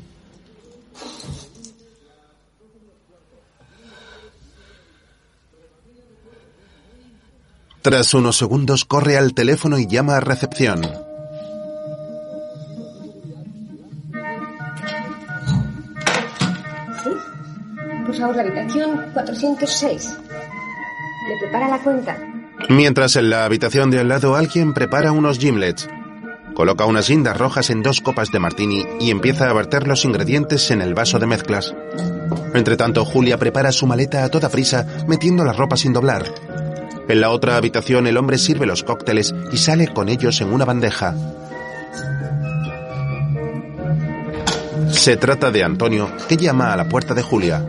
Tras 7.83 8.13
unos 8.13 8.37
segundos 8.37 8.85
corre 8.85 9.17
al 9.17 9.33
teléfono 9.33 9.77
y 9.77 9.87
llama 9.87 10.15
a 10.15 10.21
recepción. 10.21 10.81
Por 18.05 18.15
favor, 18.15 18.35
la 18.37 18.41
habitación 18.43 19.11
406. 19.13 20.17
¿Me 21.27 21.37
prepara 21.41 21.67
la 21.67 21.83
cuenta? 21.83 22.17
Mientras 22.69 23.17
en 23.17 23.29
la 23.29 23.43
habitación 23.43 23.91
de 23.91 23.99
al 23.99 24.07
lado 24.07 24.37
alguien 24.37 24.73
prepara 24.73 25.11
unos 25.11 25.37
gimlets. 25.37 25.89
Coloca 26.53 26.85
unas 26.85 27.09
guindas 27.09 27.37
rojas 27.37 27.69
en 27.69 27.83
dos 27.83 27.99
copas 27.99 28.31
de 28.31 28.39
martini 28.39 28.85
y 29.01 29.11
empieza 29.11 29.49
a 29.49 29.53
verter 29.53 29.89
los 29.89 30.05
ingredientes 30.05 30.71
en 30.71 30.81
el 30.81 30.93
vaso 30.93 31.19
de 31.19 31.27
mezclas. 31.27 31.75
Entre 32.53 32.77
tanto, 32.77 33.03
Julia 33.03 33.37
prepara 33.37 33.73
su 33.73 33.87
maleta 33.87 34.23
a 34.23 34.29
toda 34.29 34.47
prisa, 34.47 34.87
metiendo 35.05 35.43
la 35.43 35.51
ropa 35.51 35.75
sin 35.75 35.91
doblar. 35.91 36.23
En 37.07 37.21
la 37.21 37.29
otra 37.29 37.57
habitación, 37.57 38.07
el 38.07 38.17
hombre 38.17 38.37
sirve 38.37 38.65
los 38.65 38.83
cócteles 38.83 39.35
y 39.51 39.57
sale 39.57 39.87
con 39.87 40.09
ellos 40.09 40.39
en 40.41 40.53
una 40.53 40.65
bandeja. 40.65 41.15
Se 44.91 45.17
trata 45.17 45.51
de 45.51 45.63
Antonio, 45.63 46.09
que 46.29 46.37
llama 46.37 46.71
a 46.71 46.77
la 46.77 46.87
puerta 46.87 47.13
de 47.13 47.21
Julia. 47.21 47.65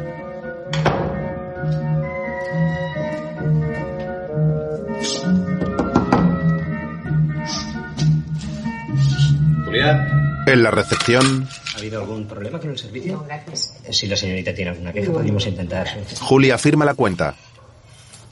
Julia. 9.66 10.44
En 10.46 10.62
la 10.62 10.70
recepción, 10.70 11.48
¿Ha 11.74 11.78
habido 11.78 12.00
algún 12.00 12.26
problema 12.26 12.60
con 12.60 12.70
el 12.70 12.78
servicio? 12.78 13.14
No, 13.14 13.24
gracias. 13.24 13.74
Si 13.90 14.06
la 14.06 14.16
señorita 14.16 14.54
tiene 14.54 14.70
alguna 14.70 14.92
queja, 14.92 15.10
podemos 15.10 15.44
intentar. 15.46 15.88
Julia 16.20 16.56
firma 16.56 16.84
la 16.84 16.94
cuenta. 16.94 17.34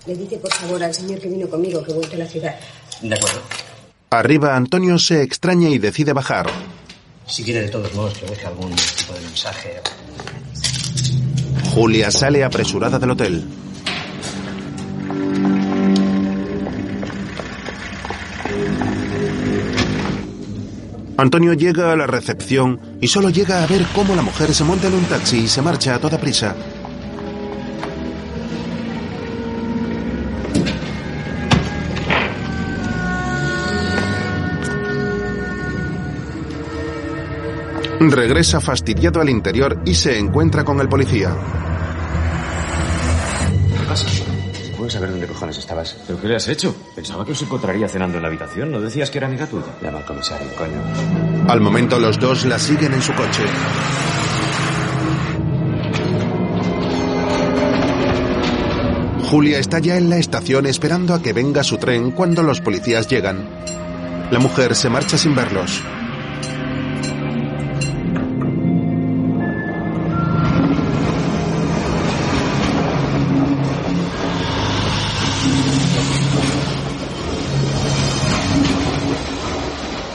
Le 0.07 0.17
dice, 0.17 0.37
por 0.39 0.53
favor, 0.53 0.83
al 0.83 0.93
señor 0.93 1.21
que 1.21 1.29
vino 1.29 1.49
conmigo 1.49 1.83
que 1.83 1.93
he 1.93 1.95
vuelto 1.95 2.17
a 2.17 2.19
la 2.19 2.27
ciudad. 2.27 2.55
De 3.01 3.15
acuerdo. 3.15 3.41
Arriba, 4.11 4.57
Antonio 4.57 4.99
se 4.99 5.23
extraña 5.23 5.69
y 5.69 5.79
decide 5.79 6.13
bajar. 6.13 6.51
Si 7.27 7.45
quiere, 7.45 7.63
de 7.63 7.69
todos 7.69 7.95
modos, 7.95 8.19
que 8.19 8.27
deje 8.27 8.47
algún 8.47 8.75
tipo 8.75 9.15
de 9.15 9.21
mensaje. 9.21 9.81
Julia 11.73 12.11
sale 12.11 12.45
apresurada 12.45 12.99
del 12.99 13.11
hotel. 13.13 13.45
Antonio 21.17 21.53
llega 21.53 21.93
a 21.93 21.97
la 21.97 22.07
recepción 22.07 22.81
y 23.01 23.07
solo 23.07 23.31
llega 23.31 23.63
a 23.63 23.67
ver 23.67 23.87
cómo 23.95 24.17
la 24.17 24.23
mujer 24.23 24.53
se 24.53 24.65
monta 24.65 24.89
en 24.89 24.95
un 24.95 25.05
taxi 25.05 25.45
y 25.45 25.49
se 25.49 25.63
marcha 25.63 25.95
a 25.95 25.99
toda 26.01 26.19
prisa. 26.19 26.57
Regresa 38.11 38.61
fastidiado 38.61 39.21
al 39.21 39.31
interior 39.31 39.81
y 39.87 39.95
se 39.95 40.19
encuentra 40.19 40.65
con 40.65 40.81
el 40.81 40.89
policía. 40.89 41.35
¿Qué 43.79 43.87
pasa? 43.87 44.09
¿Puedo 44.77 44.91
saber 44.91 45.11
dónde 45.11 45.29
cojones 45.29 45.59
estabas? 45.59 45.97
¿Pero 46.07 46.21
qué 46.21 46.29
le 46.29 46.37
has 46.37 46.49
hecho? 46.49 46.75
Pensaba 46.97 47.25
que 47.25 47.33
os 47.33 47.43
encontraría 47.43 47.89
cenando 47.89 48.17
en 48.17 48.23
la 48.23 48.29
habitación. 48.29 48.73
¿No 48.73 48.81
decías 48.81 49.11
que 49.11 49.19
era 49.19 49.29
amiga 49.29 49.47
tuya? 49.47 49.67
Llama 49.81 49.99
al 49.99 50.05
comisario, 50.05 50.49
coño. 50.57 50.83
Al 51.49 51.61
momento 51.61 52.01
los 52.01 52.19
dos 52.19 52.45
la 52.45 52.59
siguen 52.59 52.93
en 52.93 53.03
su 53.03 53.13
coche. 53.15 53.45
Julia 59.31 59.59
está 59.59 59.79
ya 59.79 59.97
en 59.97 60.11
la 60.11 60.19
estación 60.19 60.67
esperando 60.67 61.15
a 61.15 61.23
que 61.23 61.33
venga 61.33 61.63
su 61.63 61.79
tren 61.79 62.11
cuando 62.11 62.43
los 62.43 62.61
policías 62.61 63.09
llegan. 63.09 63.49
La 64.31 64.41
mujer 64.41 64.75
se 64.75 64.91
marcha 64.91 65.17
sin 65.17 65.35
verlos. 65.35 65.83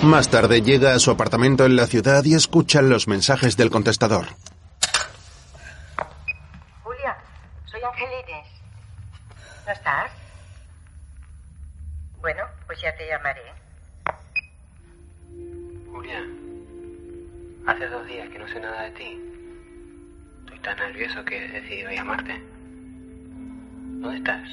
Más 0.07 0.29
tarde 0.29 0.61
llega 0.61 0.93
a 0.93 0.99
su 0.99 1.11
apartamento 1.11 1.65
en 1.65 1.75
la 1.75 1.85
ciudad 1.85 2.23
y 2.23 2.33
escuchan 2.33 2.89
los 2.89 3.09
mensajes 3.09 3.57
del 3.57 3.69
contestador. 3.69 4.27
Julia, 6.81 7.17
soy 7.65 7.81
Angelines. 7.83 8.47
¿No 9.65 9.73
estás? 9.73 10.09
Bueno, 12.21 12.41
pues 12.67 12.79
ya 12.81 12.95
te 12.95 13.05
llamaré. 13.05 13.41
Julia, 15.91 16.23
hace 17.67 17.87
dos 17.89 18.07
días 18.07 18.29
que 18.29 18.39
no 18.39 18.47
sé 18.47 18.61
nada 18.61 18.83
de 18.83 18.91
ti. 18.91 19.19
Estoy 20.45 20.59
tan 20.59 20.77
nervioso 20.77 21.25
que 21.25 21.37
he 21.37 21.47
decidido 21.49 21.91
llamarte. 21.91 22.41
¿Dónde 23.99 24.17
estás? 24.19 24.49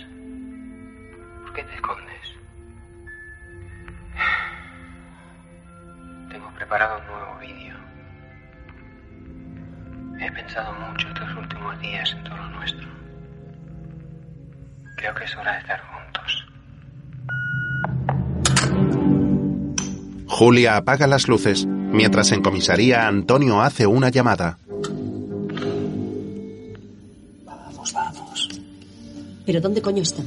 ¿Por 1.45 1.55
qué 1.55 1.63
te 1.63 1.75
escondes? 1.77 2.34
Preparado 6.75 7.01
un 7.01 7.07
nuevo 7.07 7.39
vídeo. 7.39 7.77
He 10.21 10.33
pensado 10.33 10.73
mucho 10.73 11.07
estos 11.07 11.37
últimos 11.37 11.81
días 11.81 12.13
en 12.13 12.25
todo 12.25 12.37
lo 12.37 12.49
nuestro. 12.51 12.89
Creo 14.97 15.15
que 15.15 15.25
es 15.25 15.37
hora 15.37 15.53
de 15.53 15.59
estar 15.61 15.81
juntos. 15.93 16.47
Julia 20.27 20.77
apaga 20.77 21.07
las 21.07 21.29
luces, 21.29 21.65
mientras 21.67 22.33
en 22.33 22.43
comisaría 22.43 23.07
Antonio 23.07 23.63
hace 23.63 23.87
una 23.87 24.09
llamada. 24.09 24.59
Vamos, 27.45 27.93
vamos. 27.93 28.49
¿Pero 29.47 29.61
dónde 29.61 29.81
coño 29.81 30.03
están? 30.03 30.27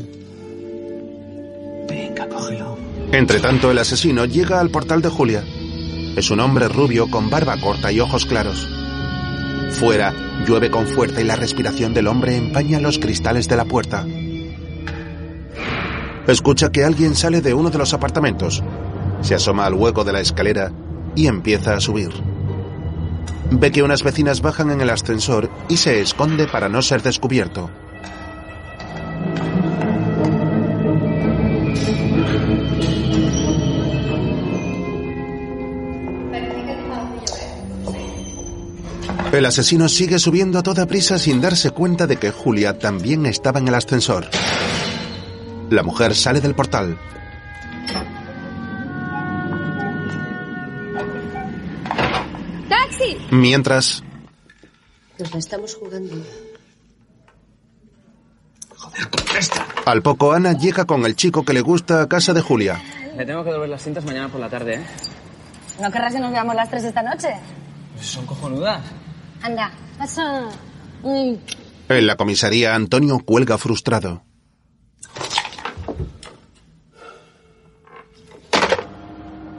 Venga, 1.89 2.26
cógelo. 2.30 2.78
Entre 3.12 3.41
tanto, 3.41 3.70
el 3.70 3.80
asesino 3.80 4.24
llega 4.24 4.62
al 4.62 4.70
portal 4.70 5.02
de 5.02 5.10
Julia. 5.10 5.43
Es 6.18 6.32
un 6.32 6.39
hombre 6.39 6.68
rubio 6.68 7.11
con 7.11 7.30
barba 7.30 7.57
corta 7.61 7.91
y 7.91 7.99
ojos 7.99 8.26
claros. 8.26 8.68
Fuera, 9.70 10.15
llueve 10.47 10.72
con 10.72 10.88
fuerza 10.88 11.22
y 11.22 11.24
la 11.24 11.36
respiración 11.36 11.93
del 11.93 12.07
hombre 12.07 12.36
empaña 12.36 12.80
los 12.80 12.97
cristales 12.97 13.47
de 13.47 13.55
la 13.55 13.65
puerta. 13.65 14.03
Escucha 16.26 16.72
que 16.72 16.84
alguien 16.84 17.13
sale 17.13 17.41
de 17.41 17.53
uno 17.53 17.70
de 17.70 17.78
los 17.78 17.93
apartamentos. 17.93 18.63
Se 19.22 19.36
asoma 19.36 19.68
al 19.68 19.76
hueco 19.76 20.03
de 20.03 20.13
la 20.13 20.20
escalera 20.20 20.72
y 21.15 21.28
empieza 21.28 21.76
a 21.76 21.80
subir. 21.80 22.09
Ve 23.51 23.72
que 23.72 23.84
unas 23.84 24.01
vecinas 24.01 24.41
bajan 24.41 24.72
en 24.72 24.82
el 24.82 24.89
ascensor 24.89 25.51
y 25.70 25.78
se 25.78 26.01
esconde 26.01 26.47
para 26.47 26.68
no 26.68 26.82
ser 26.82 27.03
descubierto. 27.03 27.70
El 39.38 39.46
asesino 39.46 39.88
sigue 39.88 40.18
subiendo 40.18 40.58
a 40.58 40.64
toda 40.64 40.88
prisa 40.88 41.20
sin 41.20 41.40
darse 41.42 41.70
cuenta 41.70 42.08
de 42.08 42.18
que 42.18 42.32
Julia 42.32 42.80
también 42.80 43.28
estaba 43.28 43.60
en 43.60 43.68
el 43.68 43.76
ascensor. 43.76 44.28
La 45.70 45.84
mujer 45.84 46.16
sale 46.16 46.42
del 46.42 46.56
portal. 46.56 46.98
¡Taxi! 52.68 53.18
Mientras, 53.30 54.04
Nos 55.20 55.32
la 55.32 55.38
estamos 55.38 55.76
jugando. 55.76 56.16
al 59.86 60.02
poco 60.02 60.34
Ana 60.34 60.54
llega 60.54 60.86
con 60.86 61.06
el 61.06 61.16
chico 61.16 61.46
que 61.46 61.54
le 61.54 61.62
gusta 61.62 62.02
a 62.02 62.10
casa 62.10 62.34
de 62.34 62.42
Julia. 62.42 62.82
Le 63.16 63.24
tengo 63.24 63.44
que 63.44 63.52
devolver 63.52 63.70
las 63.70 63.84
cintas 63.84 64.04
mañana 64.04 64.30
por 64.30 64.42
la 64.42 64.50
tarde, 64.50 64.78
¿eh? 64.78 64.86
¿No 65.80 65.92
querrás 65.92 66.12
que 66.12 66.20
nos 66.20 66.32
veamos 66.32 66.56
las 66.56 66.72
tres 66.72 66.86
esta 66.86 67.04
noche? 67.04 67.30
Pues 67.94 68.08
son 68.08 68.26
cojonudas. 68.26 68.82
Anda, 69.42 69.72
pasa. 69.98 70.50
Uy. 71.04 71.40
En 71.90 72.08
la 72.08 72.16
comisaría, 72.18 72.76
Antonio 72.76 73.20
cuelga 73.20 73.58
frustrado. 73.58 74.24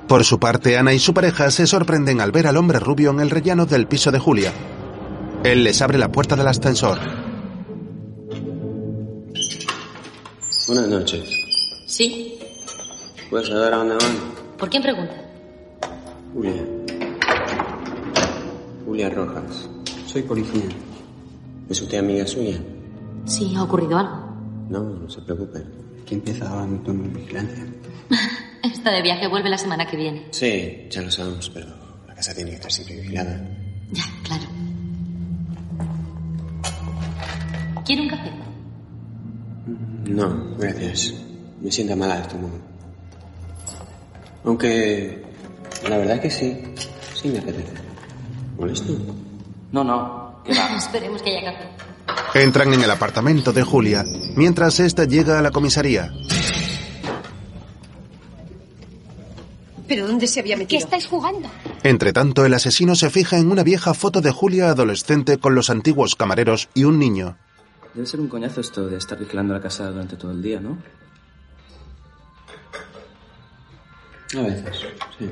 Por 0.08 0.24
su 0.24 0.40
parte, 0.40 0.78
Ana 0.78 0.94
y 0.94 0.98
su 0.98 1.12
pareja 1.12 1.50
se 1.50 1.66
sorprenden 1.66 2.20
al 2.20 2.32
ver 2.32 2.46
al 2.46 2.56
hombre 2.56 2.80
rubio 2.80 3.10
en 3.10 3.20
el 3.20 3.28
rellano 3.30 3.66
del 3.66 3.86
piso 3.86 4.10
de 4.10 4.18
Julia. 4.18 4.52
Él 5.44 5.64
les 5.64 5.82
abre 5.82 5.98
la 5.98 6.10
puerta 6.10 6.34
del 6.34 6.48
ascensor. 6.48 6.98
Buenas 10.66 10.88
noches. 10.88 11.28
¿Sí? 11.86 12.38
¿Puedes 13.30 13.48
saber 13.48 13.72
a 13.72 13.76
dónde 13.78 13.94
van? 13.96 14.56
¿Por 14.58 14.70
quién 14.70 14.82
pregunta? 14.82 15.14
Julia. 16.32 16.77
Julia 18.98 19.14
Rojas. 19.14 19.68
Soy 20.06 20.22
policía. 20.22 20.64
¿Es 21.68 21.80
usted 21.80 21.98
amiga 21.98 22.26
suya? 22.26 22.58
Sí, 23.26 23.54
ha 23.54 23.62
ocurrido 23.62 23.96
algo. 23.96 24.26
No, 24.68 24.82
no 24.82 25.08
se 25.08 25.20
preocupe. 25.22 25.64
Aquí 26.02 26.16
empieza 26.16 26.50
ahora 26.50 26.66
mi 26.66 26.78
turno 26.78 27.04
de 27.04 27.10
vigilancia. 27.10 27.64
Está 28.64 28.90
de 28.90 29.02
viaje, 29.02 29.28
vuelve 29.28 29.50
la 29.50 29.58
semana 29.58 29.86
que 29.86 29.96
viene. 29.96 30.26
Sí, 30.32 30.88
ya 30.90 31.02
lo 31.02 31.12
sabemos, 31.12 31.48
pero 31.54 31.68
la 32.08 32.14
casa 32.16 32.34
tiene 32.34 32.50
que 32.50 32.56
estar 32.56 32.72
siempre 32.72 32.96
vigilada. 32.96 33.40
Ya, 33.92 34.02
claro. 34.24 34.44
¿Quiere 37.86 38.02
un 38.02 38.08
café? 38.08 38.32
No, 40.08 40.56
gracias. 40.58 41.14
Me 41.60 41.70
sienta 41.70 41.94
mal 41.94 42.10
de 42.10 42.22
estómago. 42.22 42.58
Aunque 44.42 45.22
la 45.88 45.98
verdad 45.98 46.20
que 46.20 46.30
sí, 46.32 46.64
sí 47.14 47.28
me 47.28 47.38
apetece. 47.38 47.87
¿Molesto? 48.58 48.92
No, 49.72 49.84
no, 49.84 49.96
va. 49.96 50.42
Esperemos 50.76 51.22
que 51.22 51.36
haya 51.36 51.52
café. 51.52 51.68
Entran 52.44 52.72
en 52.74 52.82
el 52.82 52.90
apartamento 52.90 53.52
de 53.52 53.62
Julia, 53.62 54.04
mientras 54.34 54.80
ésta 54.80 55.04
llega 55.04 55.38
a 55.38 55.42
la 55.42 55.50
comisaría. 55.50 56.10
¿Pero 59.86 60.06
dónde 60.06 60.26
se 60.26 60.40
había 60.40 60.56
¿Qué 60.56 60.62
metido? 60.62 60.84
estáis 60.84 61.06
jugando? 61.06 61.48
Entre 61.82 62.12
tanto, 62.12 62.44
el 62.44 62.52
asesino 62.52 62.94
se 62.94 63.08
fija 63.08 63.38
en 63.38 63.50
una 63.50 63.62
vieja 63.62 63.94
foto 63.94 64.20
de 64.20 64.30
Julia 64.30 64.70
adolescente 64.70 65.38
con 65.38 65.54
los 65.54 65.70
antiguos 65.70 66.14
camareros 66.14 66.68
y 66.74 66.84
un 66.84 66.98
niño. 66.98 67.36
Debe 67.94 68.06
ser 68.06 68.20
un 68.20 68.28
coñazo 68.28 68.60
esto 68.60 68.86
de 68.86 68.98
estar 68.98 69.18
vigilando 69.18 69.54
la 69.54 69.60
casa 69.60 69.90
durante 69.90 70.16
todo 70.16 70.32
el 70.32 70.42
día, 70.42 70.60
¿no? 70.60 70.78
A 74.38 74.42
veces, 74.42 74.76
sí. 75.18 75.30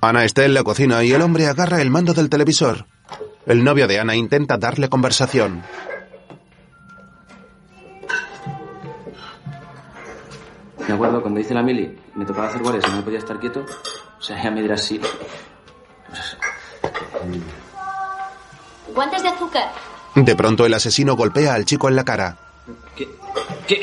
Ana 0.00 0.24
está 0.24 0.44
en 0.44 0.54
la 0.54 0.62
cocina 0.62 1.02
y 1.04 1.12
el 1.12 1.22
hombre 1.22 1.46
agarra 1.46 1.80
el 1.80 1.90
mando 1.90 2.14
del 2.14 2.28
televisor. 2.28 2.86
El 3.46 3.64
novio 3.64 3.86
de 3.86 4.00
Ana 4.00 4.14
intenta 4.14 4.56
darle 4.56 4.88
conversación. 4.88 5.62
Me 10.86 10.94
acuerdo 10.94 11.20
cuando 11.20 11.40
hice 11.40 11.54
la 11.54 11.62
mili, 11.62 11.98
me 12.14 12.24
tocaba 12.24 12.48
hacer 12.48 12.62
guardias 12.62 12.84
y 12.86 12.90
no 12.90 12.96
me 12.98 13.02
podía 13.02 13.18
estar 13.18 13.38
quieto. 13.40 13.64
O 14.18 14.22
sea, 14.22 14.42
ya 14.42 14.50
me 14.50 14.62
dirás 14.62 14.82
sí. 14.82 15.00
Guantes 18.94 19.22
de 19.22 19.28
azúcar. 19.28 19.72
De 20.14 20.36
pronto 20.36 20.64
el 20.64 20.74
asesino 20.74 21.16
golpea 21.16 21.54
al 21.54 21.64
chico 21.64 21.88
en 21.88 21.96
la 21.96 22.04
cara. 22.04 22.36
¿Qué? 23.66 23.80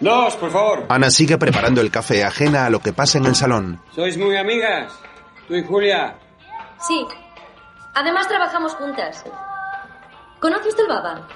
Dos, 0.00 0.34
por 0.36 0.50
favor. 0.50 0.86
Ana 0.88 1.10
sigue 1.10 1.38
preparando 1.38 1.80
el 1.80 1.90
café 1.90 2.24
ajena 2.24 2.66
a 2.66 2.70
lo 2.70 2.80
que 2.80 2.92
pasa 2.92 3.18
en 3.18 3.26
el 3.26 3.34
salón. 3.34 3.80
¿Sois 3.94 4.16
muy 4.18 4.36
amigas? 4.36 4.92
Tú 5.48 5.54
y 5.54 5.64
Julia. 5.64 6.16
Sí. 6.86 7.06
Además 7.94 8.28
trabajamos 8.28 8.74
juntas. 8.74 9.24
¿Conoce 10.40 10.68
usted 10.68 10.82
el 10.82 10.88
baba? 10.88 11.28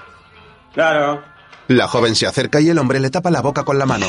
Claro. 0.73 1.23
La 1.67 1.87
joven 1.87 2.15
se 2.15 2.27
acerca 2.27 2.59
y 2.59 2.69
el 2.69 2.77
hombre 2.77 2.99
le 2.99 3.09
tapa 3.09 3.31
la 3.31 3.41
boca 3.41 3.63
con 3.63 3.79
la 3.79 3.85
mano. 3.85 4.07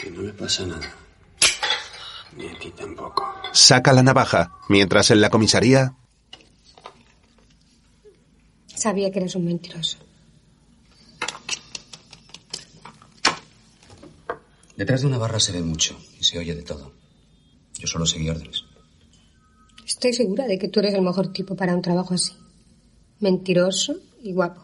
Que 0.00 0.10
no 0.10 0.22
le 0.22 0.32
pasa 0.32 0.64
nada. 0.66 0.86
Ni 2.36 2.48
a 2.48 2.58
ti 2.58 2.70
tampoco. 2.70 3.34
Saca 3.52 3.92
la 3.92 4.02
navaja, 4.02 4.52
mientras 4.68 5.10
en 5.10 5.20
la 5.20 5.30
comisaría 5.30 5.94
Sabía 8.80 9.10
que 9.10 9.18
eres 9.18 9.34
un 9.34 9.44
mentiroso. 9.44 9.98
Detrás 14.80 15.02
de 15.02 15.08
una 15.08 15.18
barra 15.18 15.38
se 15.38 15.52
ve 15.52 15.60
mucho 15.60 15.94
y 16.18 16.24
se 16.24 16.38
oye 16.38 16.54
de 16.54 16.62
todo. 16.62 16.94
Yo 17.78 17.86
solo 17.86 18.06
seguí 18.06 18.30
órdenes. 18.30 18.64
Estoy 19.86 20.14
segura 20.14 20.46
de 20.46 20.58
que 20.58 20.68
tú 20.68 20.80
eres 20.80 20.94
el 20.94 21.02
mejor 21.02 21.34
tipo 21.34 21.54
para 21.54 21.74
un 21.74 21.82
trabajo 21.82 22.14
así. 22.14 22.32
Mentiroso 23.18 23.96
y 24.22 24.32
guapo. 24.32 24.62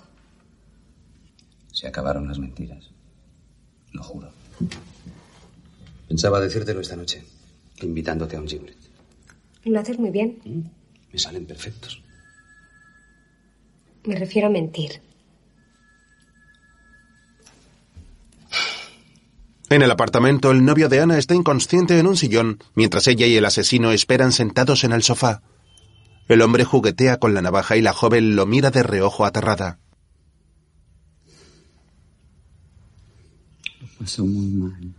Se 1.70 1.86
acabaron 1.86 2.26
las 2.26 2.38
mentiras. 2.38 2.88
Lo 3.92 4.02
juro. 4.02 4.30
Pensaba 6.08 6.40
decírtelo 6.40 6.80
esta 6.80 6.96
noche, 6.96 7.22
invitándote 7.82 8.36
a 8.36 8.40
un 8.40 8.48
giblet. 8.48 8.78
Lo 9.64 9.78
haces 9.78 9.98
muy 9.98 10.08
bien. 10.08 10.70
Me 11.12 11.18
salen 11.18 11.44
perfectos. 11.44 12.02
Me 14.04 14.16
refiero 14.16 14.48
a 14.48 14.50
mentir. 14.50 14.92
En 19.68 19.82
el 19.82 19.90
apartamento, 19.90 20.50
el 20.52 20.64
novio 20.64 20.88
de 20.88 21.00
Ana 21.00 21.18
está 21.18 21.34
inconsciente 21.34 21.98
en 21.98 22.06
un 22.06 22.16
sillón, 22.16 22.58
mientras 22.74 23.08
ella 23.08 23.26
y 23.26 23.36
el 23.36 23.44
asesino 23.44 23.90
esperan 23.90 24.32
sentados 24.32 24.84
en 24.84 24.92
el 24.92 25.02
sofá. 25.02 25.42
El 26.28 26.42
hombre 26.42 26.64
juguetea 26.64 27.18
con 27.18 27.34
la 27.34 27.42
navaja 27.42 27.76
y 27.76 27.82
la 27.82 27.92
joven 27.92 28.36
lo 28.36 28.46
mira 28.46 28.70
de 28.70 28.82
reojo 28.82 29.24
aterrada. 29.24 29.78
Lo 33.80 33.88
pasó 33.98 34.24
muy 34.24 34.46
mal. 34.46 34.94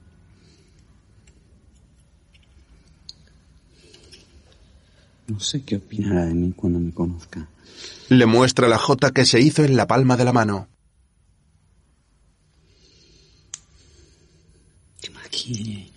No 5.28 5.42
sé 5.42 5.62
qué 5.64 5.76
opinará 5.76 6.26
de 6.26 6.34
mí 6.34 6.54
cuando 6.56 6.80
me 6.80 6.94
conozca. 6.94 7.50
Le 8.08 8.26
muestra 8.26 8.70
la 8.70 8.78
jota 8.78 9.12
que 9.12 9.26
se 9.26 9.42
hizo 9.42 9.64
en 9.64 9.76
la 9.76 9.86
palma 9.86 10.16
de 10.16 10.24
la 10.24 10.32
mano. 10.32 10.70
¿Qué 15.02 15.10
más 15.10 15.28
quiere? 15.48 15.88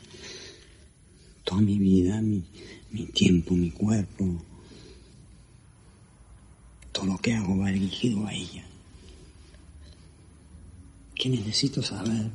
Toda 1.45 1.61
mi 1.61 1.79
vida, 1.79 2.21
mi, 2.21 2.45
mi 2.91 3.07
tiempo, 3.07 3.55
mi 3.55 3.71
cuerpo. 3.71 4.45
Todo 6.93 7.07
lo 7.07 7.19
que 7.19 7.35
hago 7.35 7.59
va 7.59 7.71
dirigido 7.71 8.27
a 8.27 8.33
ella. 8.33 8.65
¿Qué 11.15 11.29
necesito 11.29 11.83
saber? 11.83 12.31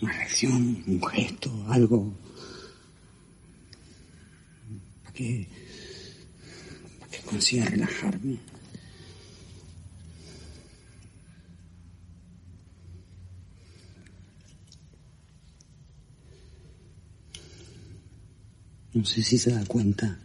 Una 0.00 0.12
reacción, 0.12 0.84
un 0.86 1.02
gesto, 1.02 1.50
algo. 1.68 2.12
Para 5.02 5.12
que, 5.14 5.48
para 7.00 7.10
que 7.10 7.18
consiga 7.22 7.64
relajarme. 7.64 8.38
No 18.94 19.04
sé 19.04 19.22
si 19.22 19.38
se 19.38 19.50
da 19.50 19.64
cuenta. 19.66 20.18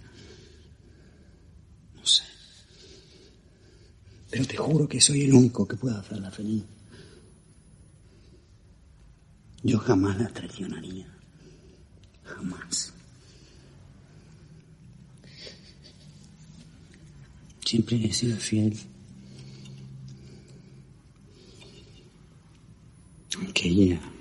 No 1.95 2.05
sé. 2.05 2.23
Pero 4.29 4.45
te 4.45 4.57
juro 4.57 4.87
que 4.87 5.01
soy 5.01 5.23
el 5.23 5.33
único 5.33 5.67
que 5.67 5.75
puede 5.75 5.97
hacerla 5.97 6.31
feliz. 6.31 6.63
Yo 9.63 9.79
jamás 9.79 10.19
la 10.19 10.27
traicionaría. 10.29 11.07
Jamás. 12.23 12.93
Siempre 17.65 18.05
he 18.05 18.13
sido 18.13 18.37
fiel. 18.37 18.77
Aunque 23.35 23.67
ella 23.67 24.12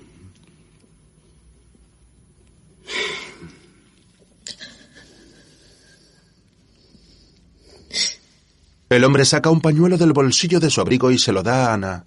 El 8.93 9.05
hombre 9.05 9.25
saca 9.25 9.49
un 9.49 9.59
pañuelo 9.59 9.97
del 9.97 10.13
bolsillo 10.13 10.59
de 10.59 10.69
su 10.69 10.79
abrigo 10.79 11.09
y 11.09 11.17
se 11.17 11.31
lo 11.31 11.41
da 11.41 11.65
a 11.65 11.73
Ana. 11.73 12.05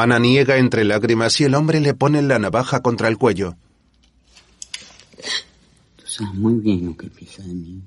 Ana 0.00 0.18
niega 0.18 0.58
entre 0.58 0.84
lágrimas 0.84 1.40
y 1.40 1.44
el 1.44 1.54
hombre 1.54 1.80
le 1.80 1.94
pone 1.94 2.22
la 2.22 2.38
navaja 2.38 2.82
contra 2.82 3.08
el 3.08 3.18
cuello. 3.18 3.56
Tú 5.96 6.06
sabes 6.06 6.34
muy 6.34 6.54
bien 6.54 6.86
lo 6.86 6.96
que 6.96 7.08
piensa 7.08 7.42
de 7.42 7.54
mí. 7.54 7.82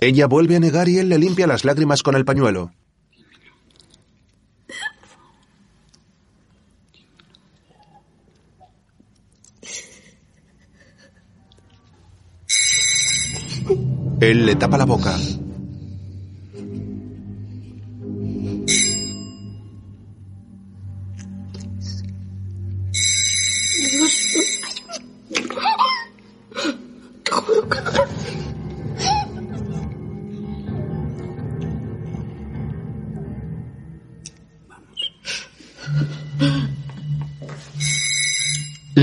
Ella 0.00 0.26
vuelve 0.26 0.56
a 0.56 0.60
negar 0.60 0.88
y 0.88 0.98
él 0.98 1.08
le 1.08 1.18
limpia 1.18 1.46
las 1.46 1.64
lágrimas 1.64 2.02
con 2.02 2.16
el 2.16 2.24
pañuelo. 2.24 2.70
Él 14.20 14.46
le 14.46 14.56
tapa 14.56 14.78
la 14.78 14.84
boca. 14.84 15.14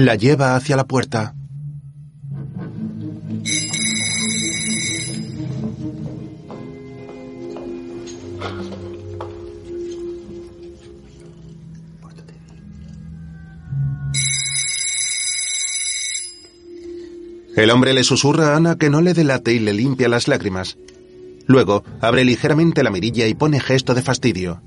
La 0.04 0.16
lleva 0.16 0.58
hacia 0.58 0.76
la 0.76 0.86
puerta. 0.86 1.34
El 17.56 17.70
hombre 17.70 17.94
le 17.94 18.04
susurra 18.04 18.50
a 18.50 18.58
Ana 18.58 18.78
que 18.78 18.90
no 18.90 19.00
le 19.00 19.14
delate 19.14 19.54
y 19.54 19.60
le 19.60 19.72
limpia 19.72 20.10
las 20.10 20.28
lágrimas. 20.28 20.78
Luego 21.48 21.86
abre 22.02 22.26
ligeramente 22.26 22.84
la 22.84 22.92
mirilla 22.92 23.26
y 23.28 23.36
pone 23.36 23.62
gesto 23.62 23.94
de 23.94 24.02
fastidio. 24.02 24.62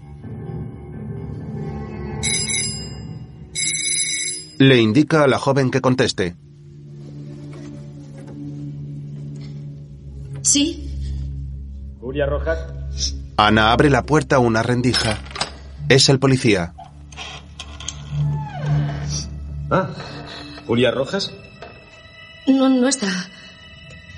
Le 4.59 4.81
indica 4.81 5.25
a 5.25 5.29
la 5.29 5.39
joven 5.39 5.71
que 5.71 5.81
conteste. 5.81 6.37
Sí. 10.43 10.91
Julia 12.01 12.27
Rojas. 12.27 12.59
Ana 13.37 13.73
abre 13.73 13.91
la 13.91 14.05
puerta 14.05 14.37
a 14.37 14.39
una 14.39 14.63
rendija. 14.63 15.19
Es 15.89 16.09
el 16.09 16.19
policía. 16.19 16.73
Ah, 19.71 19.91
Julia 20.67 20.91
Rojas. 20.91 21.33
No, 22.47 22.69
no 22.69 22.89
está. 22.89 23.09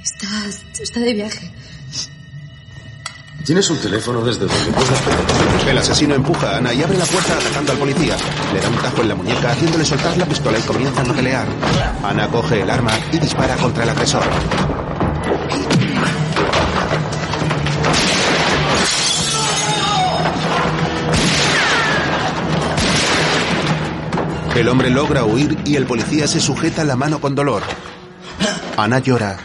Está, 0.03 0.28
está 0.80 1.01
de 1.01 1.14
viaje. 1.14 1.51
¿Tienes 3.49 3.70
un 3.70 3.78
teléfono 3.78 4.20
desde 4.20 4.40
donde 4.40 4.72
pedir? 4.72 5.70
El 5.70 5.78
asesino 5.78 6.14
empuja 6.14 6.51
a 6.51 6.57
Ana 6.59 6.74
y 6.74 6.82
abre 6.82 6.99
la 6.99 7.07
puerta 7.07 7.32
atacando 7.32 7.72
al 7.72 7.78
policía. 7.78 8.14
Le 8.53 8.61
da 8.61 8.68
un 8.68 8.76
tajo 8.76 9.01
en 9.01 9.09
la 9.09 9.14
muñeca 9.14 9.53
haciéndole 9.53 9.86
soltar 9.86 10.18
la 10.18 10.26
pistola 10.26 10.59
y 10.59 10.62
comienzan 10.64 11.11
a 11.11 11.14
pelear. 11.14 11.46
Ana 12.05 12.28
coge 12.28 12.61
el 12.61 12.68
arma 12.68 12.90
y 13.11 13.18
dispara 13.18 13.57
contra 13.57 13.84
el 13.84 13.88
agresor. 13.88 14.22
El 24.57 24.68
hombre 24.68 24.90
logra 24.90 25.24
huir 25.24 25.57
y 25.64 25.76
el 25.76 25.86
policía 25.86 26.26
se 26.26 26.38
sujeta 26.38 26.84
la 26.84 26.96
mano 26.96 27.18
con 27.18 27.34
dolor. 27.34 27.62
Ana 28.76 28.99
llora. 28.99 29.38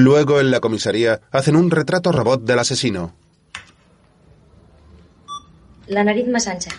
Luego 0.00 0.40
en 0.40 0.50
la 0.50 0.60
comisaría 0.60 1.20
hacen 1.30 1.56
un 1.56 1.70
retrato 1.70 2.10
robot 2.10 2.42
del 2.42 2.58
asesino. 2.58 3.12
La 5.88 6.02
nariz 6.02 6.26
más 6.26 6.46
ancha. 6.46 6.70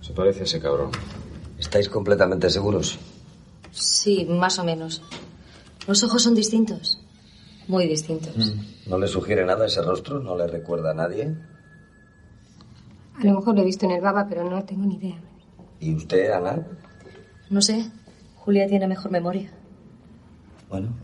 Se 0.00 0.12
parece 0.12 0.40
a 0.40 0.42
ese 0.42 0.58
cabrón. 0.58 0.90
¿Estáis 1.56 1.88
completamente 1.88 2.50
seguros? 2.50 2.98
Sí, 3.70 4.26
más 4.28 4.58
o 4.58 4.64
menos. 4.64 5.00
Los 5.86 6.02
ojos 6.02 6.24
son 6.24 6.34
distintos. 6.34 7.00
Muy 7.68 7.86
distintos. 7.86 8.52
¿No 8.88 8.98
le 8.98 9.06
sugiere 9.06 9.46
nada 9.46 9.66
ese 9.66 9.80
rostro? 9.80 10.18
¿No 10.18 10.36
le 10.36 10.48
recuerda 10.48 10.90
a 10.90 10.94
nadie? 10.94 11.36
A 13.14 13.24
lo 13.24 13.34
mejor 13.34 13.54
lo 13.54 13.62
he 13.62 13.64
visto 13.64 13.86
en 13.86 13.92
el 13.92 14.00
baba, 14.00 14.26
pero 14.28 14.50
no 14.50 14.64
tengo 14.64 14.86
ni 14.86 14.96
idea. 14.96 15.20
¿Y 15.78 15.94
usted, 15.94 16.32
Ana? 16.32 16.66
No 17.48 17.62
sé. 17.62 17.92
Julia 18.46 18.68
tiene 18.68 18.86
mejor 18.86 19.10
memoria. 19.10 19.50
Bueno, 20.68 20.94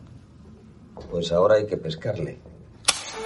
pues 1.10 1.32
ahora 1.32 1.56
hay 1.56 1.66
que 1.66 1.76
pescarle. 1.76 2.38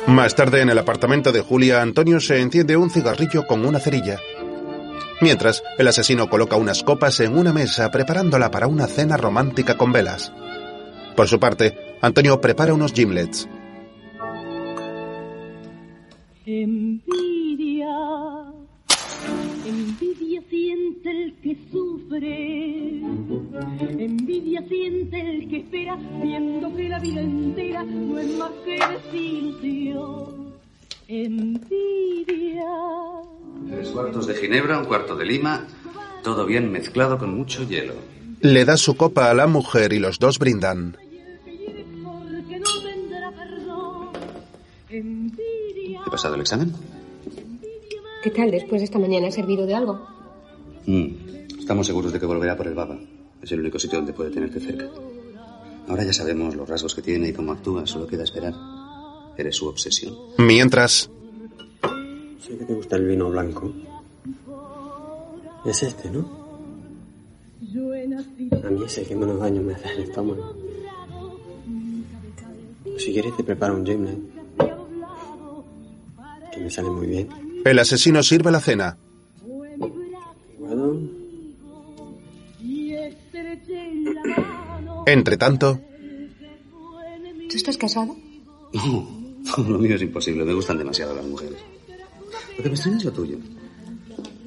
Más 0.06 0.34
tarde 0.34 0.62
en 0.62 0.70
el 0.70 0.78
apartamento 0.78 1.32
de 1.32 1.42
Julia, 1.42 1.82
Antonio 1.82 2.18
se 2.18 2.40
enciende 2.40 2.78
un 2.78 2.88
cigarrillo 2.88 3.46
con 3.46 3.66
una 3.66 3.78
cerilla. 3.78 4.18
Mientras, 5.20 5.62
el 5.76 5.88
asesino 5.88 6.30
coloca 6.30 6.56
unas 6.56 6.82
copas 6.82 7.20
en 7.20 7.36
una 7.36 7.52
mesa 7.52 7.90
preparándola 7.90 8.50
para 8.50 8.68
una 8.68 8.86
cena 8.86 9.18
romántica 9.18 9.76
con 9.76 9.92
velas. 9.92 10.32
Por 11.14 11.28
su 11.28 11.38
parte, 11.38 11.76
Antonio 12.00 12.40
prepara 12.40 12.72
unos 12.72 12.94
gimlets. 12.94 13.46
Envidia, 16.46 17.86
envidia 19.66 20.42
siente 20.48 21.10
el 21.10 21.34
que 21.42 21.56
sufre, 21.70 23.00
envidia 23.98 24.62
siente 24.68 25.20
el 25.20 25.48
que 25.48 25.58
espera, 25.58 25.96
viendo 26.22 26.74
que 26.74 26.88
la 26.88 26.98
vida 26.98 27.20
entera 27.20 27.82
no 27.84 28.18
es 28.18 28.36
más 28.36 28.52
que 28.64 28.78
desilusión. 28.78 30.54
Envidia. 31.08 32.64
Tres 33.68 33.88
cuartos 33.90 34.26
de 34.26 34.34
ginebra, 34.34 34.78
un 34.78 34.86
cuarto 34.86 35.16
de 35.16 35.24
lima, 35.24 35.66
todo 36.22 36.46
bien 36.46 36.70
mezclado 36.70 37.18
con 37.18 37.36
mucho 37.36 37.66
hielo. 37.68 37.94
Le 38.40 38.64
da 38.64 38.76
su 38.76 38.96
copa 38.96 39.30
a 39.30 39.34
la 39.34 39.46
mujer 39.46 39.92
y 39.92 39.98
los 39.98 40.18
dos 40.18 40.38
brindan. 40.38 40.96
¿He 44.88 46.10
pasado 46.10 46.34
el 46.34 46.40
examen? 46.40 46.72
¿Qué 48.26 48.32
tal 48.32 48.50
después 48.50 48.80
de 48.80 48.86
esta 48.86 48.98
mañana? 48.98 49.28
¿Ha 49.28 49.30
servido 49.30 49.66
de 49.66 49.74
algo? 49.76 50.04
Mm, 50.84 51.06
Estamos 51.60 51.86
seguros 51.86 52.12
de 52.12 52.18
que 52.18 52.26
volverá 52.26 52.56
por 52.56 52.66
el 52.66 52.74
baba. 52.74 52.98
Es 53.40 53.52
el 53.52 53.60
único 53.60 53.78
sitio 53.78 53.98
donde 53.98 54.12
puede 54.14 54.30
tenerte 54.32 54.58
cerca. 54.58 54.90
Ahora 55.86 56.02
ya 56.02 56.12
sabemos 56.12 56.56
los 56.56 56.68
rasgos 56.68 56.96
que 56.96 57.02
tiene 57.02 57.28
y 57.28 57.32
cómo 57.32 57.52
actúa. 57.52 57.86
Solo 57.86 58.08
queda 58.08 58.24
esperar. 58.24 58.52
Eres 59.36 59.54
su 59.54 59.68
obsesión. 59.68 60.12
Mientras, 60.38 61.08
Sé 62.40 62.58
que 62.58 62.64
te 62.64 62.74
gusta 62.74 62.96
el 62.96 63.06
vino 63.06 63.30
blanco. 63.30 63.72
Es 65.64 65.84
este, 65.84 66.10
¿no? 66.10 66.28
A 68.64 68.70
mí 68.70 68.82
es 68.86 68.98
el 68.98 69.06
que 69.06 69.14
menos 69.14 69.38
daño 69.38 69.62
me 69.62 69.74
hace 69.74 69.88
al 69.88 70.00
estómago. 70.00 70.52
Si 72.98 73.12
quieres 73.12 73.36
te 73.36 73.44
preparo 73.44 73.76
un 73.76 73.84
gym 73.84 74.02
night. 74.02 74.18
Que 76.52 76.58
me 76.60 76.70
sale 76.70 76.90
muy 76.90 77.06
bien. 77.06 77.45
El 77.70 77.78
asesino 77.78 78.22
sirve 78.22 78.50
la 78.50 78.60
cena. 78.60 78.96
Bueno, 80.58 81.00
Entre 85.06 85.36
tanto, 85.36 85.80
¿Tú 87.48 87.56
estás 87.56 87.76
casado? 87.76 88.16
No, 88.72 89.08
lo 89.68 89.78
mío 89.78 89.94
es 89.94 90.02
imposible. 90.02 90.44
Me 90.44 90.52
gustan 90.52 90.78
demasiado 90.78 91.14
las 91.14 91.24
mujeres. 91.24 91.58
Lo 92.56 92.62
que 92.62 92.68
me 92.68 92.74
extraña 92.74 92.98
es 92.98 93.04
lo 93.04 93.12
tuyo. 93.12 93.38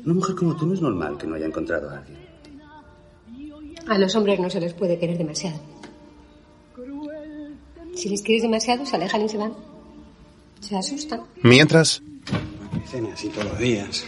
Una 0.05 0.13
mujer 0.13 0.35
como 0.35 0.55
tú 0.55 0.65
no 0.65 0.73
es 0.73 0.81
normal 0.81 1.17
que 1.17 1.27
no 1.27 1.35
haya 1.35 1.45
encontrado 1.45 1.89
a 1.89 1.97
alguien. 1.97 2.19
A 3.87 3.97
los 3.97 4.15
hombres 4.15 4.39
no 4.39 4.49
se 4.49 4.59
les 4.59 4.73
puede 4.73 4.99
querer 4.99 5.17
demasiado. 5.17 5.59
Si 7.95 8.09
les 8.09 8.21
quieres 8.21 8.43
demasiado, 8.43 8.85
se 8.85 8.95
alejan 8.95 9.21
y 9.23 9.29
se 9.29 9.37
van. 9.37 9.53
Se 10.59 10.75
asustan. 10.75 11.21
mientras, 11.41 12.03
cena 12.87 13.09
así 13.13 13.29
todos 13.29 13.45
los 13.45 13.59
días. 13.59 14.05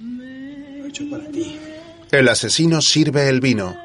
Lo 0.00 0.24
he 0.24 0.88
hecho 0.88 1.08
para 1.10 1.28
ti. 1.30 1.58
el 2.10 2.28
asesino 2.28 2.80
sirve 2.80 3.28
el 3.28 3.40
vino. 3.40 3.76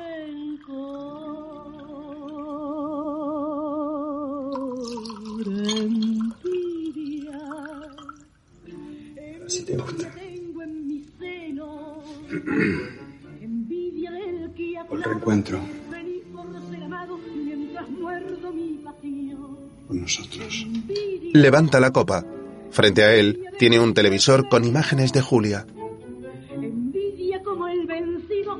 Si 9.48 9.64
te 9.64 9.76
gusta. 9.78 10.12
Un 14.90 15.04
reencuentro 15.04 15.60
con 19.88 20.02
nosotros. 20.02 20.68
Levanta 21.34 21.80
la 21.80 21.92
copa. 21.92 22.24
Frente 22.72 23.04
a 23.04 23.14
él 23.14 23.46
tiene 23.58 23.80
un 23.80 23.94
televisor 23.94 24.48
con 24.48 24.64
imágenes 24.64 25.12
de 25.14 25.22
Julia. 25.22 25.66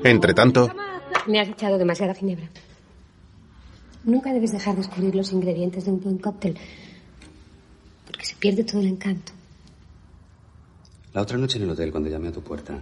Entre 0.04 0.34
tanto, 0.34 0.70
Me 1.26 1.40
has 1.40 1.48
echado 1.48 1.78
demasiada 1.78 2.14
ginebra. 2.14 2.48
Nunca 4.04 4.32
debes 4.32 4.52
dejar 4.52 4.74
de 4.74 4.82
descubrir 4.82 5.14
los 5.14 5.32
ingredientes 5.32 5.84
de 5.84 5.90
un 5.90 6.00
buen 6.00 6.18
cóctel, 6.18 6.56
porque 8.06 8.24
se 8.24 8.34
pierde 8.36 8.64
todo 8.64 8.80
el 8.80 8.88
encanto. 8.88 9.32
La 11.12 11.22
otra 11.22 11.36
noche 11.36 11.58
en 11.58 11.64
el 11.64 11.70
hotel, 11.70 11.90
cuando 11.90 12.08
llamé 12.08 12.28
a 12.28 12.32
tu 12.32 12.42
puerta, 12.42 12.78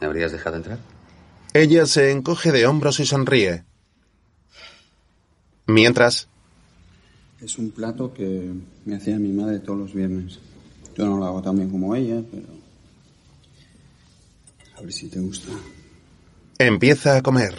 ¿me 0.00 0.06
habrías 0.06 0.32
dejado 0.32 0.56
entrar? 0.56 0.78
Ella 1.52 1.86
se 1.86 2.12
encoge 2.12 2.52
de 2.52 2.66
hombros 2.66 3.00
y 3.00 3.06
sonríe. 3.06 3.64
Mientras, 5.66 6.28
Es 7.42 7.56
un 7.58 7.70
plato 7.70 8.12
que 8.12 8.52
me 8.84 8.96
hacía 8.96 9.18
mi 9.18 9.32
madre 9.32 9.60
todos 9.60 9.78
los 9.78 9.94
viernes. 9.94 10.38
Yo 10.96 11.06
no 11.06 11.16
lo 11.16 11.24
hago 11.24 11.40
tan 11.40 11.56
bien 11.56 11.70
como 11.70 11.94
ella, 11.94 12.22
pero... 12.30 12.46
A 14.76 14.82
ver 14.82 14.92
si 14.92 15.08
te 15.08 15.20
gusta. 15.20 15.52
empieza 16.58 17.16
a 17.16 17.22
comer. 17.22 17.54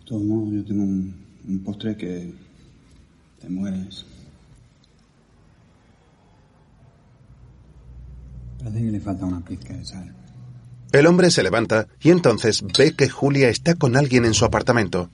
De 0.00 0.06
todos 0.06 0.22
modos, 0.22 0.54
yo 0.54 0.64
tengo 0.64 0.82
un, 0.82 1.14
un 1.48 1.58
postre 1.64 1.96
que 1.96 2.32
te 3.40 3.48
mueres. 3.48 4.04
Parece 8.58 8.78
que 8.84 8.90
le 8.92 9.00
falta 9.00 9.26
una 9.26 9.44
pizca 9.44 9.74
de 9.74 9.84
sal. 9.84 10.21
El 10.92 11.06
hombre 11.06 11.30
se 11.30 11.42
levanta 11.42 11.88
y 12.02 12.10
entonces 12.10 12.62
ve 12.76 12.94
que 12.94 13.08
Julia 13.08 13.48
está 13.48 13.74
con 13.74 13.96
alguien 13.96 14.26
en 14.26 14.34
su 14.34 14.44
apartamento. 14.44 15.08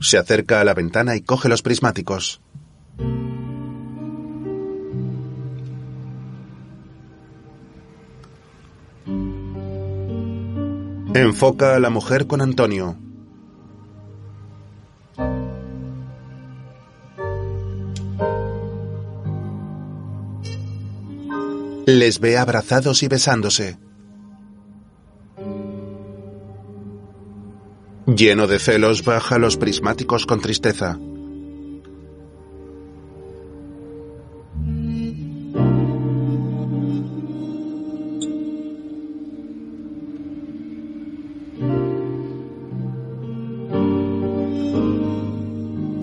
Se 0.00 0.18
acerca 0.18 0.60
a 0.60 0.64
la 0.64 0.74
ventana 0.74 1.14
y 1.14 1.20
coge 1.20 1.48
los 1.48 1.62
prismáticos. 1.62 2.40
Enfoca 11.14 11.76
a 11.76 11.80
la 11.80 11.90
mujer 11.90 12.26
con 12.26 12.40
Antonio. 12.40 12.96
Ve 22.20 22.36
abrazados 22.36 23.02
y 23.02 23.08
besándose. 23.08 23.78
Lleno 28.06 28.46
de 28.46 28.58
celos, 28.58 29.04
baja 29.04 29.38
los 29.38 29.56
prismáticos 29.56 30.24
con 30.24 30.40
tristeza. 30.40 30.98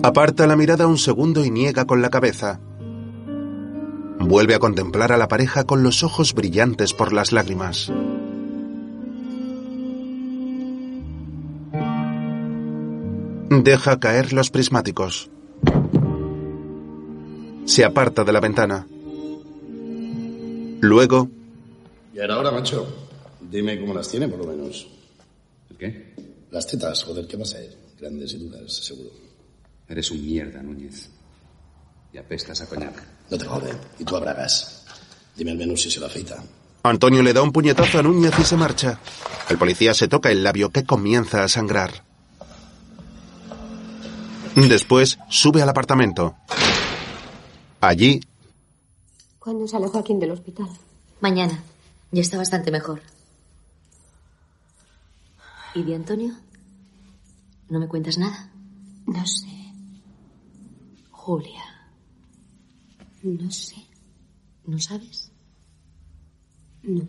Aparta 0.02 0.46
la 0.46 0.54
mirada 0.54 0.86
un 0.86 0.98
segundo 0.98 1.44
y 1.44 1.50
niega 1.50 1.84
con 1.84 2.00
la 2.00 2.10
cabeza. 2.10 2.60
Vuelve 4.36 4.54
a 4.54 4.58
contemplar 4.58 5.12
a 5.12 5.16
la 5.16 5.28
pareja 5.28 5.64
con 5.64 5.82
los 5.82 6.02
ojos 6.02 6.34
brillantes 6.34 6.92
por 6.92 7.14
las 7.14 7.32
lágrimas. 7.32 7.90
Deja 13.48 13.98
caer 13.98 14.34
los 14.34 14.50
prismáticos. 14.50 15.30
Se 17.64 17.82
aparta 17.82 18.24
de 18.24 18.32
la 18.34 18.40
ventana. 18.40 18.86
Luego, 20.82 21.30
Y 22.12 22.20
ahora, 22.20 22.34
ahora, 22.34 22.50
macho, 22.50 22.86
dime 23.40 23.80
cómo 23.80 23.94
las 23.94 24.10
tiene, 24.10 24.28
por 24.28 24.40
lo 24.40 24.48
menos. 24.48 24.86
¿El 25.70 25.76
qué? 25.78 26.14
Las 26.50 26.66
tetas, 26.66 27.02
joder, 27.04 27.26
¿qué 27.26 27.38
va 27.38 27.44
a 27.44 27.46
ser? 27.46 27.74
Grandes 27.98 28.34
y 28.34 28.36
duras, 28.36 28.70
seguro. 28.70 29.12
Eres 29.88 30.10
un 30.10 30.22
mierda, 30.22 30.62
Núñez. 30.62 31.15
Y 32.12 32.18
apestas 32.18 32.60
a 32.60 32.66
coñac. 32.66 33.02
No 33.30 33.38
te 33.38 33.44
jode. 33.44 33.72
Y 33.98 34.04
tú 34.04 34.16
a 34.16 34.20
bragas. 34.20 34.84
Dime 35.36 35.50
al 35.52 35.58
menos 35.58 35.82
si 35.82 35.90
se 35.90 36.00
lo 36.00 36.06
afeita. 36.06 36.42
Antonio 36.82 37.22
le 37.22 37.32
da 37.32 37.42
un 37.42 37.52
puñetazo 37.52 37.98
a 37.98 38.02
Núñez 38.02 38.38
y 38.38 38.44
se 38.44 38.56
marcha. 38.56 38.98
El 39.48 39.58
policía 39.58 39.92
se 39.92 40.08
toca 40.08 40.30
el 40.30 40.42
labio 40.44 40.70
que 40.70 40.84
comienza 40.84 41.42
a 41.42 41.48
sangrar. 41.48 42.04
Después 44.54 45.18
sube 45.28 45.62
al 45.62 45.68
apartamento. 45.68 46.36
Allí, 47.80 48.20
¿Cuándo 49.46 49.68
sale 49.68 49.86
Joaquín 49.86 50.18
del 50.18 50.32
hospital? 50.32 50.66
Mañana. 51.20 51.62
Ya 52.10 52.20
está 52.20 52.36
bastante 52.36 52.72
mejor. 52.72 53.00
¿Y 55.72 55.84
de 55.84 55.94
Antonio? 55.94 56.34
¿No 57.68 57.78
me 57.78 57.86
cuentas 57.86 58.18
nada? 58.18 58.50
No 59.06 59.24
sé, 59.24 59.46
Julia, 61.12 61.62
no 63.22 63.50
sé. 63.50 63.76
¿no 64.66 64.78
sabes? 64.78 65.30
No, 66.82 67.06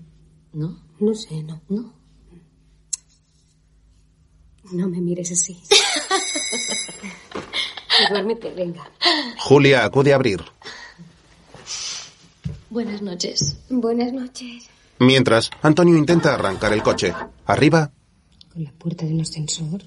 ¿No? 0.54 0.80
no 1.00 1.14
sé, 1.16 1.44
no. 1.44 1.62
No. 1.70 1.94
No 4.72 4.90
me 4.90 5.00
mires 5.00 5.32
así. 5.32 5.58
Duérmete, 8.10 8.54
venga. 8.54 8.90
Julia 9.40 9.86
acude 9.86 10.12
a 10.12 10.16
abrir. 10.16 10.42
Buenas 12.70 13.02
noches. 13.02 13.58
Buenas 13.70 14.12
noches. 14.14 14.70
Mientras, 15.00 15.50
Antonio 15.62 15.98
intenta 15.98 16.34
arrancar 16.34 16.74
el 16.74 16.84
coche. 16.84 17.14
Arriba, 17.46 17.92
Con 18.52 18.64
la 18.64 18.72
puerta 18.74 19.06
de 19.06 19.14
un 19.14 19.22
ascensor. 19.22 19.82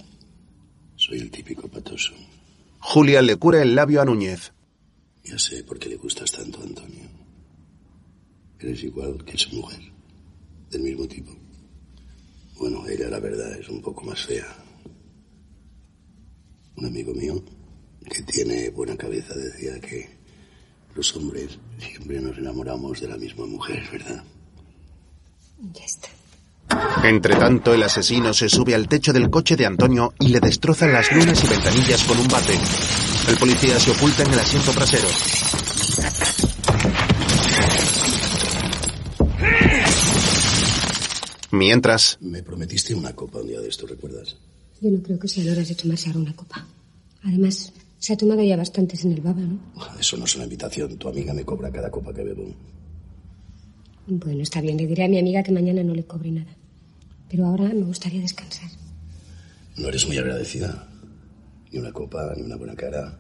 Soy 0.97 1.19
el 1.19 1.31
típico 1.31 1.69
patoso. 1.69 2.13
Julia 2.81 3.23
le 3.23 3.37
cura 3.37 3.63
el 3.63 3.75
labio 3.75 4.01
a 4.01 4.05
Núñez. 4.05 4.53
Ya 5.25 5.39
sé 5.39 5.63
por 5.65 5.79
qué 5.79 5.89
le 5.89 5.97
gustas 5.97 6.33
tanto, 6.33 6.63
Antonio. 6.63 7.09
Eres 8.59 8.83
igual 8.85 9.25
que 9.25 9.39
su 9.39 9.55
mujer. 9.57 9.81
Del 10.71 10.83
mismo 10.83 11.07
tipo. 11.07 11.33
Bueno, 12.59 12.87
ella 12.87 13.09
la 13.09 13.21
verdad 13.21 13.59
es 13.59 13.69
un 13.69 13.81
poco 13.81 14.05
más 14.05 14.21
fea. 14.25 14.47
Un 16.77 16.87
amigo 16.87 17.15
mío 17.15 17.43
que 18.09 18.23
tiene 18.23 18.71
buena 18.71 18.97
cabeza 18.97 19.35
decía 19.35 19.81
que 19.81 20.09
los 20.95 21.15
hombres 21.17 21.59
siempre 21.79 22.21
nos 22.21 22.37
enamoramos 22.39 23.01
de 23.01 23.09
la 23.09 23.17
misma 23.17 23.47
mujer, 23.47 23.83
¿verdad? 23.93 24.25
Ya 25.73 25.85
está. 25.85 26.09
Entre 27.05 27.35
tanto, 27.37 27.75
el 27.75 27.83
asesino 27.83 28.33
se 28.33 28.49
sube 28.49 28.75
al 28.75 28.89
techo 28.89 29.13
del 29.13 29.31
coche 29.31 29.57
de 29.57 29.67
Antonio 29.67 30.15
y 30.19 30.29
le 30.29 30.41
destroza 30.41 30.87
las 30.87 31.11
lunas 31.13 31.43
y 31.45 31.49
ventanillas 31.49 32.05
con 32.05 32.19
un 32.19 32.29
bate. 32.29 33.10
El 33.29 33.37
policía 33.37 33.79
se 33.79 33.91
oculta 33.91 34.23
en 34.25 34.33
el 34.33 34.39
asiento 34.39 34.73
trasero. 34.73 35.09
Mientras, 41.53 42.19
Me 42.21 42.43
prometiste 42.43 42.95
una 42.95 43.13
copa 43.15 43.41
un 43.41 43.49
día 43.49 43.61
de 43.61 43.69
esto, 43.69 43.87
¿recuerdas? 43.87 44.37
Yo 44.81 44.91
no 44.91 45.03
creo 45.03 45.19
que 45.19 45.29
sea 45.29 45.45
la 45.45 45.53
hora 45.53 45.63
de 45.63 45.75
tomarse 45.75 46.09
ahora 46.09 46.21
una 46.21 46.35
copa. 46.35 46.67
Además, 47.25 47.73
se 47.99 48.13
ha 48.13 48.17
tomado 48.17 48.43
ya 48.43 48.57
bastantes 48.57 49.05
en 49.05 49.13
el 49.13 49.21
baba, 49.21 49.41
¿no? 49.41 49.59
Eso 49.99 50.17
no 50.17 50.25
es 50.25 50.35
una 50.37 50.45
invitación. 50.45 50.97
Tu 50.97 51.09
amiga 51.09 51.35
me 51.35 51.45
cobra 51.45 51.71
cada 51.71 51.91
copa 51.91 52.15
que 52.15 52.23
bebo. 52.23 52.55
Bueno, 54.07 54.43
está 54.43 54.61
bien. 54.61 54.77
Le 54.77 54.87
diré 54.87 55.05
a 55.05 55.09
mi 55.09 55.19
amiga 55.19 55.43
que 55.43 55.53
mañana 55.53 55.83
no 55.83 55.95
le 55.95 56.05
cobre 56.05 56.31
nada. 56.31 56.57
Pero 57.29 57.47
ahora 57.47 57.65
me 57.65 57.83
gustaría 57.83 58.21
descansar. 58.21 58.71
No 59.77 59.89
eres 59.89 60.07
muy 60.07 60.19
agradecida. 60.19 60.90
Ni 61.71 61.79
una 61.79 61.93
copa, 61.93 62.33
ni 62.37 62.43
una 62.43 62.57
buena 62.57 62.75
cara. 62.75 63.19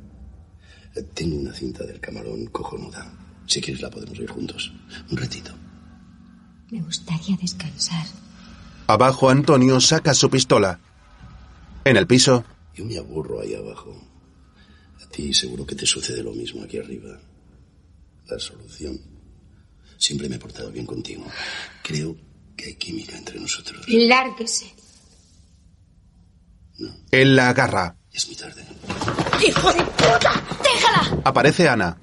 Tengo 1.14 1.36
una 1.36 1.52
cinta 1.52 1.84
del 1.84 2.00
camarón 2.00 2.46
cojonuda. 2.46 3.12
Si 3.46 3.60
quieres 3.60 3.82
la 3.82 3.90
podemos 3.90 4.18
ver 4.18 4.28
juntos. 4.28 4.72
Un 5.10 5.16
ratito. 5.16 5.52
Me 6.70 6.80
gustaría 6.82 7.36
descansar. 7.36 8.06
abajo 8.86 9.30
Antonio 9.30 9.80
saca 9.80 10.14
su 10.14 10.30
pistola. 10.30 10.80
En 11.84 11.96
el 11.96 12.06
piso, 12.06 12.44
Yo 12.74 12.84
me 12.84 12.98
aburro 12.98 13.40
ahí 13.40 13.54
abajo. 13.54 13.96
A 15.02 15.08
ti 15.08 15.32
seguro 15.34 15.66
que 15.66 15.74
te 15.74 15.86
sucede 15.86 16.22
lo 16.22 16.32
mismo 16.32 16.62
aquí 16.62 16.78
arriba. 16.78 17.18
La 18.28 18.38
solución. 18.38 19.00
Siempre 19.96 20.28
me 20.28 20.36
he 20.36 20.38
portado 20.38 20.70
bien 20.70 20.86
contigo. 20.86 21.24
Creo 21.82 22.16
que 22.56 22.66
hay 22.66 22.74
química 22.74 23.16
entre 23.16 23.40
nosotros. 23.40 23.84
Lárguese. 23.88 24.72
él 27.10 27.36
la 27.36 27.50
agarra. 27.50 27.96
Es 28.12 28.26
muy 28.26 28.36
tarde. 28.36 28.64
¡Hijo 29.46 29.72
de 29.72 29.82
puta! 29.82 30.42
¡Déjala! 30.62 31.20
Aparece 31.24 31.68
Ana. 31.68 31.96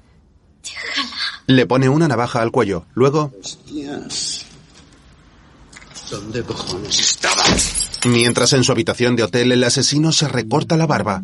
Le 1.46 1.66
pone 1.66 1.88
una 1.88 2.08
navaja 2.08 2.40
al 2.42 2.50
cuello. 2.50 2.86
Luego, 2.94 3.32
Hostias. 3.40 4.44
¿Dónde 6.10 6.42
cojones 6.42 6.98
estabas? 6.98 7.84
mientras 8.06 8.52
en 8.52 8.62
su 8.64 8.70
habitación 8.72 9.16
de 9.16 9.24
hotel 9.24 9.50
el 9.52 9.64
asesino 9.64 10.12
se 10.12 10.28
recorta 10.28 10.76
la 10.76 10.86
barba. 10.86 11.20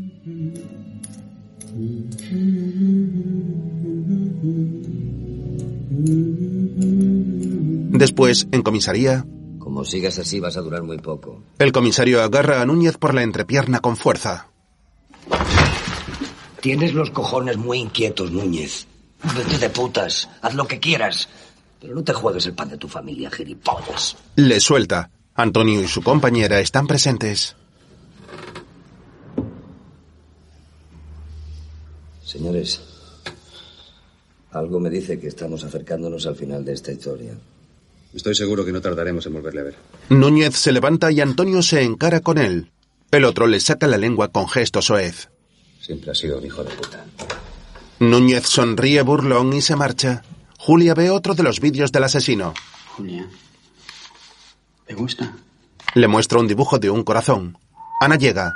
Después, 7.96 8.48
en 8.52 8.62
comisaría, 8.62 9.24
Como 9.58 9.84
sigas 9.84 10.18
así 10.18 10.40
vas 10.40 10.56
a 10.56 10.60
durar 10.60 10.82
muy 10.82 10.98
poco. 10.98 11.42
el 11.58 11.72
comisario 11.72 12.22
agarra 12.22 12.60
a 12.60 12.66
Núñez 12.66 12.96
por 12.98 13.14
la 13.14 13.22
entrepierna 13.22 13.80
con 13.80 13.96
fuerza. 13.96 14.48
Tienes 16.64 16.94
los 16.94 17.10
cojones 17.10 17.58
muy 17.58 17.78
inquietos, 17.78 18.32
Núñez. 18.32 18.86
Vete 19.36 19.58
de 19.58 19.68
putas. 19.68 20.30
Haz 20.40 20.54
lo 20.54 20.66
que 20.66 20.80
quieras. 20.80 21.28
Pero 21.78 21.94
no 21.94 22.02
te 22.02 22.14
juegues 22.14 22.46
el 22.46 22.54
pan 22.54 22.70
de 22.70 22.78
tu 22.78 22.88
familia, 22.88 23.30
gilipollas. 23.30 24.16
Le 24.36 24.58
suelta. 24.60 25.10
Antonio 25.34 25.82
y 25.82 25.88
su 25.88 26.00
compañera 26.00 26.60
están 26.60 26.86
presentes. 26.86 27.54
Señores, 32.24 32.80
algo 34.50 34.80
me 34.80 34.88
dice 34.88 35.20
que 35.20 35.28
estamos 35.28 35.64
acercándonos 35.64 36.26
al 36.26 36.34
final 36.34 36.64
de 36.64 36.72
esta 36.72 36.92
historia. 36.92 37.34
Estoy 38.14 38.34
seguro 38.34 38.64
que 38.64 38.72
no 38.72 38.80
tardaremos 38.80 39.26
en 39.26 39.34
volverle 39.34 39.60
a 39.60 39.64
ver. 39.64 39.74
Núñez 40.08 40.56
se 40.56 40.72
levanta 40.72 41.12
y 41.12 41.20
Antonio 41.20 41.60
se 41.60 41.82
encara 41.82 42.20
con 42.20 42.38
él. 42.38 42.70
El 43.10 43.26
otro 43.26 43.46
le 43.48 43.60
saca 43.60 43.86
la 43.86 43.98
lengua 43.98 44.28
con 44.28 44.48
gesto 44.48 44.80
soez. 44.80 45.28
Siempre 45.84 46.12
ha 46.12 46.14
sido 46.14 46.38
un 46.38 46.46
hijo 46.46 46.64
de 46.64 46.74
puta. 46.74 47.04
Núñez 47.98 48.46
sonríe 48.46 49.02
burlón 49.02 49.52
y 49.52 49.60
se 49.60 49.76
marcha. 49.76 50.22
Julia 50.58 50.94
ve 50.94 51.10
otro 51.10 51.34
de 51.34 51.42
los 51.42 51.60
vídeos 51.60 51.92
del 51.92 52.04
asesino. 52.04 52.54
Julia, 52.96 53.28
¿te 54.86 54.94
gusta? 54.94 55.36
Le 55.92 56.08
muestra 56.08 56.38
un 56.38 56.48
dibujo 56.48 56.78
de 56.78 56.88
un 56.88 57.04
corazón. 57.04 57.58
Ana 58.00 58.16
llega. 58.16 58.54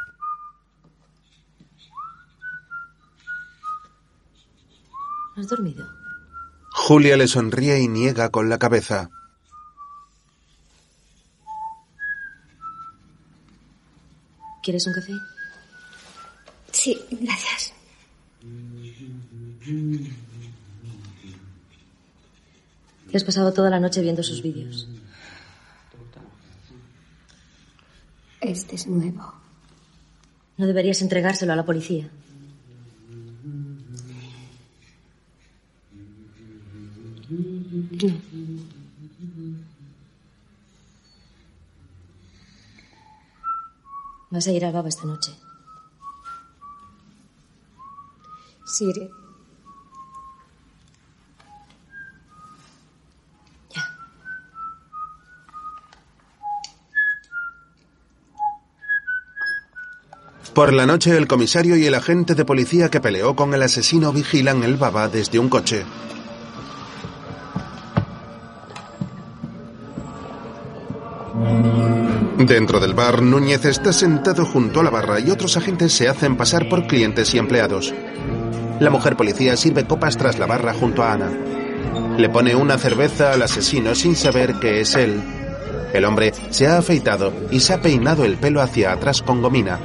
¿Has 5.37 5.49
dormido? 5.49 5.87
Julia 6.73 7.19
le 7.19 7.29
sonríe 7.29 7.79
y 7.79 7.89
niega 7.89 8.31
con 8.31 8.49
la 8.49 8.59
cabeza. 8.59 9.11
¿Quieres 14.63 14.87
un 14.87 14.95
café? 14.95 15.13
Sí, 16.79 16.97
gracias. 17.11 17.75
Te 23.11 23.17
has 23.17 23.25
pasado 23.25 23.53
toda 23.53 23.69
la 23.69 23.81
noche 23.81 24.01
viendo 24.01 24.23
sus 24.23 24.41
vídeos. 24.41 24.89
Este 28.41 28.77
es 28.77 28.87
nuevo. 28.87 29.35
No 30.57 30.69
deberías 30.69 31.03
entregárselo 31.03 31.53
a 31.53 31.57
la 31.57 31.67
policía. 31.67 32.09
No. 37.29 38.15
Vas 44.31 44.47
a 44.47 44.53
ir 44.53 44.65
al 44.65 44.73
baba 44.73 44.89
esta 44.89 45.07
noche. 45.07 45.33
Sí, 48.69 48.85
iré. 48.91 49.11
Por 60.53 60.73
la 60.73 60.87
noche, 60.87 61.17
el 61.17 61.29
comisario 61.29 61.77
y 61.77 61.87
el 61.87 61.95
agente 61.95 62.35
de 62.35 62.45
policía 62.45 62.91
que 62.91 63.01
peleó 63.01 63.37
con 63.37 63.55
el 63.55 63.63
asesino 63.63 64.13
vigilan 64.13 64.65
el 64.65 64.77
baba 64.77 65.09
desde 65.09 65.39
un 65.39 65.49
coche. 65.49 65.87
Dentro 72.39 72.81
del 72.81 72.95
bar, 72.95 73.23
Núñez 73.23 73.65
está 73.65 73.93
sentado 73.93 74.45
junto 74.45 74.81
a 74.81 74.83
la 74.83 74.91
barra 74.91 75.21
y 75.21 75.31
otros 75.31 75.57
agentes 75.57 75.93
se 75.93 76.09
hacen 76.09 76.37
pasar 76.37 76.69
por 76.69 76.87
clientes 76.87 77.33
y 77.35 77.39
empleados. 77.39 77.95
La 78.81 78.91
mujer 78.91 79.17
policía 79.17 79.57
sirve 79.57 79.85
copas 79.85 80.17
tras 80.17 80.39
la 80.39 80.47
barra 80.47 80.73
junto 80.73 81.03
a 81.03 81.13
Ana. 81.13 81.31
Le 82.17 82.29
pone 82.29 82.55
una 82.55 82.79
cerveza 82.79 83.33
al 83.33 83.43
asesino 83.43 83.95
sin 83.95 84.15
saber 84.15 84.55
que 84.61 84.81
es 84.81 84.95
él. 84.95 85.21
El 85.93 86.05
hombre 86.05 86.33
se 86.51 86.67
ha 86.67 86.79
afeitado 86.79 87.33
y 87.51 87.61
se 87.61 87.75
ha 87.75 87.81
peinado 87.81 88.25
el 88.25 88.37
pelo 88.37 88.61
hacia 88.61 88.93
atrás 88.93 89.23
con 89.23 89.43
gomina. 89.43 89.81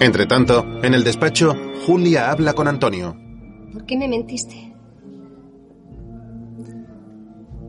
Entre 0.00 0.26
tanto, 0.26 0.64
en 0.82 0.94
el 0.94 1.04
despacho, 1.04 1.54
Julia 1.84 2.30
habla 2.30 2.54
con 2.54 2.68
Antonio. 2.68 3.16
¿Por 3.72 3.84
qué 3.84 3.96
me 3.96 4.08
mentiste? 4.08 4.72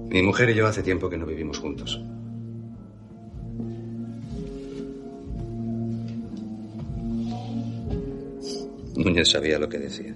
Mi 0.09 0.21
mujer 0.21 0.49
y 0.51 0.55
yo 0.55 0.67
hace 0.67 0.83
tiempo 0.83 1.09
que 1.09 1.17
no 1.17 1.25
vivimos 1.25 1.59
juntos. 1.59 2.01
Núñez 8.99 9.29
sabía 9.29 9.57
lo 9.57 9.69
que 9.69 9.79
decía. 9.79 10.13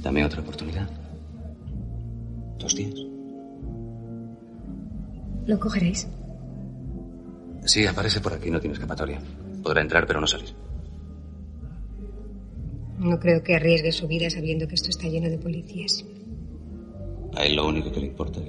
Dame 0.00 0.24
otra 0.24 0.42
oportunidad. 0.42 0.88
Dos 2.58 2.74
días. 2.76 2.94
¿Lo 5.46 5.58
cogeréis? 5.58 6.06
Sí, 7.64 7.84
aparece 7.84 8.20
por 8.20 8.32
aquí, 8.34 8.50
no 8.50 8.60
tiene 8.60 8.74
escapatoria. 8.74 9.20
Podrá 9.62 9.82
entrar, 9.82 10.06
pero 10.06 10.20
no 10.20 10.26
salir. 10.28 10.54
No 12.98 13.18
creo 13.18 13.42
que 13.42 13.56
arriesgue 13.56 13.90
su 13.90 14.06
vida 14.06 14.30
sabiendo 14.30 14.68
que 14.68 14.76
esto 14.76 14.90
está 14.90 15.08
lleno 15.08 15.28
de 15.28 15.38
policías. 15.38 16.04
A 17.34 17.44
él 17.44 17.56
lo 17.56 17.66
único 17.66 17.90
que 17.90 18.00
le 18.00 18.06
importa 18.06 18.40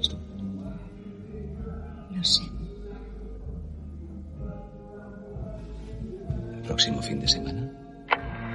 próximo 6.80 7.02
fin 7.02 7.20
de 7.20 7.28
semana. 7.28 7.70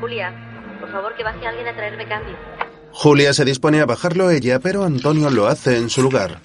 Julia, 0.02 0.34
por 0.80 0.92
favor 0.92 1.16
que 1.16 1.24
baje 1.24 1.46
alguien 1.46 1.68
a 1.68 1.76
traerme 1.76 2.08
cambio. 2.08 2.36
Julia 2.92 3.34
se 3.34 3.46
dispone 3.46 3.82
a 3.82 3.86
bajarlo 3.86 4.32
ella, 4.32 4.60
pero 4.60 4.84
Antonio 4.84 5.30
lo 5.30 5.46
hace 5.46 5.78
en 5.78 5.92
su 5.92 6.02
lugar. 6.02 6.40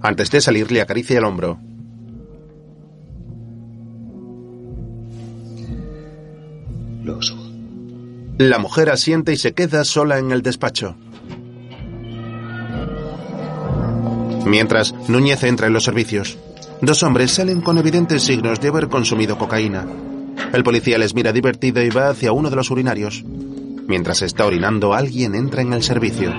Antes 0.00 0.30
de 0.30 0.40
salir 0.40 0.72
le 0.72 0.80
acaricia 0.80 1.18
el 1.18 1.24
hombro. 1.24 1.58
Lo 7.04 7.18
uso. 7.18 7.36
La 8.38 8.58
mujer 8.58 8.88
asiente 8.88 9.34
y 9.34 9.36
se 9.36 9.52
queda 9.52 9.84
sola 9.84 10.18
en 10.18 10.32
el 10.32 10.40
despacho. 10.40 10.96
Mientras, 14.46 14.94
Núñez 15.08 15.44
entra 15.44 15.66
en 15.66 15.74
los 15.74 15.84
servicios. 15.84 16.38
Dos 16.80 17.02
hombres 17.02 17.32
salen 17.32 17.60
con 17.60 17.76
evidentes 17.76 18.22
signos 18.22 18.60
de 18.60 18.68
haber 18.68 18.88
consumido 18.88 19.36
cocaína. 19.36 19.84
El 20.52 20.64
policía 20.64 20.98
les 20.98 21.14
mira 21.14 21.32
divertido 21.32 21.82
y 21.82 21.88
va 21.88 22.08
hacia 22.08 22.32
uno 22.32 22.50
de 22.50 22.56
los 22.56 22.70
urinarios. 22.70 23.24
Mientras 23.86 24.22
está 24.22 24.46
orinando, 24.46 24.94
alguien 24.94 25.34
entra 25.34 25.62
en 25.62 25.72
el 25.72 25.82
servicio. 25.82 26.32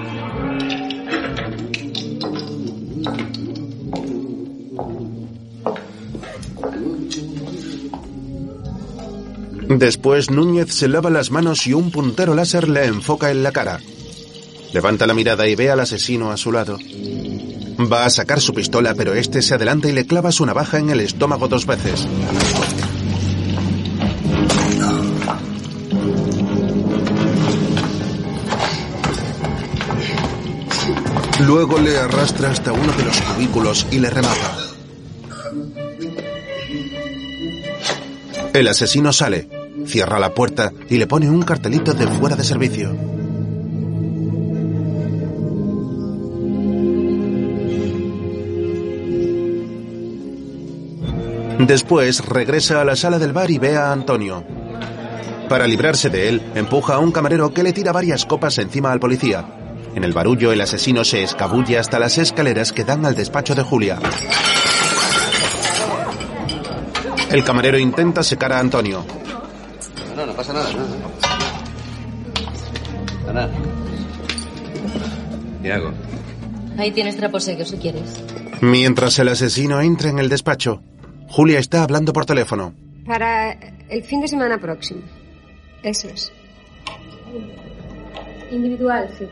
Después 9.67 10.29
Núñez 10.29 10.71
se 10.71 10.87
lava 10.87 11.09
las 11.09 11.31
manos 11.31 11.65
y 11.65 11.73
un 11.73 11.89
puntero 11.89 12.35
láser 12.35 12.69
le 12.69 12.85
enfoca 12.85 13.31
en 13.31 13.41
la 13.41 13.51
cara. 13.51 13.79
Levanta 14.73 15.07
la 15.07 15.13
mirada 15.13 15.47
y 15.47 15.55
ve 15.55 15.71
al 15.71 15.79
asesino 15.79 16.31
a 16.31 16.37
su 16.37 16.51
lado. 16.51 16.77
Va 17.91 18.05
a 18.05 18.09
sacar 18.09 18.39
su 18.39 18.53
pistola, 18.53 18.93
pero 18.95 19.13
este 19.13 19.41
se 19.41 19.55
adelanta 19.55 19.89
y 19.89 19.93
le 19.93 20.05
clava 20.05 20.31
su 20.31 20.45
navaja 20.45 20.77
en 20.77 20.91
el 20.91 20.99
estómago 20.99 21.47
dos 21.47 21.65
veces. 21.65 22.07
Luego 31.45 31.77
le 31.77 31.97
arrastra 31.97 32.51
hasta 32.51 32.71
uno 32.71 32.93
de 32.93 33.03
los 33.03 33.21
cubículos 33.21 33.85
y 33.91 33.99
le 33.99 34.09
remata. 34.09 34.57
El 38.53 38.67
asesino 38.67 39.11
sale, 39.11 39.49
cierra 39.85 40.19
la 40.19 40.33
puerta 40.33 40.71
y 40.89 40.97
le 40.97 41.07
pone 41.07 41.29
un 41.29 41.41
cartelito 41.41 41.93
de 41.93 42.07
fuera 42.07 42.35
de 42.35 42.43
servicio. 42.43 42.95
Después 51.59 52.25
regresa 52.25 52.81
a 52.81 52.85
la 52.85 52.95
sala 52.95 53.19
del 53.19 53.33
bar 53.33 53.51
y 53.51 53.57
ve 53.57 53.75
a 53.75 53.91
Antonio. 53.91 54.43
Para 55.49 55.67
librarse 55.67 56.09
de 56.09 56.29
él, 56.29 56.41
empuja 56.55 56.95
a 56.95 56.99
un 56.99 57.11
camarero 57.11 57.53
que 57.53 57.63
le 57.63 57.73
tira 57.73 57.91
varias 57.91 58.25
copas 58.25 58.57
encima 58.59 58.91
al 58.91 58.99
policía. 58.99 59.62
En 59.95 60.03
el 60.03 60.13
barullo, 60.13 60.51
el 60.51 60.61
asesino 60.61 61.03
se 61.03 61.23
escabulle 61.23 61.77
hasta 61.77 61.99
las 61.99 62.17
escaleras 62.17 62.73
que 62.73 62.83
dan 62.83 63.05
al 63.05 63.15
despacho 63.15 63.53
de 63.53 63.61
Julia. 63.63 63.99
El 67.31 67.43
camarero 67.43 67.77
intenta 67.77 68.23
secar 68.23 68.53
a 68.53 68.59
Antonio. 68.59 69.05
No, 70.15 70.25
no 70.25 70.33
pasa 70.33 70.53
nada. 70.53 70.69
No, 73.25 73.33
Nada. 73.33 73.49
¿Qué 75.61 75.71
hago? 75.71 75.91
Ahí 76.77 76.91
tienes 76.91 77.17
trapo 77.17 77.39
seco 77.39 77.65
si 77.65 77.77
quieres. 77.77 78.21
Mientras 78.61 79.17
el 79.19 79.29
asesino 79.29 79.81
entra 79.81 80.09
en 80.09 80.19
el 80.19 80.29
despacho, 80.29 80.81
Julia 81.27 81.59
está 81.59 81.83
hablando 81.83 82.13
por 82.13 82.25
teléfono. 82.25 82.73
Para 83.05 83.53
el 83.89 84.03
fin 84.03 84.21
de 84.21 84.27
semana 84.27 84.59
próximo. 84.59 85.01
Eso 85.81 86.07
es. 86.09 86.31
Individual, 88.51 89.09
sí. 89.17 89.27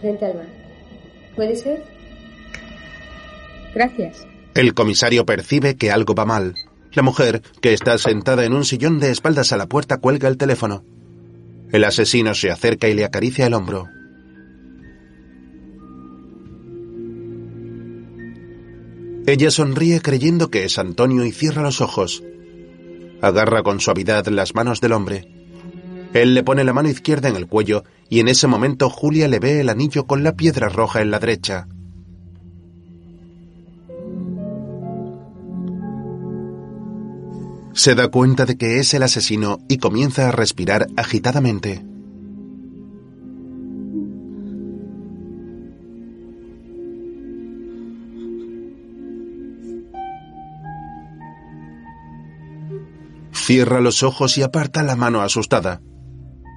Frente 0.00 0.24
al 0.26 0.34
mar. 0.34 0.46
¿Puede 1.34 1.56
ser? 1.56 1.84
Gracias. 3.74 4.26
El 4.54 4.72
comisario 4.74 5.26
percibe 5.26 5.76
que 5.76 5.90
algo 5.90 6.14
va 6.14 6.24
mal. 6.24 6.54
La 6.92 7.02
mujer, 7.02 7.42
que 7.60 7.74
está 7.74 7.98
sentada 7.98 8.44
en 8.44 8.54
un 8.54 8.64
sillón 8.64 8.98
de 8.98 9.10
espaldas 9.10 9.52
a 9.52 9.58
la 9.58 9.66
puerta, 9.66 9.98
cuelga 9.98 10.28
el 10.28 10.38
teléfono. 10.38 10.82
El 11.70 11.84
asesino 11.84 12.34
se 12.34 12.50
acerca 12.50 12.88
y 12.88 12.94
le 12.94 13.04
acaricia 13.04 13.46
el 13.46 13.54
hombro. 13.54 13.86
Ella 19.26 19.50
sonríe 19.50 20.00
creyendo 20.00 20.50
que 20.50 20.64
es 20.64 20.78
Antonio 20.78 21.24
y 21.26 21.32
cierra 21.32 21.60
los 21.60 21.80
ojos. 21.80 22.22
Agarra 23.20 23.62
con 23.62 23.80
suavidad 23.80 24.26
las 24.28 24.54
manos 24.54 24.80
del 24.80 24.92
hombre. 24.92 25.35
Él 26.12 26.34
le 26.34 26.42
pone 26.42 26.64
la 26.64 26.72
mano 26.72 26.88
izquierda 26.88 27.28
en 27.28 27.36
el 27.36 27.46
cuello 27.46 27.84
y 28.08 28.20
en 28.20 28.28
ese 28.28 28.46
momento 28.46 28.88
Julia 28.88 29.28
le 29.28 29.38
ve 29.38 29.60
el 29.60 29.68
anillo 29.68 30.06
con 30.06 30.22
la 30.22 30.34
piedra 30.34 30.68
roja 30.68 31.02
en 31.02 31.10
la 31.10 31.18
derecha. 31.18 31.68
Se 37.72 37.94
da 37.94 38.08
cuenta 38.08 38.46
de 38.46 38.56
que 38.56 38.78
es 38.78 38.94
el 38.94 39.02
asesino 39.02 39.58
y 39.68 39.76
comienza 39.76 40.28
a 40.28 40.32
respirar 40.32 40.86
agitadamente. 40.96 41.84
Cierra 53.32 53.80
los 53.80 54.02
ojos 54.02 54.38
y 54.38 54.42
aparta 54.42 54.82
la 54.82 54.96
mano 54.96 55.20
asustada. 55.20 55.82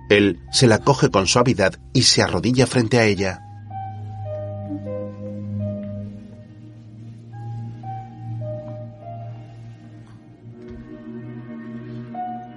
Él 0.09 0.39
se 0.51 0.65
la 0.65 0.79
coge 0.79 1.09
con 1.11 1.27
suavidad 1.27 1.75
y 1.93 2.01
se 2.01 2.23
arrodilla 2.23 2.65
frente 2.65 2.97
a 2.97 3.05
ella. 3.05 3.41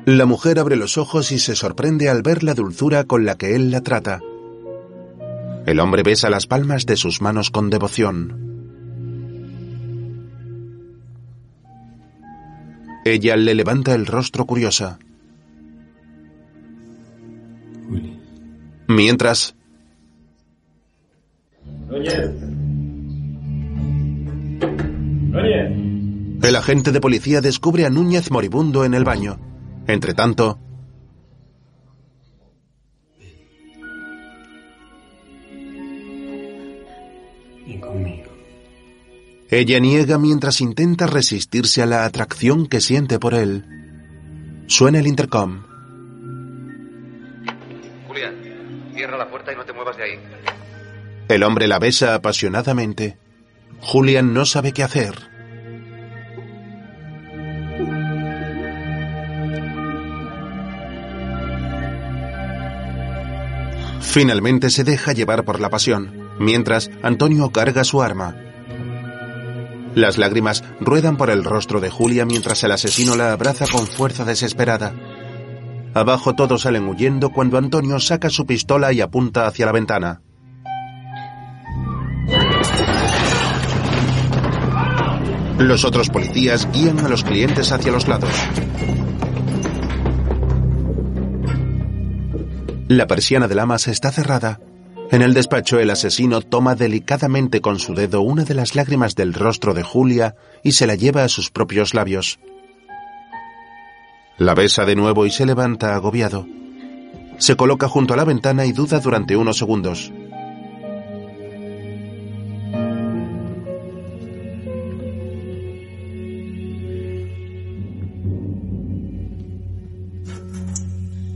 La 0.04 0.26
mujer 0.26 0.58
abre 0.58 0.74
los 0.76 0.98
ojos 0.98 1.30
y 1.30 1.38
se 1.38 1.54
sorprende 1.54 2.08
al 2.08 2.22
ver 2.22 2.42
la 2.42 2.54
dulzura 2.54 3.04
con 3.04 3.24
la 3.24 3.36
que 3.36 3.54
él 3.54 3.70
la 3.70 3.82
trata. 3.82 4.20
El 5.64 5.78
hombre 5.78 6.02
besa 6.02 6.28
las 6.28 6.48
palmas 6.48 6.86
de 6.86 6.96
sus 6.96 7.20
manos 7.20 7.50
con 7.50 7.70
devoción. 7.70 8.52
Ella 13.04 13.36
le 13.36 13.54
levanta 13.54 13.94
el 13.94 14.06
rostro 14.06 14.44
curiosa. 14.44 14.98
Mientras, 18.94 19.54
el 26.42 26.56
agente 26.56 26.92
de 26.92 27.00
policía 27.00 27.40
descubre 27.40 27.86
a 27.86 27.90
Núñez 27.90 28.30
moribundo 28.30 28.84
en 28.84 28.92
el 28.92 29.04
baño. 29.04 29.38
Entre 29.86 30.12
tanto, 30.12 30.58
Y 37.66 37.78
conmigo. 37.78 38.30
ella 39.50 39.80
niega 39.80 40.18
mientras 40.18 40.60
intenta 40.60 41.06
resistirse 41.06 41.80
a 41.80 41.86
la 41.86 42.04
atracción 42.04 42.66
que 42.66 42.82
siente 42.82 43.18
por 43.18 43.32
él. 43.32 43.64
Suena 44.66 44.98
el 44.98 45.06
intercom. 45.06 45.62
Cierra 48.92 49.16
la 49.16 49.28
puerta 49.28 49.52
y 49.52 49.56
no 49.56 49.64
te 49.64 49.72
muevas 49.72 49.96
de 49.96 50.04
ahí. 50.04 50.20
El 51.28 51.42
hombre 51.42 51.66
la 51.66 51.78
besa 51.78 52.14
apasionadamente. 52.14 53.16
Julian 53.80 54.32
no 54.32 54.44
sabe 54.44 54.72
qué 54.72 54.82
hacer. 54.82 55.32
Finalmente 64.00 64.68
se 64.68 64.84
deja 64.84 65.12
llevar 65.12 65.44
por 65.44 65.58
la 65.58 65.70
pasión, 65.70 66.28
mientras 66.38 66.90
Antonio 67.02 67.50
carga 67.50 67.82
su 67.82 68.02
arma. 68.02 68.36
Las 69.94 70.18
lágrimas 70.18 70.64
ruedan 70.80 71.16
por 71.16 71.30
el 71.30 71.44
rostro 71.44 71.80
de 71.80 71.90
Julia 71.90 72.24
mientras 72.24 72.62
el 72.64 72.72
asesino 72.72 73.16
la 73.16 73.32
abraza 73.32 73.66
con 73.70 73.86
fuerza 73.86 74.24
desesperada. 74.24 74.92
Abajo 75.94 76.34
todos 76.34 76.62
salen 76.62 76.88
huyendo 76.88 77.30
cuando 77.30 77.58
Antonio 77.58 78.00
saca 78.00 78.30
su 78.30 78.46
pistola 78.46 78.92
y 78.92 79.00
apunta 79.00 79.46
hacia 79.46 79.66
la 79.66 79.72
ventana. 79.72 80.22
Los 85.58 85.84
otros 85.84 86.08
policías 86.08 86.68
guían 86.72 86.98
a 87.00 87.08
los 87.08 87.24
clientes 87.24 87.72
hacia 87.72 87.92
los 87.92 88.08
lados. 88.08 88.30
La 92.88 93.06
persiana 93.06 93.46
del 93.46 93.58
amas 93.58 93.86
está 93.86 94.10
cerrada. 94.10 94.60
En 95.10 95.20
el 95.20 95.34
despacho 95.34 95.78
el 95.78 95.90
asesino 95.90 96.40
toma 96.40 96.74
delicadamente 96.74 97.60
con 97.60 97.78
su 97.78 97.94
dedo 97.94 98.22
una 98.22 98.44
de 98.44 98.54
las 98.54 98.74
lágrimas 98.74 99.14
del 99.14 99.34
rostro 99.34 99.74
de 99.74 99.82
Julia 99.82 100.36
y 100.62 100.72
se 100.72 100.86
la 100.86 100.94
lleva 100.94 101.22
a 101.22 101.28
sus 101.28 101.50
propios 101.50 101.92
labios. 101.92 102.38
La 104.38 104.54
besa 104.54 104.84
de 104.84 104.96
nuevo 104.96 105.26
y 105.26 105.30
se 105.30 105.46
levanta 105.46 105.94
agobiado. 105.94 106.46
Se 107.38 107.56
coloca 107.56 107.88
junto 107.88 108.14
a 108.14 108.16
la 108.16 108.24
ventana 108.24 108.64
y 108.64 108.72
duda 108.72 108.98
durante 109.00 109.36
unos 109.36 109.58
segundos. 109.58 110.12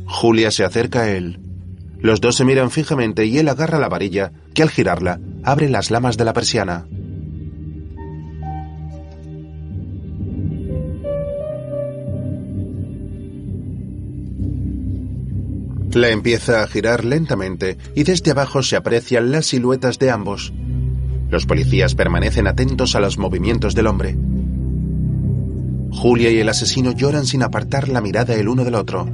Julia 0.07 0.51
se 0.51 0.65
acerca 0.65 1.03
a 1.03 1.11
él. 1.11 1.41
Los 1.99 2.21
dos 2.23 2.37
se 2.37 2.45
miran 2.45 2.71
fijamente 2.71 3.27
y 3.27 3.39
él 3.39 3.49
agarra 3.49 3.79
la 3.79 3.89
varilla, 3.89 4.33
que 4.55 4.63
al 4.63 4.71
girarla 4.71 5.21
abre 5.45 5.69
las 5.69 5.91
lamas 5.91 6.17
de 6.17 6.25
la 6.25 6.33
persiana. 6.33 6.87
La 15.97 16.11
empieza 16.11 16.63
a 16.63 16.67
girar 16.67 17.07
lentamente 17.07 17.79
y 17.95 18.05
desde 18.05 18.33
abajo 18.33 18.63
se 18.63 18.77
aprecian 18.77 19.31
las 19.31 19.47
siluetas 19.47 19.99
de 19.99 20.11
ambos. 20.11 20.53
Los 21.31 21.47
policías 21.47 21.95
permanecen 21.95 22.47
atentos 22.47 22.95
a 22.95 23.01
los 23.01 23.17
movimientos 23.17 23.75
del 23.75 23.87
hombre. 23.87 24.15
Julia 25.91 26.29
y 26.29 26.39
el 26.39 26.51
asesino 26.51 26.93
lloran 26.93 27.25
sin 27.25 27.43
apartar 27.43 27.89
la 27.89 28.03
mirada 28.03 28.35
el 28.35 28.51
uno 28.51 28.63
del 28.63 28.75
otro. 28.75 29.09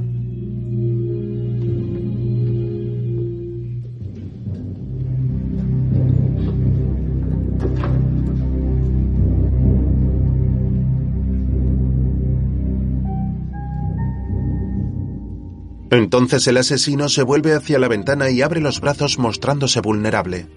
Entonces 15.93 16.47
el 16.47 16.57
asesino 16.57 17.07
se 17.07 17.21
vuelve 17.21 17.53
hacia 17.53 17.77
la 17.77 17.87
ventana 17.87 18.31
y 18.31 18.41
abre 18.41 18.59
los 18.59 18.81
brazos 18.81 19.19
mostrándose 19.19 19.79
vulnerable. 19.79 20.47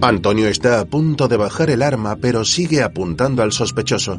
Antonio 0.00 0.48
está 0.48 0.80
a 0.80 0.86
punto 0.86 1.28
de 1.28 1.36
bajar 1.36 1.68
el 1.68 1.82
arma, 1.82 2.16
pero 2.16 2.46
sigue 2.46 2.82
apuntando 2.82 3.42
al 3.42 3.52
sospechoso. 3.52 4.18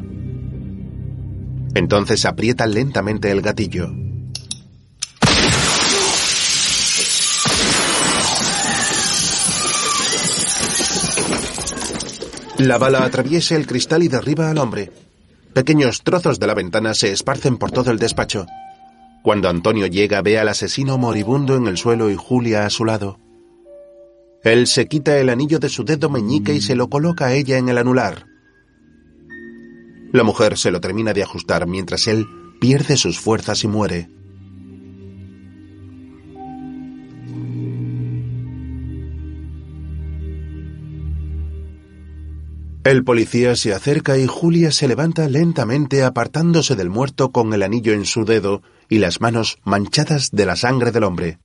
Entonces 1.74 2.24
aprieta 2.24 2.68
lentamente 2.68 3.32
el 3.32 3.42
gatillo. 3.42 3.92
La 12.58 12.78
bala 12.78 13.04
atraviesa 13.04 13.56
el 13.56 13.66
cristal 13.66 14.04
y 14.04 14.08
derriba 14.08 14.50
al 14.50 14.58
hombre. 14.58 14.92
Pequeños 15.52 16.02
trozos 16.04 16.38
de 16.38 16.46
la 16.46 16.54
ventana 16.54 16.94
se 16.94 17.10
esparcen 17.10 17.56
por 17.56 17.72
todo 17.72 17.90
el 17.90 17.98
despacho. 17.98 18.46
Cuando 19.22 19.48
Antonio 19.48 19.86
llega 19.86 20.22
ve 20.22 20.38
al 20.38 20.48
asesino 20.48 20.96
moribundo 20.96 21.56
en 21.56 21.66
el 21.66 21.76
suelo 21.76 22.10
y 22.10 22.16
Julia 22.16 22.64
a 22.64 22.70
su 22.70 22.84
lado. 22.84 23.18
Él 24.42 24.66
se 24.66 24.86
quita 24.88 25.18
el 25.18 25.28
anillo 25.28 25.58
de 25.58 25.68
su 25.68 25.84
dedo 25.84 26.08
meñique 26.08 26.54
y 26.54 26.62
se 26.62 26.74
lo 26.74 26.88
coloca 26.88 27.26
a 27.26 27.34
ella 27.34 27.58
en 27.58 27.68
el 27.68 27.76
anular. 27.76 28.26
La 30.12 30.24
mujer 30.24 30.56
se 30.56 30.70
lo 30.70 30.80
termina 30.80 31.12
de 31.12 31.22
ajustar 31.22 31.66
mientras 31.66 32.08
él 32.08 32.26
pierde 32.60 32.96
sus 32.96 33.20
fuerzas 33.20 33.62
y 33.64 33.68
muere. 33.68 34.08
El 42.90 43.04
policía 43.04 43.54
se 43.54 43.72
acerca 43.72 44.18
y 44.18 44.26
Julia 44.26 44.72
se 44.72 44.88
levanta 44.88 45.28
lentamente 45.28 46.02
apartándose 46.02 46.74
del 46.74 46.90
muerto 46.90 47.30
con 47.30 47.54
el 47.54 47.62
anillo 47.62 47.92
en 47.92 48.04
su 48.04 48.24
dedo 48.24 48.62
y 48.88 48.98
las 48.98 49.20
manos 49.20 49.58
manchadas 49.62 50.32
de 50.32 50.44
la 50.44 50.56
sangre 50.56 50.90
del 50.90 51.04
hombre. 51.04 51.38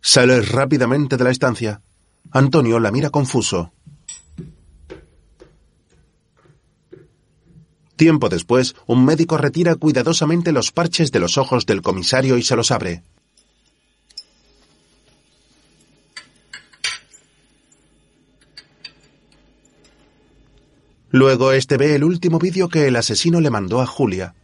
Sale 0.00 0.40
rápidamente 0.40 1.16
de 1.16 1.22
la 1.22 1.30
estancia. 1.30 1.82
Antonio 2.32 2.80
la 2.80 2.90
mira 2.90 3.10
confuso. 3.10 3.72
Tiempo 8.02 8.28
después, 8.28 8.74
un 8.88 9.04
médico 9.04 9.36
retira 9.36 9.76
cuidadosamente 9.76 10.50
los 10.50 10.72
parches 10.72 11.12
de 11.12 11.20
los 11.20 11.38
ojos 11.38 11.66
del 11.66 11.82
comisario 11.82 12.36
y 12.36 12.42
se 12.42 12.56
los 12.56 12.72
abre. 12.72 13.04
Luego 21.12 21.52
este 21.52 21.76
ve 21.76 21.94
el 21.94 22.02
último 22.02 22.40
vídeo 22.40 22.68
que 22.68 22.88
el 22.88 22.96
asesino 22.96 23.40
le 23.40 23.50
mandó 23.50 23.80
a 23.80 23.86
Julia. 23.86 24.34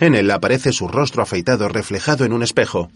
En 0.00 0.16
él 0.16 0.28
aparece 0.32 0.72
su 0.72 0.88
rostro 0.88 1.22
afeitado 1.22 1.68
reflejado 1.68 2.24
en 2.24 2.32
un 2.32 2.42
espejo. 2.42 2.90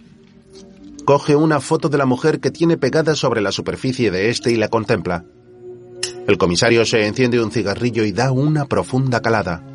Coge 1.04 1.36
una 1.36 1.60
foto 1.60 1.88
de 1.88 1.98
la 1.98 2.06
mujer 2.06 2.40
que 2.40 2.50
tiene 2.50 2.76
pegada 2.76 3.14
sobre 3.14 3.42
la 3.42 3.52
superficie 3.52 4.10
de 4.10 4.28
este 4.30 4.50
y 4.50 4.56
la 4.56 4.66
contempla. 4.66 5.24
El 6.26 6.36
comisario 6.36 6.84
se 6.84 7.06
enciende 7.06 7.40
un 7.40 7.52
cigarrillo 7.52 8.02
y 8.02 8.10
da 8.10 8.32
una 8.32 8.64
profunda 8.64 9.22
calada. 9.22 9.69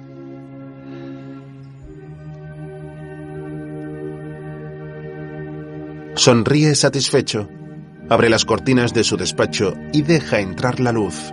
Sonríe 6.25 6.73
satisfecho, 6.73 7.47
abre 8.09 8.31
las 8.31 8.45
cortinas 8.45 8.95
de 8.95 9.03
su 9.03 9.15
despacho 9.15 9.75
y 9.93 10.01
deja 10.01 10.39
entrar 10.39 10.79
la 10.79 10.91
luz. 10.91 11.31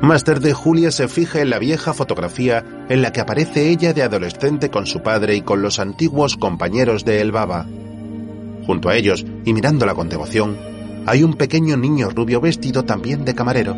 Más 0.00 0.24
tarde, 0.24 0.54
Julia 0.54 0.90
se 0.90 1.08
fija 1.08 1.42
en 1.42 1.50
la 1.50 1.58
vieja 1.58 1.92
fotografía 1.92 2.64
en 2.88 3.02
la 3.02 3.12
que 3.12 3.20
aparece 3.20 3.68
ella 3.68 3.92
de 3.92 4.02
adolescente 4.02 4.70
con 4.70 4.86
su 4.86 5.02
padre 5.02 5.36
y 5.36 5.42
con 5.42 5.60
los 5.60 5.78
antiguos 5.78 6.38
compañeros 6.38 7.04
de 7.04 7.20
El 7.20 7.32
Baba. 7.32 7.66
Junto 8.64 8.88
a 8.88 8.96
ellos, 8.96 9.26
y 9.44 9.52
mirándola 9.52 9.92
con 9.92 10.08
devoción, 10.08 10.56
hay 11.04 11.22
un 11.22 11.34
pequeño 11.34 11.76
niño 11.76 12.08
rubio 12.08 12.40
vestido 12.40 12.86
también 12.86 13.26
de 13.26 13.34
camarero. 13.34 13.76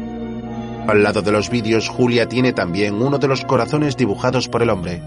Al 0.86 1.02
lado 1.02 1.22
de 1.22 1.32
los 1.32 1.50
vídeos, 1.50 1.88
Julia 1.88 2.28
tiene 2.28 2.52
también 2.52 3.02
uno 3.02 3.18
de 3.18 3.26
los 3.26 3.44
corazones 3.44 3.96
dibujados 3.96 4.46
por 4.46 4.62
el 4.62 4.70
hombre. 4.70 5.02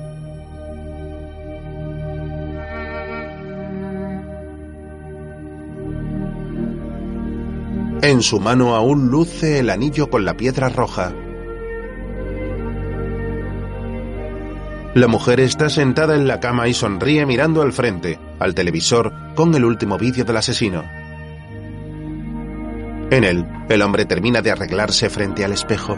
En 8.04 8.22
su 8.22 8.42
mano 8.42 8.76
aún 8.76 9.10
luce 9.10 9.60
el 9.60 9.70
anillo 9.70 10.10
con 10.10 10.26
la 10.26 10.36
piedra 10.36 10.68
roja. 10.68 11.14
La 14.94 15.08
mujer 15.08 15.40
está 15.40 15.70
sentada 15.70 16.14
en 16.14 16.28
la 16.28 16.42
cama 16.42 16.68
y 16.68 16.74
sonríe 16.74 17.26
mirando 17.26 17.62
al 17.62 17.72
frente, 17.72 18.20
al 18.40 18.56
televisor, 18.56 19.14
con 19.36 19.56
el 19.56 19.64
último 19.64 19.98
vídeo 19.98 20.26
del 20.26 20.36
asesino. 20.36 20.84
En 23.10 23.24
él, 23.24 23.48
el 23.70 23.82
hombre 23.82 24.04
termina 24.04 24.42
de 24.42 24.52
arreglarse 24.52 25.10
frente 25.10 25.46
al 25.46 25.54
espejo. 25.54 25.98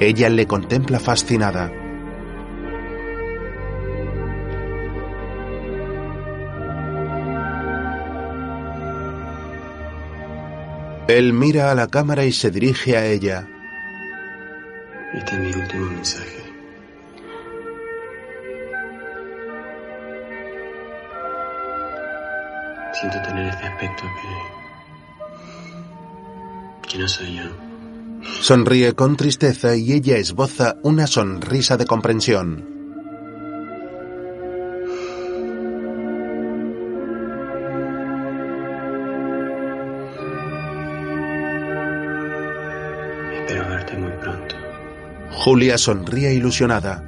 Ella 0.00 0.28
le 0.28 0.48
contempla 0.48 0.98
fascinada. 0.98 1.70
Él 11.08 11.32
mira 11.32 11.70
a 11.70 11.74
la 11.74 11.88
cámara 11.88 12.24
y 12.24 12.32
se 12.32 12.50
dirige 12.50 12.96
a 12.96 13.06
ella. 13.06 13.48
Este 15.14 15.32
es 15.32 15.38
mi 15.40 15.52
último 15.60 15.86
mensaje. 15.86 16.40
Siento 22.92 23.22
tener 23.22 23.48
este 23.48 23.66
aspecto 23.66 24.04
que... 26.82 26.88
que 26.88 26.98
no 26.98 27.08
soy 27.08 27.36
yo. 27.36 27.50
Sonríe 28.42 28.92
con 28.94 29.16
tristeza 29.16 29.74
y 29.74 29.92
ella 29.92 30.16
esboza 30.16 30.76
una 30.82 31.06
sonrisa 31.06 31.76
de 31.76 31.86
comprensión. 31.86 32.69
Julia 45.40 45.78
sonríe 45.78 46.34
ilusionada. 46.34 47.02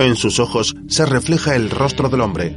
En 0.00 0.16
sus 0.16 0.40
ojos 0.40 0.74
se 0.88 1.06
refleja 1.06 1.54
el 1.54 1.70
rostro 1.70 2.08
del 2.08 2.20
hombre. 2.22 2.56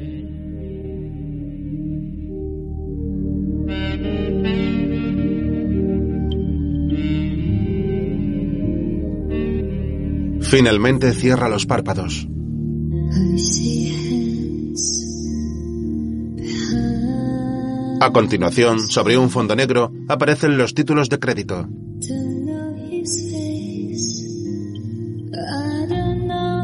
Finalmente 10.42 11.14
cierra 11.14 11.48
los 11.48 11.68
párpados. 11.68 12.28
A 18.00 18.12
continuación, 18.12 18.80
sobre 18.90 19.18
un 19.18 19.32
fondo 19.32 19.56
negro, 19.56 19.92
aparecen 20.08 20.58
los 20.58 20.76
títulos 20.76 21.10
de 21.10 21.20
crédito. 21.20 21.68